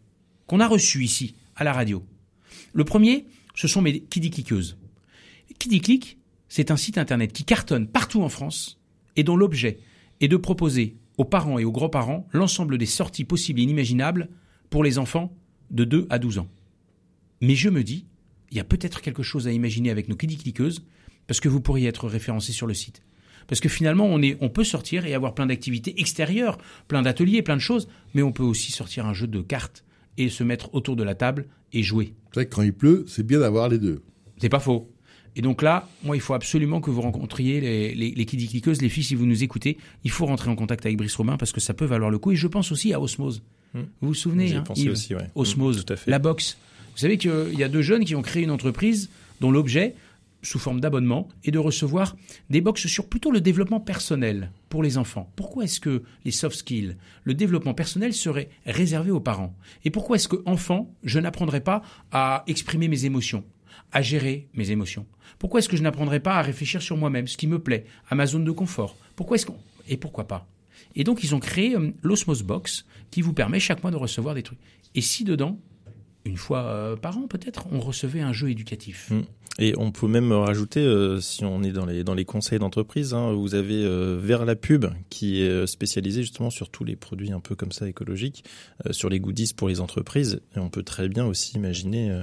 qu'on 0.47 0.61
a 0.61 0.66
reçus 0.66 1.03
ici 1.03 1.35
à 1.57 1.64
la 1.64 1.73
radio. 1.73 2.03
Le 2.73 2.85
premier, 2.85 3.27
ce 3.55 3.68
sont 3.68 3.83
mes 3.83 4.01
kiddy 4.01 4.31
KiddyClick, 5.59 6.18
c'est 6.49 6.71
un 6.71 6.77
site 6.77 6.99
internet 6.99 7.33
qui 7.33 7.44
cartonne 7.44 7.87
partout 7.87 8.23
en 8.23 8.29
France 8.29 8.81
et 9.16 9.25
dont 9.25 9.37
l'objet 9.37 9.79
est 10.21 10.29
de 10.29 10.37
proposer 10.37 10.97
aux 11.18 11.25
parents 11.25 11.59
et 11.59 11.64
aux 11.64 11.73
grands-parents 11.73 12.27
l'ensemble 12.33 12.79
des 12.79 12.87
sorties 12.87 13.25
possibles 13.25 13.61
et 13.61 13.64
inimaginables 13.64 14.29
pour 14.71 14.85
les 14.85 14.99
enfants 14.99 15.37
de 15.71 15.85
2 15.85 16.07
à 16.11 16.18
12 16.18 16.38
ans. 16.38 16.49
Mais 17.40 17.55
je 17.55 17.68
me 17.68 17.83
dis, 17.83 18.07
il 18.51 18.57
y 18.57 18.61
a 18.61 18.64
peut-être 18.64 19.01
quelque 19.01 19.23
chose 19.23 19.47
à 19.47 19.53
imaginer 19.53 19.90
avec 19.90 20.09
nos 20.09 20.16
cliqueuses 20.16 20.85
parce 21.27 21.40
que 21.40 21.49
vous 21.49 21.61
pourriez 21.61 21.88
être 21.88 22.09
référencé 22.09 22.53
sur 22.53 22.66
le 22.66 22.75
site. 22.75 23.03
Parce 23.47 23.61
que 23.61 23.68
finalement, 23.68 24.07
on, 24.07 24.21
est, 24.23 24.37
on 24.40 24.51
peut 24.51 24.64
sortir 24.64 25.07
et 25.07 25.14
avoir 25.14 25.35
plein 25.35 25.47
d'activités 25.47 26.01
extérieures, 26.01 26.59
plein 26.87 27.03
d'ateliers, 27.03 27.42
plein 27.42 27.57
de 27.57 27.61
choses, 27.61 27.88
mais 28.14 28.23
on 28.23 28.33
peut 28.33 28.42
aussi 28.42 28.73
sortir 28.73 29.07
un 29.07 29.14
jeu 29.14 29.27
de 29.27 29.40
cartes 29.40 29.85
et 30.18 30.29
se 30.29 30.44
mettre 30.44 30.75
autour 30.75 30.97
de 30.97 31.03
la 31.03 31.14
table 31.14 31.47
et 31.73 31.83
jouer. 31.83 32.14
C'est 32.29 32.40
vrai 32.40 32.47
que 32.47 32.55
quand 32.55 32.62
il 32.62 32.75
pleut, 32.75 33.05
c'est 33.09 33.27
bien 33.27 33.40
d'avoir 33.40 33.68
les 33.68 33.79
deux. 33.79 34.03
C'est 34.38 34.49
pas 34.49 34.61
faux. 34.61 34.90
Et 35.38 35.40
donc 35.40 35.62
là, 35.62 35.88
moi, 36.03 36.16
il 36.16 36.20
faut 36.20 36.35
absolument 36.35 36.81
que 36.81 36.90
vous 36.90 37.01
rencontriez 37.01 37.61
les, 37.61 37.94
les, 37.94 38.11
les 38.11 38.27
cliqueuses, 38.27 38.83
les 38.83 38.88
filles, 38.88 39.05
si 39.05 39.14
vous 39.14 39.24
nous 39.24 39.44
écoutez, 39.44 39.79
il 40.03 40.11
faut 40.11 40.27
rentrer 40.27 40.51
en 40.51 40.57
contact 40.57 40.85
avec 40.85 40.98
Brice 40.98 41.14
Romain 41.14 41.37
parce 41.37 41.53
que 41.53 41.61
ça 41.61 41.74
peut 41.74 41.85
valoir 41.85 42.11
le 42.11 42.18
coup. 42.18 42.33
Et 42.33 42.37
je 42.37 42.48
pense 42.48 42.72
aussi 42.72 42.92
à 42.92 43.01
Osmose. 43.01 43.40
Hmm. 43.72 43.83
Vous 44.01 44.09
vous 44.09 44.14
souvenez 44.14 44.53
hein, 44.53 44.64
Yves 44.74 44.90
aussi, 44.90 45.14
ouais. 45.14 45.31
Osmose, 45.37 45.85
hmm, 45.88 45.94
la 46.09 46.18
boxe. 46.18 46.59
Vous 46.92 46.98
savez 46.98 47.18
qu'il 47.18 47.55
y 47.57 47.62
a 47.62 47.68
deux 47.68 47.83
jeunes 47.83 48.05
qui 48.05 48.16
ont 48.16 48.22
créé 48.22 48.42
une 48.42 48.51
entreprise 48.51 49.11
dont 49.40 49.53
l'objet, 49.53 49.94
sous 50.42 50.59
forme 50.59 50.81
d'abonnement 50.81 51.29
et 51.44 51.53
de 51.53 51.59
recevoir 51.59 52.16
des 52.51 52.61
box 52.61 52.88
sur 52.88 53.09
plutôt 53.09 53.31
le 53.31 53.40
développement 53.40 53.81
personnel 53.81 54.51
pour 54.68 54.83
les 54.83 54.98
enfants. 54.98 55.31
Pourquoi 55.37 55.64
est-ce 55.64 55.81
que 55.81 56.03
les 56.24 56.31
soft 56.31 56.57
skills, 56.57 56.96
le 57.24 57.35
développement 57.35 57.74
personnel 57.74 58.12
serait 58.12 58.48
réservé 58.66 59.11
aux 59.11 59.20
parents? 59.20 59.55
Et 59.85 59.90
pourquoi 59.90 60.16
est-ce 60.16 60.29
que 60.29 60.42
enfant, 60.46 60.92
je 61.05 61.18
n'apprendrai 61.18 61.61
pas 61.61 61.83
à 62.12 62.44
exprimer 62.46 62.88
mes 62.88 63.05
émotions, 63.05 63.44
à 63.93 64.03
gérer 64.03 64.49
mes 64.55 64.71
émotions 64.71 65.07
Pourquoi 65.38 65.61
est-ce 65.61 65.69
que 65.69 65.77
je 65.77 65.83
n'apprendrai 65.83 66.21
pas 66.21 66.37
à 66.37 66.43
réfléchir 66.43 66.83
sur 66.83 66.97
moi-même, 66.97 67.27
ce 67.27 67.37
qui 67.37 67.47
me 67.47 67.59
plaît, 67.59 67.85
à 68.09 68.14
ma 68.14 68.27
zone 68.27 68.45
de 68.45 68.51
confort? 68.51 68.97
Pourquoi 69.17 69.37
est-ce 69.37 69.47
qu'on 69.47 69.59
et 69.88 69.97
pourquoi 69.97 70.27
pas? 70.27 70.47
Et 70.95 71.05
donc 71.05 71.25
ils 71.25 71.35
ont 71.35 71.41
créé 71.41 71.75
euh, 71.77 71.91
l'Osmos 72.03 72.43
Box 72.43 72.85
qui 73.11 73.23
vous 73.23 73.33
permet 73.33 73.61
chaque 73.61 73.83
mois 73.83 73.91
de 73.91 73.97
recevoir 73.97 74.35
des 74.35 74.43
trucs. 74.43 74.59
Et 74.95 75.01
si 75.01 75.25
dedans 75.25 75.59
une 76.29 76.37
fois 76.37 76.64
euh, 76.64 76.97
par 76.97 77.17
an 77.19 77.27
peut-être, 77.27 77.67
on 77.73 77.81
recevait 77.81 78.21
un 78.21 78.33
jeu 78.33 78.51
éducatif. 78.51 79.11
Mmh. 79.11 79.21
Et 79.61 79.75
on 79.77 79.91
peut 79.91 80.07
même 80.07 80.31
rajouter, 80.31 80.81
euh, 80.81 81.21
si 81.21 81.45
on 81.45 81.64
est 81.64 81.73
dans 81.73 81.87
les 81.87 82.05
dans 82.05 82.14
les 82.14 82.25
conseils 82.25 82.61
d'entreprise, 82.61 83.12
hein, 83.12 83.33
vous 83.33 83.57
avez 83.57 83.83
euh, 83.85 84.17
Vers 84.21 84.45
la 84.45 84.55
pub 84.55 84.87
qui 85.09 85.43
est 85.43 85.67
spécialisé 85.67 86.23
justement 86.23 86.51
sur 86.51 86.71
tous 86.71 86.85
les 86.85 86.95
produits 86.95 87.33
un 87.33 87.41
peu 87.41 87.57
comme 87.57 87.73
ça 87.73 87.88
écologiques, 87.88 88.45
sur 88.91 89.09
les 89.09 89.19
goodies 89.19 89.53
pour 89.57 89.69
les 89.69 89.81
entreprises. 89.81 90.41
Et 90.55 90.59
on 90.59 90.69
peut 90.69 90.83
très 90.83 91.09
bien 91.09 91.27
aussi 91.27 91.57
imaginer, 91.57 92.17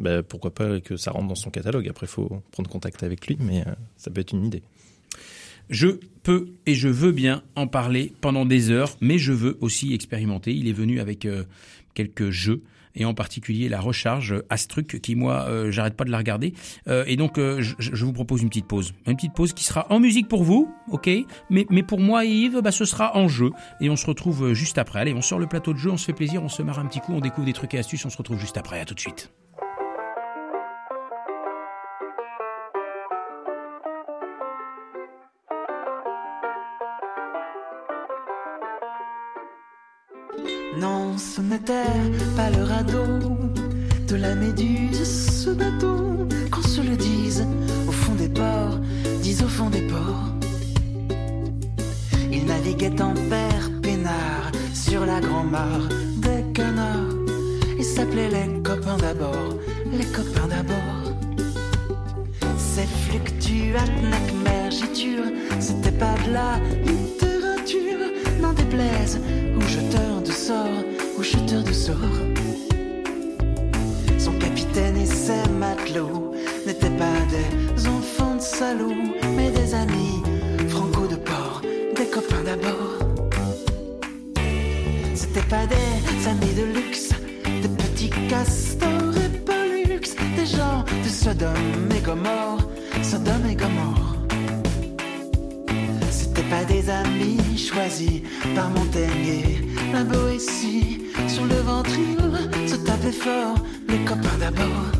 bah, 0.00 0.22
pourquoi 0.22 0.52
pas 0.52 0.80
que 0.80 0.96
ça 0.96 1.10
rentre 1.10 1.28
dans 1.28 1.34
son 1.34 1.50
catalogue. 1.50 1.88
Après, 1.88 2.06
il 2.06 2.10
faut 2.10 2.42
prendre 2.50 2.68
contact 2.68 3.02
avec 3.02 3.26
lui, 3.26 3.36
mais 3.40 3.64
ça 3.96 4.10
peut 4.10 4.20
être 4.20 4.32
une 4.32 4.46
idée. 4.46 4.62
Je 5.68 6.00
peux 6.24 6.48
et 6.66 6.74
je 6.74 6.88
veux 6.88 7.12
bien 7.12 7.44
en 7.54 7.68
parler 7.68 8.12
pendant 8.20 8.44
des 8.44 8.70
heures, 8.70 8.96
mais 9.00 9.18
je 9.18 9.32
veux 9.32 9.56
aussi 9.60 9.94
expérimenter. 9.94 10.52
Il 10.52 10.66
est 10.66 10.72
venu 10.72 10.98
avec 10.98 11.28
quelques 11.94 12.30
jeux 12.30 12.62
et 12.94 13.04
en 13.04 13.14
particulier 13.14 13.68
la 13.68 13.80
recharge 13.80 14.34
Astruc 14.48 15.00
qui 15.00 15.14
moi 15.14 15.46
euh, 15.48 15.70
j'arrête 15.70 15.96
pas 15.96 16.04
de 16.04 16.10
la 16.10 16.18
regarder. 16.18 16.54
Euh, 16.88 17.04
et 17.06 17.16
donc 17.16 17.38
euh, 17.38 17.60
je, 17.60 18.04
vous 18.04 18.12
propose 18.12 18.42
une 18.42 18.48
petite 18.48 18.66
pause. 18.66 18.94
Une 19.06 19.16
petite 19.16 19.34
pause 19.34 19.52
qui 19.52 19.64
sera 19.64 19.86
en 19.90 20.00
musique 20.00 20.28
pour 20.28 20.44
vous 20.44 20.72
ok? 20.90 21.08
Mais, 21.50 21.66
mais 21.70 21.82
pour 21.82 22.00
moi 22.00 22.24
Yves 22.24 22.60
bah, 22.62 22.72
ce 22.72 22.84
sera 22.84 23.16
en 23.16 23.28
jeu. 23.28 23.50
Et 23.80 23.90
on 23.90 23.96
se 23.96 24.06
retrouve 24.06 24.52
juste 24.52 24.78
après. 24.78 25.00
Allez 25.00 25.14
on 25.14 25.22
sort 25.22 25.38
le 25.38 25.46
plateau 25.46 25.72
de 25.72 25.78
jeu 25.78 25.90
on 25.90 25.96
se 25.96 26.04
fait 26.04 26.12
plaisir 26.12 26.42
on 26.42 26.48
se 26.48 26.62
marre 26.62 26.78
un 26.78 26.86
petit 26.86 27.00
coup 27.00 27.12
on 27.12 27.20
découvre 27.20 27.46
des 27.46 27.52
trucs 27.52 27.74
et 27.74 27.78
astuces 27.78 28.04
on 28.04 28.10
se 28.10 28.18
retrouve 28.18 28.38
juste 28.38 28.56
après. 28.56 28.80
À 28.80 28.84
tout 28.84 28.94
de 28.94 29.00
suite 29.00 29.30
Non, 40.80 41.18
ce 41.18 41.42
n'était 41.42 41.92
pas 42.36 42.48
le 42.48 42.62
radeau 42.64 43.06
de 44.08 44.16
la 44.16 44.34
méduse, 44.34 45.44
ce 45.44 45.50
bateau, 45.50 46.26
qu'on 46.50 46.62
se 46.62 46.80
le 46.80 46.96
dise 46.96 47.44
au 47.86 47.92
fond 47.92 48.14
des 48.14 48.30
ports, 48.30 48.78
dis 49.20 49.36
au 49.44 49.48
fond 49.48 49.68
des 49.68 49.82
ports. 49.82 50.30
Il 52.32 52.46
naviguait 52.46 53.02
en 53.02 53.12
père 53.12 53.70
peinard 53.82 54.52
sur 54.72 55.04
la 55.04 55.20
grand-mare 55.20 55.86
des 56.16 56.50
canards. 56.54 57.14
Ils 57.78 57.84
s'appelaient 57.84 58.30
les 58.30 58.62
copains 58.62 58.96
d'abord, 58.96 59.58
les 59.92 60.06
copains 60.06 60.48
d'abord. 60.48 61.04
Ces 62.56 62.86
fluctuates, 62.86 64.32
mergiture, 64.42 65.24
c'était 65.58 65.92
pas 65.92 66.14
de 66.26 66.32
la 66.32 66.58
ou 68.72 69.60
jeteurs 69.62 70.20
de 70.24 70.30
sorts, 70.30 70.84
ou 71.18 71.22
jeteurs 71.22 71.64
de 71.64 71.72
sorts. 71.72 71.96
Son 74.18 74.32
capitaine 74.32 74.96
et 74.96 75.06
ses 75.06 75.48
matelots 75.58 76.34
n'étaient 76.66 76.96
pas 76.96 77.20
des 77.30 77.86
enfants 77.88 78.36
de 78.36 78.40
salauds, 78.40 78.94
mais 79.36 79.50
des 79.50 79.74
amis 79.74 80.22
franco 80.68 81.06
de 81.08 81.16
port, 81.16 81.62
des 81.96 82.06
copains 82.06 82.44
d'abord. 82.44 82.98
C'était 85.14 85.48
pas 85.48 85.66
des 85.66 86.28
amis 86.28 86.54
de 86.54 86.78
luxe, 86.78 87.10
des 87.62 87.68
petits 87.68 88.10
castors 88.28 89.16
et 89.16 89.38
pollux, 89.38 90.00
des 90.36 90.46
gens 90.46 90.84
de 91.02 91.08
Sodome 91.08 91.88
et 91.96 92.00
Gomorre, 92.00 92.68
Sodome 93.02 93.46
et 93.50 93.56
Gomorre 93.56 94.10
pas 96.50 96.64
des 96.64 96.90
amis 96.90 97.39
choisis 97.72 98.22
par 98.54 98.70
Montaigne. 98.70 99.64
La 99.92 100.04
Boétie, 100.04 101.02
sur 101.28 101.44
le 101.44 101.56
ventrille, 101.56 102.16
se 102.66 102.76
taper 102.76 103.12
fort, 103.12 103.56
les 103.88 103.98
copains 104.04 104.38
d'abord. 104.38 104.99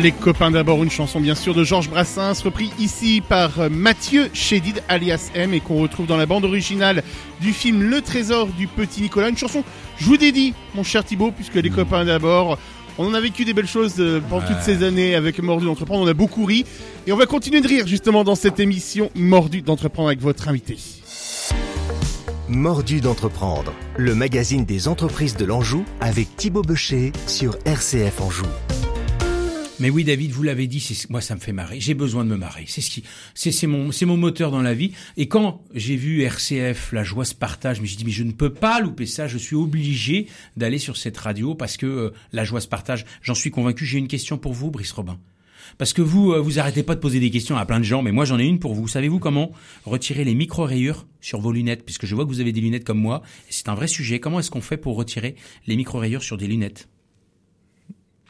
Les 0.00 0.12
copains 0.12 0.52
d'abord, 0.52 0.84
une 0.84 0.92
chanson 0.92 1.18
bien 1.18 1.34
sûr 1.34 1.54
de 1.54 1.64
Georges 1.64 1.90
Brassens, 1.90 2.44
repris 2.44 2.70
ici 2.78 3.20
par 3.20 3.58
euh, 3.58 3.68
Mathieu 3.68 4.30
Chédid 4.32 4.80
alias 4.88 5.32
M 5.34 5.54
et 5.54 5.60
qu'on 5.60 5.82
retrouve 5.82 6.06
dans 6.06 6.16
la 6.16 6.24
bande 6.24 6.44
originale 6.44 7.02
du 7.40 7.52
film 7.52 7.82
Le 7.82 8.00
Trésor 8.00 8.46
du 8.46 8.68
Petit 8.68 9.02
Nicolas. 9.02 9.28
Une 9.28 9.36
chanson, 9.36 9.64
je 9.96 10.04
vous 10.04 10.16
dédie, 10.16 10.54
mon 10.76 10.84
cher 10.84 11.04
Thibaut, 11.04 11.32
puisque 11.32 11.56
les 11.56 11.70
copains 11.70 12.04
d'abord, 12.04 12.58
On 12.96 13.06
en 13.06 13.14
a 13.14 13.20
vécu 13.20 13.44
des 13.44 13.52
belles 13.54 13.66
choses 13.66 13.96
euh, 13.98 14.20
pendant 14.20 14.46
toutes 14.46 14.60
ces 14.62 14.84
années 14.84 15.16
avec 15.16 15.40
Mordu 15.40 15.66
d'entreprendre. 15.66 16.04
On 16.04 16.08
a 16.08 16.14
beaucoup 16.14 16.44
ri 16.44 16.64
et 17.08 17.12
on 17.12 17.16
va 17.16 17.26
continuer 17.26 17.60
de 17.60 17.66
rire 17.66 17.86
justement 17.88 18.22
dans 18.22 18.36
cette 18.36 18.60
émission 18.60 19.10
Mordu 19.16 19.62
d'entreprendre 19.62 20.08
avec 20.08 20.20
votre 20.20 20.48
invité. 20.48 20.76
Mordu 22.48 23.00
d'entreprendre, 23.00 23.72
le 23.96 24.14
magazine 24.14 24.64
des 24.64 24.86
entreprises 24.86 25.36
de 25.36 25.44
l'Anjou 25.44 25.84
avec 26.00 26.36
Thibaut 26.36 26.62
Becher 26.62 27.12
sur 27.26 27.56
RCF 27.64 28.20
Anjou. 28.20 28.46
Mais 29.80 29.90
oui, 29.90 30.02
David, 30.02 30.32
vous 30.32 30.42
l'avez 30.42 30.66
dit, 30.66 30.80
c'est- 30.80 31.08
moi 31.08 31.20
ça 31.20 31.34
me 31.36 31.40
fait 31.40 31.52
marrer. 31.52 31.78
J'ai 31.80 31.94
besoin 31.94 32.24
de 32.24 32.30
me 32.30 32.36
marrer. 32.36 32.64
C'est 32.66 32.80
ce 32.80 32.90
qui, 32.90 33.04
c'est 33.34 33.52
c'est 33.52 33.66
mon, 33.68 33.92
c'est 33.92 34.06
mon 34.06 34.16
moteur 34.16 34.50
dans 34.50 34.62
la 34.62 34.74
vie. 34.74 34.92
Et 35.16 35.28
quand 35.28 35.62
j'ai 35.74 35.94
vu 35.96 36.22
RCF, 36.22 36.92
la 36.92 37.04
joie 37.04 37.24
se 37.24 37.34
partage, 37.34 37.76
je 37.76 37.82
me 37.82 37.86
suis 37.86 37.96
dit 37.96 38.04
mais 38.04 38.10
je 38.10 38.24
ne 38.24 38.32
peux 38.32 38.52
pas 38.52 38.80
louper 38.80 39.06
ça. 39.06 39.28
Je 39.28 39.38
suis 39.38 39.54
obligé 39.56 40.26
d'aller 40.56 40.78
sur 40.78 40.96
cette 40.96 41.16
radio 41.16 41.54
parce 41.54 41.76
que 41.76 41.86
euh, 41.86 42.10
la 42.32 42.44
joie 42.44 42.60
se 42.60 42.66
partage. 42.68 43.04
J'en 43.22 43.34
suis 43.34 43.50
convaincu. 43.50 43.86
J'ai 43.86 43.98
une 43.98 44.08
question 44.08 44.36
pour 44.36 44.52
vous, 44.52 44.70
Brice 44.70 44.90
Robin. 44.92 45.18
Parce 45.76 45.92
que 45.92 46.02
vous, 46.02 46.32
euh, 46.32 46.40
vous 46.40 46.58
arrêtez 46.58 46.82
pas 46.82 46.94
de 46.96 47.00
poser 47.00 47.20
des 47.20 47.30
questions 47.30 47.56
à 47.56 47.64
plein 47.66 47.78
de 47.78 47.84
gens, 47.84 48.02
mais 48.02 48.10
moi 48.10 48.24
j'en 48.24 48.38
ai 48.38 48.44
une 48.46 48.58
pour 48.58 48.74
vous. 48.74 48.88
Savez-vous 48.88 49.18
comment 49.20 49.52
retirer 49.84 50.24
les 50.24 50.34
micro-rayures 50.34 51.06
sur 51.20 51.40
vos 51.40 51.52
lunettes? 51.52 51.84
Puisque 51.84 52.06
je 52.06 52.14
vois 52.16 52.24
que 52.24 52.30
vous 52.30 52.40
avez 52.40 52.52
des 52.52 52.60
lunettes 52.62 52.84
comme 52.84 52.98
moi. 52.98 53.22
C'est 53.48 53.68
un 53.68 53.74
vrai 53.74 53.86
sujet. 53.86 54.18
Comment 54.18 54.40
est-ce 54.40 54.50
qu'on 54.50 54.60
fait 54.62 54.76
pour 54.78 54.96
retirer 54.96 55.36
les 55.68 55.76
micro-rayures 55.76 56.22
sur 56.24 56.36
des 56.36 56.48
lunettes? 56.48 56.88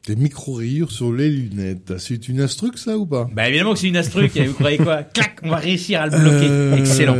Des 0.08 0.16
micro-rayures 0.16 0.90
sur 0.90 1.12
les 1.12 1.28
lunettes. 1.28 1.98
C'est 1.98 2.28
une 2.28 2.40
astuce, 2.40 2.84
ça, 2.84 2.96
ou 2.96 3.04
pas? 3.04 3.28
Bah 3.30 3.46
évidemment 3.48 3.74
que 3.74 3.78
c'est 3.80 3.88
une 3.88 3.96
astruc, 3.96 4.34
vous 4.38 4.54
croyez 4.54 4.78
quoi? 4.78 5.02
Clac, 5.14 5.38
on 5.42 5.50
va 5.50 5.56
réussir 5.56 6.00
à 6.00 6.06
le 6.06 6.18
bloquer. 6.18 6.46
Euh, 6.48 6.76
Excellent. 6.76 7.14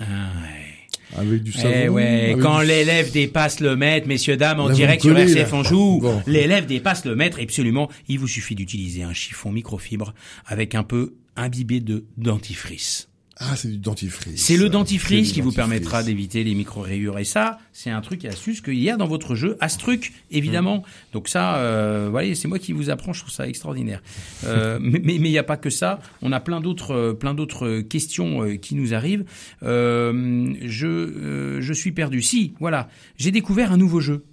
Ah, 0.00 0.04
ouais. 0.04 1.20
avec 1.20 1.42
du 1.44 1.52
savon. 1.52 1.74
Eh 1.84 1.88
ouais, 1.88 2.36
quand 2.40 2.60
du- 2.60 2.66
l'élève 2.66 3.12
dépasse 3.12 3.60
le 3.60 3.76
maître, 3.76 4.08
messieurs 4.08 4.36
dames, 4.36 4.58
en 4.60 4.68
Là, 4.68 4.74
direct 4.74 5.02
sur 5.02 5.16
RCF. 5.16 5.52
Anjou, 5.52 6.00
Bon. 6.00 6.20
l'élève 6.26 6.66
dépasse 6.66 7.04
le 7.04 7.14
maître, 7.14 7.38
absolument, 7.40 7.88
il 8.08 8.18
vous 8.18 8.26
suffit 8.28 8.54
d'utiliser 8.54 9.02
un 9.04 9.12
chiffon 9.12 9.52
microfibre 9.52 10.14
avec 10.46 10.74
un 10.74 10.82
peu 10.82 11.14
imbibé 11.36 11.78
de 11.80 12.04
dentifrice. 12.16 13.08
Ah, 13.44 13.56
c'est 13.56 13.68
du 13.68 13.78
dentifrice. 13.78 14.40
C'est 14.40 14.56
le 14.56 14.68
dentifrice 14.68 15.32
qui 15.32 15.40
vous 15.40 15.52
permettra 15.52 16.02
d'éviter 16.02 16.44
les 16.44 16.54
micro-rayures. 16.54 17.18
Et 17.18 17.24
ça, 17.24 17.58
c'est 17.72 17.90
un 17.90 18.00
truc 18.00 18.24
et 18.24 18.28
astuce 18.28 18.60
qu'il 18.60 18.78
y 18.78 18.88
a 18.88 18.96
dans 18.96 19.06
votre 19.06 19.34
jeu. 19.34 19.56
Astruc, 19.60 20.12
évidemment. 20.30 20.78
Mm. 20.78 20.82
Donc 21.12 21.28
ça, 21.28 21.56
euh, 21.56 22.08
voyez, 22.10 22.34
c'est 22.34 22.46
moi 22.46 22.58
qui 22.58 22.72
vous 22.72 22.90
apprends. 22.90 23.12
Je 23.12 23.20
trouve 23.20 23.32
ça 23.32 23.48
extraordinaire. 23.48 24.02
Euh, 24.44 24.78
mais 24.82 25.00
mais 25.02 25.18
mais 25.18 25.28
il 25.28 25.32
n'y 25.32 25.38
a 25.38 25.42
pas 25.42 25.56
que 25.56 25.70
ça. 25.70 25.98
On 26.20 26.30
a 26.30 26.40
plein 26.40 26.60
d'autres 26.60 26.94
euh, 26.94 27.12
plein 27.14 27.34
d'autres 27.34 27.80
questions 27.80 28.44
euh, 28.44 28.56
qui 28.56 28.74
nous 28.74 28.94
arrivent. 28.94 29.24
Euh, 29.62 30.54
je 30.62 30.86
euh, 30.86 31.60
je 31.60 31.72
suis 31.72 31.92
perdu. 31.92 32.22
Si, 32.22 32.54
voilà, 32.60 32.88
j'ai 33.16 33.30
découvert 33.32 33.72
un 33.72 33.76
nouveau 33.76 34.00
jeu. 34.00 34.24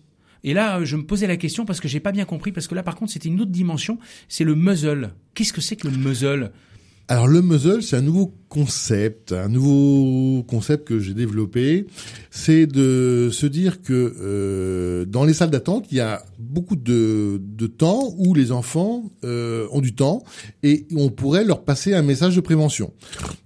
Et 0.43 0.53
là, 0.53 0.83
je 0.85 0.95
me 0.95 1.03
posais 1.03 1.27
la 1.27 1.35
question 1.35 1.65
parce 1.65 1.81
que 1.81 1.87
j'ai 1.87 1.99
pas 1.99 2.13
bien 2.13 2.25
compris 2.25 2.51
parce 2.51 2.67
que 2.67 2.75
là, 2.75 2.83
par 2.83 2.95
contre, 2.95 3.11
c'était 3.11 3.27
une 3.27 3.41
autre 3.41 3.51
dimension. 3.51 3.97
C'est 4.29 4.45
le 4.45 4.55
muzzle. 4.55 5.13
Qu'est-ce 5.33 5.51
que 5.51 5.61
c'est 5.61 5.75
que 5.75 5.87
le 5.87 5.97
muzzle? 5.97 6.51
Alors 7.11 7.27
le 7.27 7.41
muzzle, 7.41 7.81
c'est 7.81 7.95
un 7.95 8.03
nouveau 8.03 8.31
concept, 8.49 9.31
un 9.31 9.47
nouveau 9.47 10.43
concept 10.43 10.87
que 10.87 10.99
j'ai 10.99 11.15
développé. 11.15 11.87
C'est 12.29 12.67
de 12.67 13.29
se 13.31 13.47
dire 13.47 13.81
que 13.81 14.13
euh, 14.21 15.05
dans 15.05 15.23
les 15.23 15.33
salles 15.33 15.49
d'attente, 15.49 15.87
il 15.89 15.97
y 15.97 16.01
a 16.01 16.23
beaucoup 16.37 16.75
de, 16.75 17.41
temps 17.79 18.13
où 18.19 18.35
les 18.35 18.51
enfants 18.51 19.09
euh, 19.23 19.67
ont 19.71 19.81
du 19.81 19.95
temps 19.95 20.23
et 20.61 20.85
on 20.95 21.09
pourrait 21.09 21.45
leur 21.45 21.63
passer 21.63 21.95
un 21.95 22.03
message 22.03 22.35
de 22.35 22.41
prévention. 22.41 22.93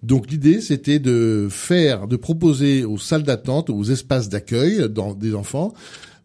Donc 0.01 0.29
l'idée, 0.29 0.59
c'était 0.59 0.99
de 0.99 1.47
faire, 1.49 2.09
de 2.09 2.17
proposer 2.17 2.83
aux 2.83 2.97
salles 2.97 3.23
d'attente, 3.23 3.69
aux 3.69 3.85
espaces 3.85 4.27
d'accueil 4.27 4.89
des 5.15 5.35
enfants 5.35 5.73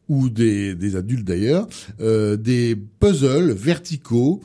ou 0.09 0.29
des, 0.29 0.75
des 0.75 0.97
adultes 0.97 1.27
d'ailleurs, 1.27 1.69
euh, 2.01 2.37
des 2.37 2.77
puzzles 2.99 3.53
verticaux 3.53 4.41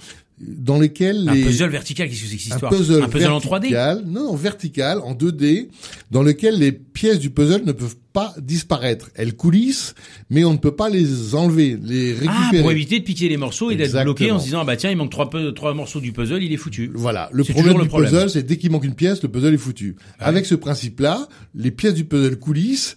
dans 0.48 0.80
lesquels 0.80 1.28
Un 1.28 1.34
les 1.34 1.44
puzzle 1.46 1.70
vertical, 1.70 2.10
qu'est-ce 2.10 2.22
que 2.24 2.28
c'est 2.28 2.36
que 2.38 2.42
cette 2.44 2.52
un 2.54 2.56
histoire? 2.56 2.72
puzzle, 2.72 3.04
Un 3.04 3.10
puzzle 3.10 3.32
en 3.32 3.40
3D 3.40 3.52
vertical, 3.62 4.04
non, 4.06 4.24
non, 4.26 4.36
vertical, 4.36 5.00
en 5.04 5.14
2D, 5.14 5.68
dans 6.12 6.24
lequel 6.24 6.58
les 6.60 6.72
pièces 6.72 7.20
du 7.20 7.30
puzzle 7.30 7.64
ne 7.66 7.72
peuvent 7.72 7.96
pas 8.14 8.34
disparaître. 8.42 9.10
Elles 9.16 9.36
coulissent, 9.36 9.96
mais 10.30 10.44
on 10.46 10.54
ne 10.54 10.58
peut 10.58 10.76
pas 10.76 10.90
les 10.90 11.34
enlever, 11.36 11.78
les 11.82 12.14
Ah, 12.28 12.32
récupérer. 12.32 12.62
pour 12.62 12.72
éviter 12.72 13.00
de 13.00 13.04
piquer 13.04 13.30
les 13.30 13.38
morceaux 13.38 13.72
et 13.72 13.76
d'être 13.76 14.02
bloqué 14.04 14.32
en 14.32 14.40
se 14.40 14.46
disant 14.46 14.60
ah 14.62 14.66
bah 14.66 14.76
tiens 14.78 14.92
il 14.92 14.98
manque 14.98 15.10
trois, 15.12 15.30
trois 15.56 15.74
morceaux 15.74 16.00
du 16.00 16.12
puzzle, 16.14 16.44
il 16.44 16.54
est 16.54 16.58
foutu. 16.58 16.92
Voilà, 16.94 17.30
le 17.34 17.44
problème 17.44 17.74
du 17.76 17.80
le 17.82 17.88
problème. 17.88 18.12
puzzle, 18.12 18.30
c'est 18.30 18.44
dès 18.44 18.58
qu'il 18.58 18.72
manque 18.72 18.84
une 18.86 18.96
pièce, 18.96 19.24
le 19.24 19.30
puzzle 19.30 19.54
est 19.54 19.58
foutu. 19.58 19.96
Ouais. 19.98 20.26
Avec 20.26 20.46
ce 20.46 20.56
principe-là, 20.56 21.28
les 21.56 21.72
pièces 21.72 21.96
du 21.96 22.06
puzzle 22.06 22.38
coulissent 22.38 22.96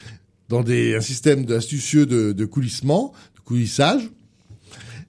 dans 0.48 0.62
des, 0.62 0.94
un 0.94 1.00
système 1.00 1.44
astucieux 1.50 2.06
de, 2.06 2.32
de 2.32 2.44
coulissement, 2.44 3.12
de 3.36 3.40
coulissage, 3.40 4.02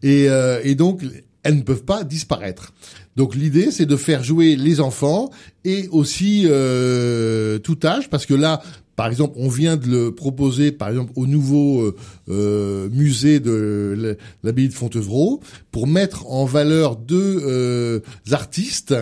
et, 0.03 0.29
euh, 0.29 0.61
et 0.63 0.75
donc 0.75 1.01
elles 1.47 1.55
ne 1.55 1.63
peuvent 1.63 1.85
pas 1.85 2.03
disparaître. 2.03 2.73
Donc 3.15 3.33
l'idée, 3.33 3.71
c'est 3.71 3.85
de 3.85 3.95
faire 3.95 4.21
jouer 4.23 4.55
les 4.57 4.79
enfants 4.81 5.29
et 5.63 5.87
aussi 5.91 6.43
euh, 6.45 7.57
tout 7.59 7.79
âge, 7.85 8.09
parce 8.09 8.25
que 8.25 8.33
là, 8.33 8.61
par 8.97 9.07
exemple, 9.07 9.35
on 9.37 9.47
vient 9.47 9.77
de 9.77 9.87
le 9.87 10.11
proposer, 10.11 10.71
par 10.71 10.89
exemple, 10.89 11.11
au 11.15 11.27
nouveau 11.27 11.81
euh, 11.81 11.95
euh, 12.29 12.89
musée 12.89 13.39
de 13.39 14.17
l'abbaye 14.43 14.67
de 14.69 14.73
Fontevraud, 14.73 15.39
pour 15.71 15.85
mettre 15.85 16.25
en 16.31 16.45
valeur 16.45 16.95
deux 16.95 17.41
euh, 17.45 17.99
artistes. 18.31 18.95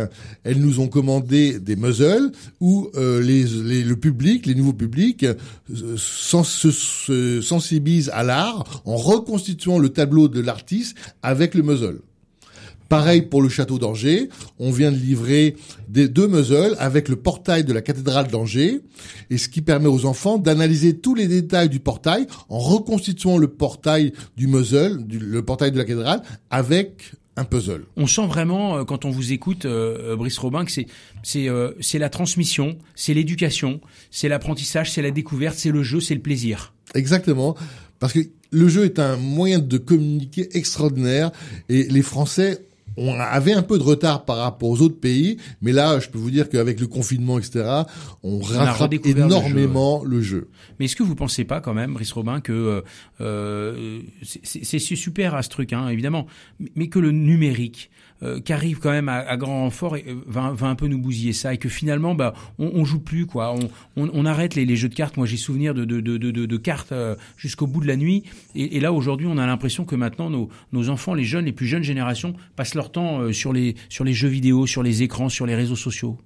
Elles 0.43 0.59
nous 0.59 0.81
ont 0.81 0.89
commandé 0.89 1.59
des 1.59 1.77
muzzles 1.77 2.31
où 2.59 2.89
euh, 2.95 3.21
les, 3.21 3.43
les- 3.45 3.83
le 3.85 3.95
public, 3.95 4.45
les 4.45 4.55
nouveaux 4.55 4.73
publics, 4.73 5.23
euh, 5.23 5.33
sens- 5.97 6.51
se, 6.51 6.71
se 6.71 7.41
sensibilisent 7.41 8.11
à 8.13 8.23
l'art 8.23 8.81
en 8.85 8.97
reconstituant 8.97 9.79
le 9.79 9.89
tableau 9.89 10.27
de 10.27 10.41
l'artiste 10.41 10.95
avec 11.23 11.55
le 11.55 11.63
muzzle. 11.63 11.99
Pareil 12.89 13.23
pour 13.23 13.41
le 13.41 13.49
château 13.49 13.79
d'Angers, 13.79 14.29
on 14.59 14.71
vient 14.71 14.91
de 14.91 14.97
livrer 14.97 15.55
des 15.89 16.07
deux 16.07 16.27
muzzles 16.27 16.75
avec 16.79 17.09
le 17.09 17.15
portail 17.15 17.63
de 17.63 17.73
la 17.73 17.81
cathédrale 17.81 18.27
d'Angers, 18.27 18.81
et 19.29 19.37
ce 19.37 19.49
qui 19.49 19.61
permet 19.61 19.87
aux 19.87 20.05
enfants 20.05 20.37
d'analyser 20.37 20.97
tous 20.97 21.15
les 21.15 21.27
détails 21.27 21.69
du 21.69 21.79
portail 21.79 22.27
en 22.49 22.59
reconstituant 22.59 23.37
le 23.37 23.47
portail 23.47 24.13
du 24.37 24.47
muzzle, 24.47 25.03
du- 25.05 25.19
le 25.19 25.41
portail 25.43 25.71
de 25.71 25.77
la 25.77 25.83
cathédrale, 25.85 26.21
avec 26.51 27.11
un 27.37 27.43
puzzle. 27.43 27.85
On 27.97 28.07
sent 28.07 28.27
vraiment 28.27 28.77
euh, 28.77 28.83
quand 28.85 29.03
on 29.03 29.09
vous 29.09 29.33
écoute, 29.33 29.65
euh, 29.65 30.11
euh, 30.11 30.15
Brice 30.15 30.37
Robin, 30.37 30.63
que 30.63 30.71
c'est 30.71 30.85
c'est 31.23 31.49
euh, 31.49 31.71
c'est 31.81 31.99
la 31.99 32.09
transmission, 32.09 32.77
c'est 32.95 33.13
l'éducation, 33.13 33.81
c'est 34.11 34.29
l'apprentissage, 34.29 34.91
c'est 34.91 35.01
la 35.01 35.11
découverte, 35.11 35.57
c'est 35.57 35.71
le 35.71 35.83
jeu, 35.83 35.99
c'est 35.99 36.15
le 36.15 36.21
plaisir. 36.21 36.73
Exactement, 36.93 37.55
parce 37.99 38.13
que 38.13 38.19
le 38.51 38.67
jeu 38.69 38.85
est 38.85 38.99
un 38.99 39.17
moyen 39.17 39.59
de 39.59 39.77
communiquer 39.77 40.55
extraordinaire, 40.57 41.31
et 41.67 41.83
les 41.83 42.01
Français 42.03 42.67
on 42.97 43.13
avait 43.19 43.53
un 43.53 43.61
peu 43.63 43.77
de 43.77 43.83
retard 43.83 44.25
par 44.25 44.37
rapport 44.37 44.69
aux 44.69 44.81
autres 44.81 44.99
pays, 44.99 45.37
mais 45.61 45.71
là, 45.71 45.99
je 45.99 46.09
peux 46.09 46.17
vous 46.17 46.31
dire 46.31 46.49
qu'avec 46.49 46.79
le 46.79 46.87
confinement, 46.87 47.37
etc., 47.39 47.65
on 48.23 48.39
a 48.41 48.57
rattrape 48.59 48.77
redécouvert 48.81 49.15
le 49.27 49.31
jeu, 49.33 49.37
énormément 49.37 50.03
le 50.03 50.21
jeu. 50.21 50.49
Mais 50.79 50.85
est-ce 50.85 50.95
que 50.95 51.03
vous 51.03 51.15
pensez 51.15 51.43
pas 51.43 51.59
quand 51.61 51.73
même, 51.73 51.93
Brice 51.93 52.11
Robin, 52.13 52.39
que 52.41 52.53
euh, 52.53 52.81
euh, 53.21 53.99
c'est- 54.23 54.95
super 54.95 55.35
à 55.35 55.43
ce 55.43 55.49
truc, 55.49 55.73
hein, 55.73 55.89
évidemment, 55.89 56.25
mais- 56.75 56.87
que 56.87 56.99
le 56.99 57.11
numérique 57.11 57.89
euh, 58.23 58.39
qui 58.39 58.53
arrive 58.53 58.79
quand 58.79 58.91
même 58.91 59.09
à, 59.09 59.15
à 59.17 59.35
grand 59.35 59.59
renfort 59.63 59.97
et, 59.97 60.05
euh, 60.07 60.15
va, 60.25 60.51
va 60.51 60.67
un 60.67 60.75
peu 60.75 60.87
nous 60.87 60.97
bousiller 60.99 61.33
ça 61.33 61.53
et 61.53 61.57
que 61.57 61.67
finalement 61.67 62.15
bah 62.15 62.33
on, 62.59 62.71
on 62.73 62.85
joue 62.85 62.99
plus 63.01 63.25
quoi, 63.25 63.53
on, 63.53 63.67
on, 64.01 64.09
on 64.13 64.25
arrête 64.25 64.55
les, 64.55 64.63
les 64.65 64.77
jeux 64.77 64.87
de 64.87 64.95
cartes. 64.95 65.17
Moi 65.17 65.25
j'ai 65.25 65.35
souvenir 65.35 65.73
de, 65.73 65.83
de, 65.83 65.99
de, 65.99 66.17
de, 66.17 66.31
de- 66.31 66.45
de 66.45 66.57
cartes 66.57 66.93
euh, 66.93 67.15
jusqu'au 67.35 67.67
bout 67.67 67.81
de 67.81 67.87
la 67.87 67.97
nuit 67.97 68.23
et, 68.55 68.77
et 68.77 68.79
là 68.79 68.93
aujourd'hui 68.93 69.27
on 69.27 69.37
a 69.37 69.45
l'impression 69.45 69.83
que 69.83 69.95
maintenant 69.97 70.29
nos, 70.29 70.47
nos 70.71 70.87
enfants, 70.87 71.13
les 71.13 71.25
jeunes, 71.25 71.43
les 71.43 71.51
plus 71.51 71.67
jeunes 71.67 71.83
générations 71.83 72.35
passent 72.55 72.73
leur 72.75 72.84
euh, 72.97 73.31
sur 73.31 73.53
les 73.53 73.75
sur 73.89 74.03
les 74.03 74.13
jeux 74.13 74.27
vidéo, 74.27 74.67
sur 74.67 74.83
les 74.83 75.03
écrans, 75.03 75.29
sur 75.29 75.45
les 75.45 75.55
réseaux 75.55 75.75
sociaux? 75.75 76.17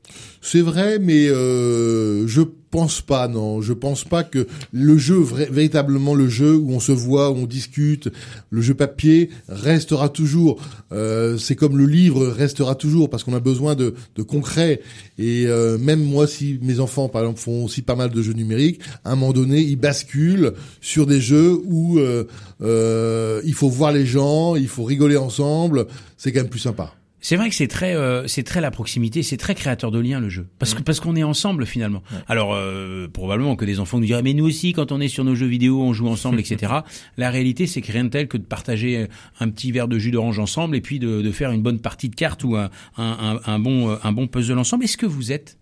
C'est 0.42 0.62
vrai, 0.62 1.00
mais 1.00 1.28
euh, 1.28 2.28
je 2.28 2.42
pense 2.72 3.02
pas, 3.02 3.28
non. 3.28 3.62
Je 3.62 3.74
pense 3.74 4.04
pas 4.04 4.24
que 4.24 4.48
le 4.72 4.98
jeu, 4.98 5.20
véritablement 5.20 6.16
le 6.16 6.28
jeu 6.30 6.56
où 6.56 6.72
on 6.72 6.80
se 6.80 6.92
voit, 6.92 7.32
où 7.32 7.36
on 7.36 7.46
discute, 7.46 8.10
le 8.50 8.62
jeu 8.62 8.74
papier 8.74 9.30
restera 9.48 10.10
toujours. 10.10 10.62
Euh, 10.92 11.38
c'est 11.38 11.56
comme 11.56 11.78
le 11.78 11.86
livre 11.86 12.28
restera 12.28 12.76
toujours 12.76 13.10
parce 13.10 13.24
qu'on 13.24 13.34
a 13.34 13.40
besoin 13.40 13.76
de, 13.76 13.96
de 14.16 14.24
concret. 14.24 14.82
Et 15.18 15.46
euh, 15.48 15.78
même 15.78 16.04
moi, 16.04 16.28
si 16.28 16.60
mes 16.62 16.80
enfants, 16.80 17.10
par 17.10 17.22
exemple, 17.24 17.40
font 17.40 17.66
aussi 17.66 17.82
pas 17.82 17.96
mal 17.96 18.10
de 18.10 18.22
jeux 18.22 18.34
numériques, 18.34 18.82
à 19.04 19.12
un 19.12 19.16
moment 19.16 19.34
donné, 19.34 19.60
ils 19.60 19.78
basculent 19.78 20.54
sur 20.82 21.06
des 21.06 21.22
jeux 21.22 21.60
où 21.66 22.00
euh, 22.00 23.42
il 23.46 23.54
faut 23.54 23.70
voir 23.70 23.92
les 23.92 24.06
gens, 24.06 24.56
il 24.56 24.68
faut 24.68 24.84
rigoler 24.84 25.18
ensemble. 25.18 25.88
C'est 26.18 26.32
quand 26.32 26.42
même 26.42 26.50
plus 26.50 26.60
sympa. 26.60 26.94
C'est 27.22 27.36
vrai 27.36 27.50
que 27.50 27.56
c'est 27.56 27.68
très, 27.68 27.96
euh, 27.96 28.28
c'est 28.28 28.44
très 28.44 28.62
la 28.62 28.72
proximité, 28.72 29.24
c'est 29.24 29.36
très 29.38 29.54
créateur 29.56 29.92
de 29.92 30.00
liens 30.00 30.20
le 30.22 30.30
jeu, 30.30 30.48
parce 30.58 30.74
que 30.74 30.82
parce 30.82 31.00
qu'on 31.02 31.16
est 31.18 31.24
ensemble 31.24 31.66
finalement. 31.66 32.02
Alors 32.28 32.54
euh, 32.54 33.08
probablement 33.10 33.56
que 33.58 33.66
des 33.66 33.80
enfants 33.82 34.00
nous 34.00 34.06
diraient 34.06 34.22
mais 34.24 34.34
nous 34.34 34.46
aussi 34.46 34.72
quand 34.74 34.92
on 34.94 35.02
est 35.02 35.10
sur 35.10 35.24
nos 35.26 35.36
jeux 35.36 35.48
vidéo 35.48 35.82
on 35.82 35.92
joue 35.94 36.08
ensemble 36.08 36.40
etc. 36.40 36.72
La 37.18 37.30
réalité 37.30 37.68
c'est 37.68 37.82
que 37.82 37.92
rien 37.92 38.06
de 38.06 38.10
tel 38.10 38.28
que 38.30 38.38
de 38.38 38.44
partager 38.44 39.08
un 39.42 39.50
petit 39.50 39.72
verre 39.74 39.88
de 39.90 40.00
jus 40.00 40.12
d'orange 40.12 40.40
ensemble 40.40 40.76
et 40.78 40.82
puis 40.82 40.98
de, 41.00 41.22
de 41.22 41.32
faire 41.32 41.52
une 41.52 41.62
bonne 41.62 41.80
partie 41.80 42.08
de 42.10 42.16
cartes 42.16 42.44
ou 42.46 42.56
un, 42.56 42.70
un, 42.98 43.40
un, 43.46 43.52
un 43.54 43.60
bon 43.60 43.98
un 44.02 44.12
bon 44.14 44.28
puzzle 44.28 44.58
ensemble. 44.58 44.86
Est-ce 44.86 44.98
que 44.98 45.06
vous 45.06 45.32
êtes 45.34 45.58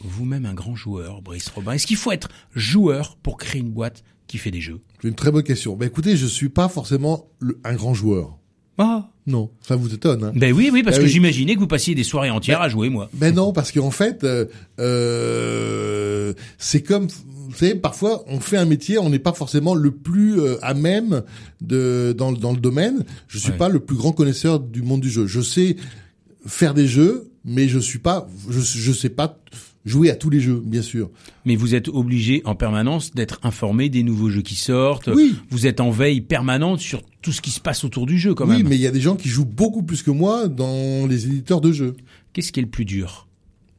vous-même 0.00 0.46
un 0.46 0.54
grand 0.54 0.76
joueur, 0.76 1.20
Brice 1.20 1.48
Robin? 1.50 1.72
Est-ce 1.72 1.86
qu'il 1.86 1.96
faut 1.98 2.12
être 2.12 2.28
joueur 2.54 3.16
pour 3.22 3.36
créer 3.36 3.60
une 3.60 3.70
boîte 3.70 4.02
qui 4.26 4.38
fait 4.38 4.50
des 4.50 4.60
jeux? 4.62 4.80
C'est 5.02 5.08
une 5.08 5.14
très 5.14 5.30
bonne 5.30 5.42
question. 5.42 5.76
Ben 5.76 5.86
écoutez, 5.86 6.16
je 6.16 6.24
suis 6.26 6.48
pas 6.48 6.68
forcément 6.70 7.28
le- 7.38 7.60
un 7.64 7.74
grand 7.74 7.92
joueur. 7.92 8.38
Ah 8.82 9.10
Non, 9.26 9.50
ça 9.60 9.76
vous 9.76 9.92
étonne. 9.92 10.24
Hein 10.24 10.32
Ben 10.34 10.54
oui, 10.54 10.70
oui, 10.72 10.82
parce 10.82 10.96
Ben 10.96 11.02
que 11.02 11.06
oui. 11.06 11.12
j'imaginais 11.12 11.54
que 11.54 11.60
vous 11.60 11.66
passiez 11.66 11.94
des 11.94 12.02
soirées 12.02 12.30
entières 12.30 12.62
à 12.62 12.70
jouer, 12.70 12.88
moi. 12.88 13.10
Ben 13.12 13.34
non, 13.34 13.52
parce 13.52 13.72
qu'en 13.72 13.90
fait, 13.90 14.24
euh, 14.24 14.46
euh, 15.24 16.32
c'est 16.58 16.82
comme, 16.82 17.06
vous 17.26 17.54
savez, 17.54 17.74
parfois 17.74 18.24
on 18.26 18.40
fait 18.40 18.56
un 18.56 18.64
métier, 18.64 18.98
on 18.98 19.10
n'est 19.10 19.18
pas 19.18 19.32
forcément 19.32 19.74
le 19.74 19.90
plus 19.90 20.40
euh, 20.40 20.56
à 20.62 20.74
même 20.74 21.22
de 21.60 22.14
dans, 22.16 22.30
le- 22.30 22.36
dans 22.38 22.52
le 22.52 22.58
domaine. 22.60 23.04
Je 23.28 23.38
suis 23.38 23.50
Ouais. 23.50 23.56
pas 23.56 23.68
le 23.68 23.80
plus 23.80 23.96
grand 23.96 24.12
connaisseur 24.12 24.60
du 24.60 24.82
monde 24.82 25.00
du 25.00 25.10
jeu. 25.10 25.26
Je 25.26 25.40
sais 25.40 25.76
faire 26.46 26.72
des 26.74 26.86
jeux, 26.86 27.30
mais 27.44 27.68
je 27.68 27.78
suis 27.78 27.98
pas, 27.98 28.28
je, 28.48 28.60
je 28.60 28.92
sais 28.92 29.08
pas 29.10 29.38
jouer 29.84 30.10
à 30.10 30.16
tous 30.16 30.30
les 30.30 30.40
jeux, 30.40 30.62
bien 30.64 30.82
sûr. 30.82 31.10
Mais 31.44 31.56
vous 31.56 31.74
êtes 31.74 31.88
obligé 31.88 32.42
en 32.44 32.54
permanence 32.54 33.12
d'être 33.12 33.40
informé 33.42 33.88
des 33.88 34.02
nouveaux 34.02 34.28
jeux 34.28 34.42
qui 34.42 34.54
sortent. 34.54 35.08
Oui. 35.08 35.34
Vous 35.50 35.66
êtes 35.66 35.80
en 35.80 35.90
veille 35.90 36.20
permanente 36.20 36.80
sur 36.80 37.02
tout 37.22 37.32
ce 37.32 37.40
qui 37.40 37.50
se 37.50 37.60
passe 37.60 37.84
autour 37.84 38.06
du 38.06 38.18
jeu, 38.18 38.34
quand 38.34 38.46
oui, 38.48 38.58
même. 38.58 38.68
mais 38.68 38.76
il 38.76 38.82
y 38.82 38.86
a 38.86 38.90
des 38.90 39.00
gens 39.00 39.16
qui 39.16 39.28
jouent 39.28 39.44
beaucoup 39.44 39.82
plus 39.82 40.02
que 40.02 40.10
moi 40.10 40.48
dans 40.48 41.06
les 41.06 41.26
éditeurs 41.26 41.60
de 41.60 41.72
jeux. 41.72 41.94
Qu'est-ce 42.32 42.52
qui 42.52 42.60
est 42.60 42.62
le 42.62 42.68
plus 42.68 42.84
dur 42.84 43.26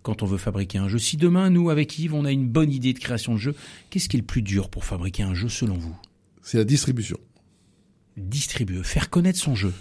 quand 0.04 0.24
on 0.24 0.26
veut 0.26 0.38
fabriquer 0.38 0.80
un 0.80 0.88
jeu? 0.88 0.98
Si 0.98 1.18
demain, 1.18 1.50
nous, 1.50 1.70
avec 1.70 1.98
Yves, 2.00 2.14
on 2.14 2.26
a 2.26 2.32
une 2.32 2.48
bonne 2.48 2.72
idée 2.72 2.94
de 2.94 3.00
création 3.00 3.34
de 3.34 3.40
jeu, 3.40 3.56
qu'est-ce 3.90 4.10
qui 4.10 4.18
est 4.18 4.20
le 4.20 4.26
plus 4.26 4.42
dur 4.42 4.70
pour 4.70 4.86
fabriquer 4.86 5.24
un 5.24 5.34
jeu 5.34 5.50
selon 5.50 5.78
vous? 5.78 5.96
C'est 6.42 6.58
la 6.58 6.64
distribution. 6.66 7.18
Distribuer, 8.18 8.84
faire 8.84 9.10
connaître 9.10 9.40
son 9.40 9.56
jeu. 9.56 9.72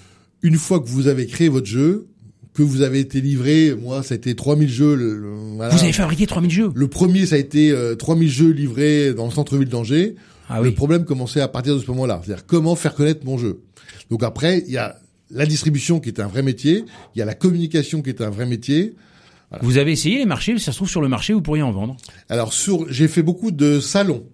une 0.43 0.57
fois 0.57 0.81
que 0.81 0.89
vous 0.89 1.07
avez 1.09 1.27
créé 1.27 1.49
votre 1.49 1.67
jeu, 1.67 2.07
que 2.55 2.63
vous 2.63 2.83
avez 2.83 2.99
été 3.01 3.21
livré, 3.21 3.75
moi 3.81 4.03
ça 4.03 4.15
a 4.15 4.17
été 4.17 4.35
3000 4.35 4.69
jeux. 4.69 4.95
le- 4.97 5.17
le- 5.19 5.31
voilà. 5.57 5.75
Vous 5.75 5.83
avez 5.83 5.93
fabriqué 5.93 6.27
3000 6.27 6.51
jeux 6.51 6.71
Le 6.75 6.89
premier 6.89 7.27
ça 7.27 7.37
a 7.37 7.39
été 7.39 7.71
euh, 7.71 7.95
3000 7.95 8.29
jeux 8.31 8.51
livrés 8.51 9.13
dans 9.15 9.27
le 9.27 9.31
centre-ville 9.31 9.69
d'Angers. 9.69 10.17
Ah 10.49 10.61
le 10.61 10.69
oui. 10.69 10.75
problème 10.75 11.05
commençait 11.05 11.41
à 11.41 11.47
partir 11.49 11.75
de 11.77 11.81
ce 11.81 11.87
moment-là, 11.93 12.21
c'est-à-dire 12.25 12.45
comment 12.47 12.75
faire 12.75 12.95
connaître 12.95 13.25
mon 13.25 13.39
jeu. 13.39 13.61
Donc 14.11 14.25
après, 14.25 14.65
il 14.67 14.73
y 14.73 14.79
a 14.79 14.97
la 15.31 15.47
distribution 15.47 16.01
qui 16.01 16.09
est 16.09 16.19
un 16.19 16.27
vrai 16.27 16.43
métier, 16.43 16.85
il 17.15 17.19
y 17.21 17.23
a 17.23 17.25
la 17.25 17.35
communication 17.35 18.03
qui 18.03 18.11
est 18.11 18.21
un 18.21 18.31
vrai 18.31 18.47
métier. 18.47 18.95
Vous 19.63 19.79
avez 19.79 19.93
essayé 19.93 20.19
les 20.19 20.27
marchés, 20.27 20.59
ça 20.59 20.73
se 20.73 20.77
trouve 20.79 20.89
sur 20.89 21.01
le 21.01 21.09
marché, 21.09 21.33
vous 21.33 21.41
pourriez 21.43 21.63
en 21.63 21.71
vendre. 21.73 21.97
Alors 22.29 22.53
sur, 22.53 22.91
j'ai 22.93 23.07
fait 23.09 23.23
beaucoup 23.23 23.53
de 23.53 23.79
salons. 23.79 24.25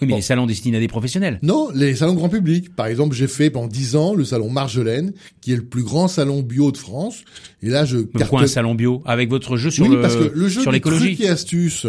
Oui, 0.00 0.06
mais 0.06 0.12
Bon. 0.12 0.16
les 0.16 0.22
salons 0.22 0.46
destinés 0.46 0.76
à 0.76 0.80
des 0.80 0.88
professionnels. 0.88 1.38
Non, 1.42 1.68
les 1.72 1.94
salons 1.94 2.14
grand 2.14 2.28
public. 2.28 2.74
Par 2.74 2.86
exemple, 2.86 3.14
j'ai 3.14 3.28
fait 3.28 3.50
pendant 3.50 3.68
10 3.68 3.94
ans 3.96 4.14
le 4.14 4.24
salon 4.24 4.50
Marjolaine, 4.50 5.12
qui 5.40 5.52
est 5.52 5.56
le 5.56 5.64
plus 5.64 5.84
grand 5.84 6.08
salon 6.08 6.42
bio 6.42 6.72
de 6.72 6.76
France. 6.76 7.22
Et 7.62 7.68
là, 7.68 7.84
je 7.84 7.98
Mais 7.98 8.04
Pourquoi 8.04 8.20
un 8.20 8.42
cartonne- 8.42 8.48
salon 8.48 8.74
bio 8.74 9.02
avec 9.06 9.30
votre 9.30 9.56
jeu 9.56 9.70
sur 9.70 9.86
oui, 9.86 9.94
le 9.94 10.00
parce 10.00 10.16
que 10.16 10.32
le 10.34 10.48
jeu 10.48 10.62
sur 10.62 10.72
l'écologie 10.72 11.14
trucs 11.14 11.20
et 11.26 11.28
astuces, 11.28 11.86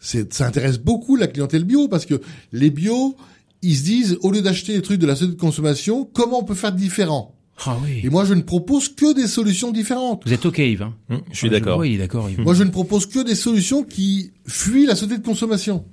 c'est, 0.00 0.32
ça 0.32 0.46
intéresse 0.46 0.78
beaucoup 0.78 1.14
la 1.16 1.26
clientèle 1.28 1.64
bio 1.64 1.86
parce 1.88 2.06
que 2.06 2.20
les 2.52 2.70
bio, 2.70 3.16
ils 3.62 3.76
se 3.76 3.84
disent, 3.84 4.18
au 4.22 4.30
lieu 4.32 4.42
d'acheter 4.42 4.74
des 4.74 4.82
trucs 4.82 5.00
de 5.00 5.06
la 5.06 5.14
société 5.14 5.34
de 5.36 5.40
consommation, 5.40 6.08
comment 6.12 6.40
on 6.40 6.44
peut 6.44 6.54
faire 6.54 6.72
différent? 6.72 7.34
Ah 7.66 7.76
oui. 7.84 8.00
Et 8.04 8.10
moi, 8.10 8.24
je 8.24 8.34
ne 8.34 8.42
propose 8.42 8.88
que 8.88 9.14
des 9.14 9.26
solutions 9.26 9.72
différentes. 9.72 10.22
Vous 10.26 10.32
êtes 10.32 10.46
ok, 10.46 10.58
Yves 10.58 10.82
hein? 10.82 10.94
Hum, 11.10 11.20
je 11.32 11.36
suis 11.38 11.50
d'accord. 11.50 11.78
Oui, 11.78 11.98
d'accord, 11.98 12.30
Yves. 12.30 12.40
Moi, 12.40 12.54
je 12.54 12.62
ne 12.62 12.70
propose 12.70 13.06
que 13.06 13.24
des 13.24 13.34
solutions 13.34 13.82
qui 13.82 14.30
fuient 14.46 14.86
la 14.86 14.94
société 14.94 15.18
de 15.18 15.24
consommation. 15.26 15.84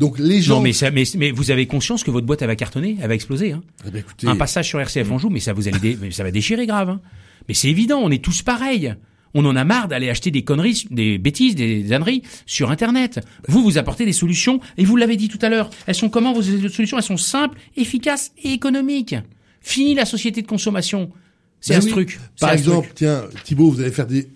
Donc, 0.00 0.18
les 0.18 0.40
gens... 0.42 0.56
Non, 0.56 0.60
mais, 0.62 0.72
ça, 0.72 0.90
mais, 0.90 1.04
mais 1.16 1.30
vous 1.30 1.50
avez 1.50 1.66
conscience 1.66 2.02
que 2.04 2.10
votre 2.10 2.26
boîte 2.26 2.42
elle 2.42 2.48
va 2.48 2.56
cartonner, 2.56 2.96
elle 3.00 3.08
va 3.08 3.14
exploser. 3.14 3.52
Hein 3.52 3.62
Eh 3.86 3.90
ben, 3.90 3.98
écoutez, 4.00 4.26
un 4.26 4.36
passage 4.36 4.68
sur 4.68 4.80
RCF 4.80 5.10
en 5.10 5.18
joue, 5.18 5.30
mais 5.30 5.40
ça 5.40 5.52
vous 5.52 5.68
allez 5.68 5.78
dé- 5.78 6.10
ça 6.10 6.22
va 6.24 6.30
déchirer 6.30 6.66
grave. 6.66 6.90
Hein. 6.90 7.00
Mais 7.48 7.54
c'est 7.54 7.68
évident, 7.68 8.00
on 8.02 8.10
est 8.10 8.22
tous 8.22 8.42
pareils. 8.42 8.94
On 9.36 9.44
en 9.46 9.56
a 9.56 9.64
marre 9.64 9.88
d'aller 9.88 10.10
acheter 10.10 10.30
des 10.30 10.42
conneries, 10.44 10.84
des 10.90 11.18
bêtises, 11.18 11.56
des 11.56 11.92
âneries 11.92 12.22
sur 12.46 12.70
Internet. 12.70 13.18
Vous, 13.48 13.62
vous 13.64 13.78
apportez 13.78 14.04
des 14.04 14.12
solutions, 14.12 14.60
et 14.78 14.84
vous 14.84 14.96
l'avez 14.96 15.16
dit 15.16 15.28
tout 15.28 15.40
à 15.42 15.48
l'heure. 15.48 15.70
Elles 15.86 15.96
sont 15.96 16.08
comment 16.08 16.32
vos 16.32 16.42
solutions? 16.42 16.96
Elles 16.96 17.02
sont 17.02 17.16
simples, 17.16 17.58
efficaces 17.76 18.30
et 18.44 18.52
économiques. 18.52 19.16
Fini 19.60 19.94
la 19.94 20.04
société 20.04 20.40
de 20.42 20.46
consommation. 20.46 21.10
C'est 21.60 21.74
ben 21.74 21.80
un 21.80 21.84
oui. 21.84 21.90
truc. 21.90 22.20
Par 22.38 22.52
exemple, 22.52 22.90
tiens, 22.94 23.24
Thibaut, 23.42 23.70
vous 23.70 23.80
allez 23.80 23.90
faire 23.90 24.06
des, 24.06 24.28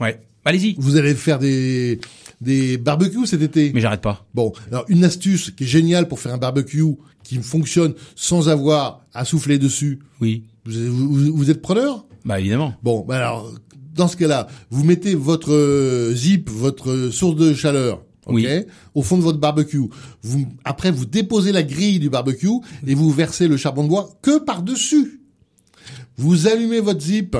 Ouais. 0.00 0.18
Allez-y. 0.44 0.74
vous 0.78 0.96
allez 0.96 1.14
faire 1.14 1.38
des, 1.38 2.00
des 2.42 2.76
barbecues 2.78 3.26
cet 3.26 3.40
été. 3.42 3.70
Mais 3.74 3.80
j'arrête 3.80 4.00
pas. 4.02 4.26
Bon, 4.34 4.52
alors 4.70 4.84
une 4.88 5.04
astuce 5.04 5.50
qui 5.50 5.64
est 5.64 5.66
géniale 5.66 6.08
pour 6.08 6.20
faire 6.20 6.34
un 6.34 6.38
barbecue 6.38 6.82
qui 7.22 7.36
fonctionne 7.36 7.94
sans 8.16 8.48
avoir 8.48 9.06
à 9.14 9.24
souffler 9.24 9.58
dessus. 9.58 10.00
Oui. 10.20 10.44
Vous, 10.66 10.72
vous- 11.14 11.36
vous 11.36 11.50
êtes 11.50 11.62
preneur? 11.62 12.04
Bah 12.24 12.38
évidemment. 12.40 12.74
Bon, 12.82 13.04
ben 13.06 13.16
alors 13.16 13.52
dans 13.94 14.08
ce 14.08 14.16
cas-là, 14.16 14.46
vous 14.70 14.84
mettez 14.84 15.14
votre 15.14 15.52
euh, 15.52 16.14
zip, 16.14 16.48
votre 16.50 17.10
source 17.12 17.36
de 17.36 17.52
chaleur. 17.54 17.98
ok, 18.26 18.34
Oui. 18.34 18.46
au 18.94 19.02
fond 19.02 19.18
de 19.18 19.22
votre 19.22 19.38
barbecue. 19.38 19.82
Vous, 20.22 20.46
après, 20.64 20.90
vous 20.90 21.04
déposez 21.04 21.52
la 21.52 21.62
grille 21.62 21.98
du 21.98 22.08
barbecue 22.08 22.48
et 22.86 22.94
vous 22.94 23.10
versez 23.10 23.48
le 23.48 23.56
charbon 23.56 23.82
de 23.84 23.88
bois 23.88 24.08
que 24.22 24.38
par-dessus. 24.38 25.20
Vous 26.16 26.46
allumez 26.46 26.80
votre 26.80 27.00
zip, 27.00 27.36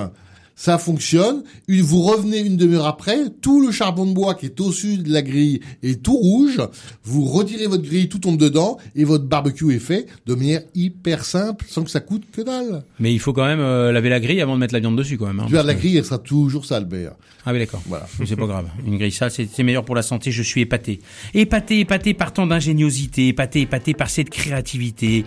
ça 0.57 0.78
fonctionne. 0.78 1.42
Une- 1.68 1.82
Vous 1.82 2.03
revenez 2.03 2.38
une 2.40 2.57
demi-heure 2.57 2.86
après, 2.86 3.18
tout 3.40 3.61
le 3.64 3.70
charbon 3.72 4.07
de 4.07 4.12
bois 4.12 4.34
qui 4.34 4.46
est 4.46 4.61
au-dessus 4.61 4.98
de 4.98 5.12
la 5.12 5.22
grille 5.22 5.61
est 5.82 6.03
tout 6.03 6.16
rouge. 6.16 6.61
Vous 7.05 7.24
retirez 7.24 7.66
votre 7.66 7.82
grille, 7.82 8.09
tout 8.09 8.18
tombe 8.18 8.36
dedans 8.38 8.78
et 8.94 9.05
votre 9.05 9.24
barbecue 9.24 9.74
est 9.74 9.78
fait 9.78 10.07
de 10.26 10.34
manière 10.34 10.62
hyper 10.74 11.24
simple, 11.24 11.64
sans 11.68 11.82
que 11.84 11.90
ça 11.90 12.00
coûte 12.00 12.22
que 12.32 12.42
dalle. 12.42 12.84
Mais 13.00 13.12
il 13.12 13.18
faut 13.18 13.32
quand 13.32 13.44
même 13.44 13.61
euh, 13.61 13.92
laver 13.92 14.09
la 14.09 14.20
grille 14.20 14.40
avant 14.40 14.55
de 14.55 14.61
mettre 14.61 14.74
la 14.74 14.80
viande 14.80 14.96
dessus 14.96 15.18
quand 15.18 15.26
même. 15.26 15.40
Hein, 15.40 15.46
Tu 15.48 15.55
la 15.55 15.62
que- 15.74 15.78
grille, 15.78 15.96
elle 15.96 16.05
sera 16.05 16.18
toujours 16.18 16.64
sale, 16.64 16.86
mais 16.90 17.07
Ah 17.44 17.53
oui 17.53 17.59
d'accord. 17.59 17.82
Voilà. 17.86 18.07
Mais 18.20 18.26
C'est 18.26 18.36
pas 18.36 18.46
grave. 18.46 18.66
Une 18.86 18.98
grille 18.98 19.11
sale, 19.12 19.30
c'est 19.32 19.62
meilleur 19.62 19.84
pour 19.84 19.94
la 19.96 20.03
santé. 20.03 20.30
Je 20.30 20.42
suis 20.42 20.61
épaté. 20.61 21.00
Épaté, 21.34 21.80
épaté 21.80 22.14
par 22.14 22.32
tant 22.32 22.46
d'ingéniosité, 22.46 23.28
épaté, 23.28 23.62
épaté 23.62 23.94
par 23.94 24.09
cette 24.11 24.30
créativité, 24.30 25.24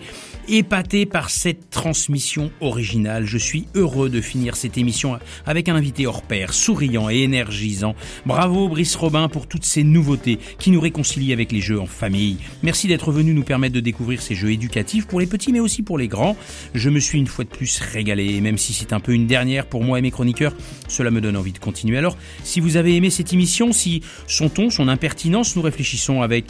épaté 0.48 1.06
par 1.06 1.30
cette 1.30 1.70
transmission 1.70 2.50
originale. 2.60 3.26
Je 3.26 3.38
suis 3.38 3.66
heureux 3.74 4.08
de 4.08 4.20
finir 4.20 4.56
cette 4.56 4.78
émission 4.78 5.15
avec 5.46 5.68
un 5.68 5.76
invité 5.76 6.06
hors 6.06 6.22
pair, 6.22 6.52
souriant 6.52 7.10
et 7.10 7.22
énergisant. 7.22 7.94
Bravo 8.24 8.68
Brice 8.68 8.96
Robin 8.96 9.28
pour 9.28 9.46
toutes 9.46 9.64
ces 9.64 9.84
nouveautés 9.84 10.38
qui 10.58 10.70
nous 10.70 10.80
réconcilient 10.80 11.32
avec 11.32 11.52
les 11.52 11.60
jeux 11.60 11.80
en 11.80 11.86
famille. 11.86 12.38
Merci 12.62 12.88
d'être 12.88 13.12
venu 13.12 13.34
nous 13.34 13.44
permettre 13.44 13.74
de 13.74 13.80
découvrir 13.80 14.22
ces 14.22 14.34
jeux 14.34 14.52
éducatifs 14.52 15.06
pour 15.06 15.20
les 15.20 15.26
petits 15.26 15.52
mais 15.52 15.60
aussi 15.60 15.82
pour 15.82 15.98
les 15.98 16.08
grands. 16.08 16.36
Je 16.74 16.90
me 16.90 17.00
suis 17.00 17.18
une 17.18 17.26
fois 17.26 17.44
de 17.44 17.50
plus 17.50 17.78
régalé, 17.78 18.40
même 18.40 18.58
si 18.58 18.72
c'est 18.72 18.92
un 18.92 19.00
peu 19.00 19.12
une 19.12 19.26
dernière 19.26 19.66
pour 19.66 19.82
moi 19.82 19.98
et 19.98 20.02
mes 20.02 20.10
chroniqueurs, 20.10 20.54
cela 20.88 21.10
me 21.10 21.20
donne 21.20 21.36
envie 21.36 21.52
de 21.52 21.58
continuer. 21.58 21.98
Alors, 21.98 22.16
si 22.42 22.60
vous 22.60 22.76
avez 22.76 22.96
aimé 22.96 23.10
cette 23.10 23.32
émission, 23.32 23.72
si 23.72 24.02
son 24.26 24.48
ton, 24.48 24.70
son 24.70 24.88
impertinence, 24.88 25.56
nous 25.56 25.62
réfléchissons 25.62 26.22
avec 26.22 26.46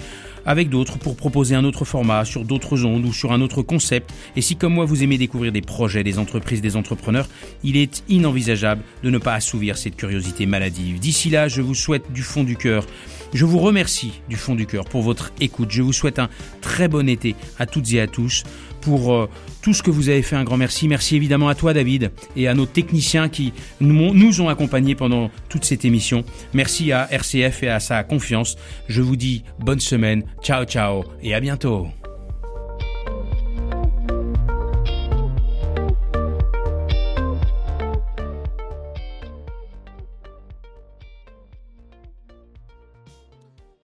avec 0.46 0.70
d'autres 0.70 0.98
pour 0.98 1.16
proposer 1.16 1.54
un 1.54 1.64
autre 1.64 1.84
format 1.84 2.24
sur 2.24 2.44
d'autres 2.44 2.84
ondes 2.84 3.04
ou 3.04 3.12
sur 3.12 3.32
un 3.32 3.40
autre 3.42 3.62
concept. 3.62 4.10
Et 4.36 4.40
si 4.40 4.56
comme 4.56 4.74
moi 4.74 4.84
vous 4.84 5.02
aimez 5.02 5.18
découvrir 5.18 5.52
des 5.52 5.60
projets, 5.60 6.04
des 6.04 6.18
entreprises, 6.18 6.62
des 6.62 6.76
entrepreneurs, 6.76 7.28
il 7.62 7.76
est 7.76 8.02
inenvisageable 8.08 8.82
de 9.02 9.10
ne 9.10 9.18
pas 9.18 9.34
assouvir 9.34 9.76
cette 9.76 9.96
curiosité 9.96 10.46
maladive. 10.46 11.00
D'ici 11.00 11.28
là, 11.28 11.48
je 11.48 11.60
vous 11.60 11.74
souhaite 11.74 12.12
du 12.12 12.22
fond 12.22 12.44
du 12.44 12.56
cœur 12.56 12.86
je 13.32 13.44
vous 13.44 13.58
remercie 13.58 14.20
du 14.28 14.36
fond 14.36 14.54
du 14.54 14.66
cœur 14.66 14.84
pour 14.84 15.02
votre 15.02 15.32
écoute. 15.40 15.70
Je 15.70 15.82
vous 15.82 15.92
souhaite 15.92 16.18
un 16.18 16.28
très 16.60 16.88
bon 16.88 17.08
été 17.08 17.34
à 17.58 17.66
toutes 17.66 17.92
et 17.92 18.00
à 18.00 18.06
tous. 18.06 18.44
Pour 18.80 19.12
euh, 19.14 19.28
tout 19.66 19.74
ce 19.74 19.82
que 19.82 19.90
vous 19.90 20.08
avez 20.08 20.22
fait, 20.22 20.36
un 20.36 20.44
grand 20.44 20.58
merci. 20.58 20.86
Merci 20.86 21.16
évidemment 21.16 21.48
à 21.48 21.56
toi, 21.56 21.74
David, 21.74 22.12
et 22.36 22.46
à 22.46 22.54
nos 22.54 22.66
techniciens 22.66 23.28
qui 23.28 23.52
nous, 23.80 24.40
ont 24.40 24.48
accompagnés 24.48 24.94
pendant 24.94 25.28
toute 25.48 25.64
cette 25.64 25.84
émission. 25.84 26.22
Merci 26.54 26.92
à 26.92 27.08
RCF 27.10 27.64
et 27.64 27.68
à 27.68 27.80
sa 27.80 28.04
confiance. 28.04 28.56
Je 28.86 29.02
vous 29.02 29.16
dis 29.16 29.42
bonne 29.58 29.80
semaine. 29.80 30.22
Ciao, 30.40 30.66
ciao, 30.66 31.02
et 31.20 31.34
à 31.34 31.40
bientôt. 31.40 31.88